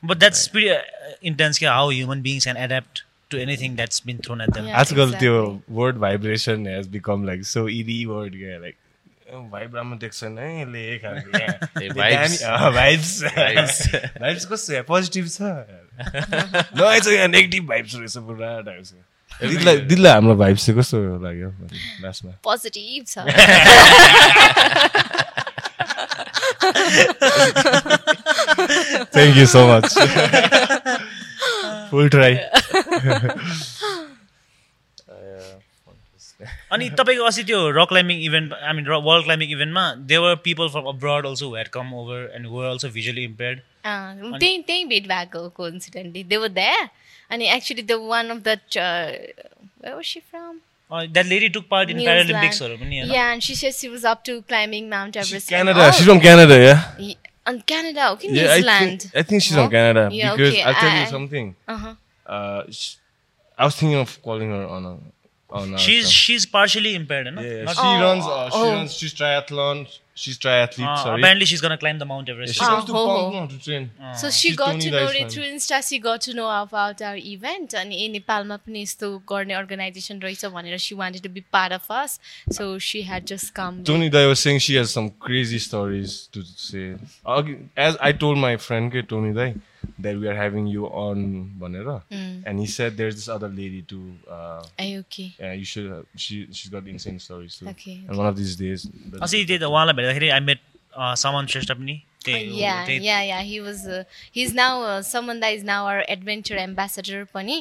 [0.03, 4.41] बट द्याट्स प्रिटी इन्टेन्स क्या how human beings can adapt to anything that's been thrown
[4.41, 4.79] at them Yeah.
[4.79, 5.75] आजकल त्यो exactly.
[5.77, 8.75] Word vibration has become like so eerie word क्या like
[9.51, 11.29] vibe राम्रो देख्छ नि है यसले एक खालको
[11.81, 12.35] ए, vibes.
[12.75, 13.11] Vibes
[14.21, 14.45] Vibes.
[14.51, 18.93] कस्तो पोजिटिभ छ ल चाहिँ यहाँ नेगेटिभ भाइब्स रहेछ पुरा टाइप्स
[19.31, 21.49] दिदीलाई दिदीलाई हाम्रो भाइब्स चाहिँ कस्तो लाग्यो
[22.03, 23.15] लास्टमा पोजिटिभ छ
[29.13, 29.85] thank you so much
[31.91, 32.33] full try
[36.71, 40.85] अनि तपाईँको अस्ति त्यो rock climbing event I mean world climbing इभेन्टमा there were people from
[40.89, 46.23] abroad also had come over and were also visually impaired त्यही त्यही भेट भएको कोइन्सिडेन्टली
[46.25, 46.89] दे वर द्याट
[47.31, 48.57] अनि actually the one of the
[50.03, 50.59] she from
[51.07, 54.23] that lady took part in प्यारालिम्पिक्सहरू पनि होइन Yeah, and she said she was up
[54.25, 55.33] to climbing Mount Everest.
[55.43, 55.93] and Canada all.
[55.93, 58.69] She's from Canada yeah Ye- on Canada, okay, yeah, New Zealand.
[58.69, 59.69] I, think, I think she's on oh.
[59.69, 60.63] Canada yeah, because okay.
[60.63, 61.55] I'll tell I, you something.
[61.67, 61.95] Uh-huh.
[62.25, 62.97] Uh, she,
[63.57, 64.97] I was thinking of calling her on a.
[65.51, 67.41] On she's she's partially impaired, no?
[67.41, 68.01] Yeah, she oh.
[68.01, 68.25] runs.
[68.25, 68.71] Uh, she oh.
[68.71, 68.93] runs.
[68.93, 69.87] She's triathlon.
[70.17, 70.87] She's triathlete.
[70.87, 71.21] Uh, sorry.
[71.21, 72.53] apparently she's gonna climb the Mount Yeah, Everest.
[72.53, 73.89] she comes to Oh, oh, Pangplong to train.
[74.15, 75.79] So she she's got to know it through Insta.
[75.87, 77.75] She got to know about our event.
[77.81, 81.91] अनि ए नेपालमा पनि यस्तो गर्ने organisation रहेछ भनेर she wanted to be part of
[81.91, 82.17] us.
[82.59, 83.83] So she had just come.
[83.83, 86.95] Tony Dai was saying she has some crazy stories to say.
[87.75, 89.53] As I told my friend ke Tony Dai
[89.99, 91.23] that we are having you on
[91.59, 94.03] Banera, and he said there's this other lady too.
[94.29, 94.61] Uh,
[94.99, 95.91] okay yeah, you should.
[96.25, 97.67] She she's got insane stories too.
[97.73, 98.87] Okay, And one of these days.
[99.21, 100.59] अस्ति त्यही त उहाँलाई भेट्दाखेरि I met
[101.23, 101.95] सामान श्रेष्ठ पनि
[102.25, 104.03] त्यही हो, yeah yeah yeah he was uh,
[104.37, 107.57] he's now uh, someone that is now our adventure ambassador pani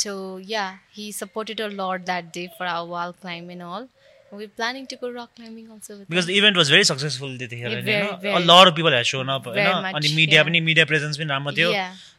[0.00, 0.12] so
[0.54, 3.88] yeah he supported a lot that day for our wall climb and all
[4.32, 6.34] we're planning to go rock climbing also with the them.
[6.36, 8.46] Event was very successful त्यतिखेर Yeah, very, होइन very.
[8.50, 10.48] Lot people has shown up Very होइन much, अनि yeah.
[10.48, 11.70] पनि media presence पनि राम्रो थियो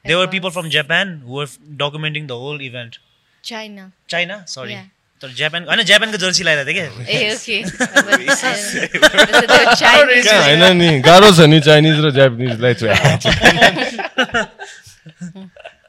[0.05, 0.53] there were people was.
[0.53, 1.47] From Japan who are
[1.83, 2.97] documenting the whole event
[3.43, 4.87] china China sorry Yeah.
[5.21, 6.89] तर Japan होइन जापानको जर्सी लगाइरहेको थियो
[10.23, 12.73] क्या होइन नि गाह्रो छ नि चाइनिज र जापानिजलाई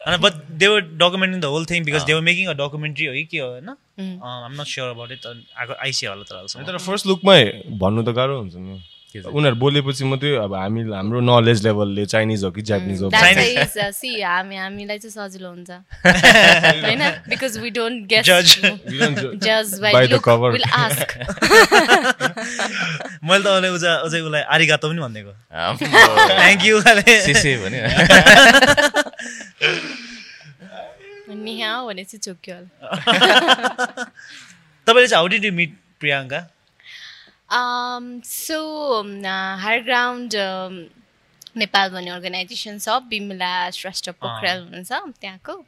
[0.01, 3.13] अनि but they were documenting the whole thing because they were making a documentary हो
[3.15, 7.07] कि के हो होइन I'm not sure about it आएको आइसियो होला तर। तर फर्स्ट
[7.07, 7.41] लुकमै
[7.85, 8.81] भन्नु त गाह्रो हुन्छ नि?
[9.15, 13.63] उनीहरू बोलेपछि मात्रै अब हामी हाम्रो नलेज लेभलले चाइनिज हो कि जापानिज हो। Chinese- why
[13.63, 15.71] is, uh, हामी हामीलाई चाहिँ सजिलो हुन्छ।
[16.85, 17.03] होइन?
[17.29, 18.25] बिकज वी डोन्ट गेट
[19.47, 20.53] जज By the look cover.
[20.53, 21.17] Will ask
[23.27, 25.33] मैले त उसलाई उजा अझै उसलाई आरिगातो पनि भनिदिएको।
[25.67, 25.85] आम्बो।
[26.31, 26.81] थ्याङ्क यू
[27.27, 27.79] सिसे भने
[31.29, 32.75] नेहा भने चाहिँ चोक्यो होला।
[34.87, 36.41] तपाईँले चाहिँ how did you meet Priyanka
[39.63, 40.75] Higher Ground um,
[41.57, 45.67] Nepal भन्ने अर्गनाइजेसन छ बिमला श्रेष्ठ पोखरेल हुनुहुन्छ त्यहाँको।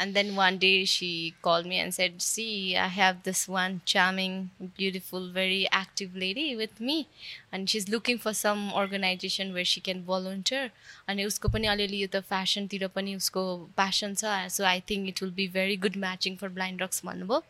[0.00, 1.10] And then one day she
[1.44, 6.82] call me and said she I have this one charming beautiful very active lady with
[6.82, 7.04] me
[7.52, 10.70] अनि she is looking for some organisation where she can volunteer
[11.08, 13.44] अनि उसको पनि अलिअलि यो त फ्यासनतिर पनि उसको
[13.76, 17.42] passion छ so I think it will be very good matching for blind rocks भन्नुभयो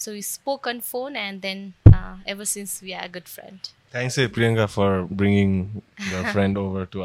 [0.00, 1.72] so spoke on phone and then
[2.28, 7.04] ever since we are good friend Thanks, hey, Priyanka, for bringing your friend over to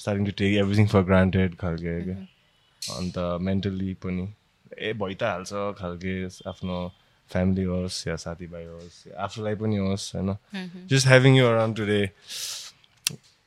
[0.00, 1.56] starting to take everything for granted.
[1.62, 2.14] खालके के
[2.82, 3.18] अन्त
[3.48, 4.26] mentally पनि
[4.78, 6.14] ए भइ त हाल्छ खालके
[6.50, 6.76] आफ्नो
[7.30, 10.30] फ्यामिली होस् या साथीभाइ होस् या आफूलाई पनि होस् होइन
[10.92, 12.00] just having you around today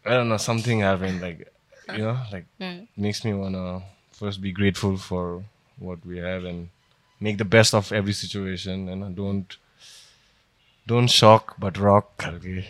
[0.05, 1.41] I don't know, something happened like
[1.97, 2.45] you know, like
[2.97, 3.81] makes me wanna
[4.11, 5.43] first be grateful for
[5.77, 6.67] what we have and
[7.21, 8.89] make the best of every situation
[10.83, 12.63] uh, don't shock but rock खालके,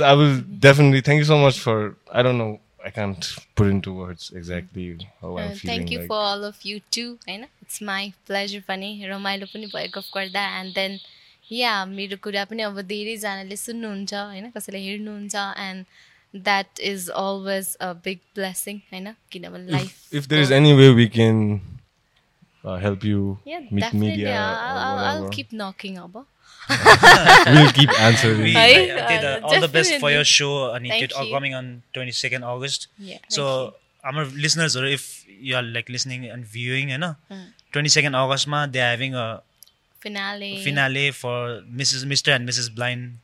[0.00, 3.92] I will definitely thank you so much for I don't know I can't put into
[3.92, 4.86] words exactly
[5.20, 6.00] how I'm feeling thank you.
[6.06, 10.42] For all of you too होइन it's my pleasure पनि रमाइलो पनि भयो गफ गर्दा
[10.60, 10.98] and then
[11.52, 15.34] या मेरो कुरा पनि अब धेरैजनाले सुन्नुहुन्छ होइन कसैले हेर्नुहुन्छ
[15.68, 15.84] and
[16.34, 21.08] that is always a big blessing होइन किनभने life if there is any way we
[21.08, 21.40] can
[22.64, 23.20] uh, help you
[23.52, 26.24] Yeah, meet media I'll, I'll, I'll keep knocking अब
[27.54, 28.38] we'll keep answering.
[28.42, 28.68] We- है?
[28.74, 30.12] त्यही त Uh, all the best for definitely.
[30.14, 31.32] Year so अनि Thank त्यो you.
[31.34, 35.02] Coming on twenty second August Yeah, so thank हाम्रो लिसनर्सहरू if
[35.50, 37.44] you are like listening and viewing होइन Hmm.
[37.72, 39.26] Twenty second अगस्तमा they having a
[40.02, 42.72] finale finale for Mrs mister and Mrs blind Rocks.
[42.72, 42.90] Mister and miss blind Mr.
[42.90, 43.23] and mister and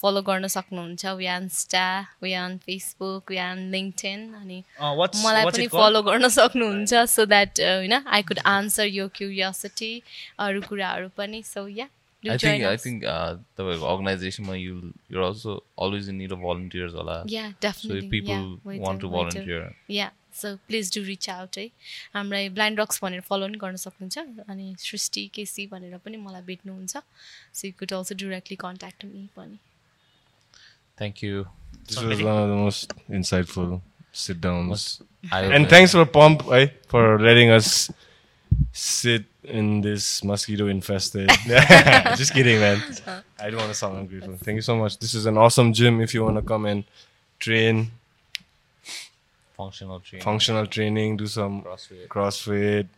[0.00, 1.86] follow गर्न सक्नुहुन्छ। We are Insta
[2.22, 7.94] we are Facebook we are LinkedIn अनि मलाई पनि follow गर्न सक्नुहुन्छ so that होइन
[8.02, 9.92] I could answer यो curiosity
[10.38, 11.88] अरू कुराहरू पनि। So yeah
[12.22, 14.74] I think I think uh, तपाईँहरूको अर्गनाइजेसनमा you
[15.12, 15.52] your also
[15.84, 20.10] always in need of volunteers होला। Yeah so if definitely people want to volunteer yeah
[20.40, 21.66] so please do reach out है
[22.14, 26.96] हामीलाई blind रक्स भनेर follow पनि गर्न सक्नुहुन्छ अनि सृष्टि केसी भनेर पनि मलाई भेट्नुहुन्छ
[26.96, 29.58] so you could also directly contact me पनि
[30.98, 31.44] thank you
[31.90, 33.80] This was one of the most insightful
[34.12, 35.02] sit downs.
[35.32, 37.90] I And thanks for Pump eh, for letting us
[38.72, 41.30] sit in this mosquito infested.
[42.16, 42.80] Just kidding, man.
[43.40, 44.36] I don't want to sound ungrateful.
[44.36, 44.98] Thank you so much.
[44.98, 46.84] This is an awesome gym if you want to come and
[47.40, 47.90] train,
[49.60, 52.88] functional training, functional training, do some CrossFit, CrossFit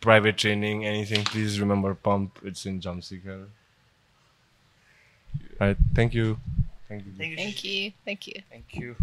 [0.00, 1.24] private training, anything.
[1.24, 2.38] Please remember Pump.
[2.44, 3.46] It's in Jamseeker.
[5.60, 5.76] All right.
[5.94, 6.38] Thank you.
[6.88, 7.12] Thank you.
[7.16, 7.36] Thank you.
[7.36, 7.92] Thank you.
[8.04, 8.42] Thank you.
[8.50, 8.96] Thank you.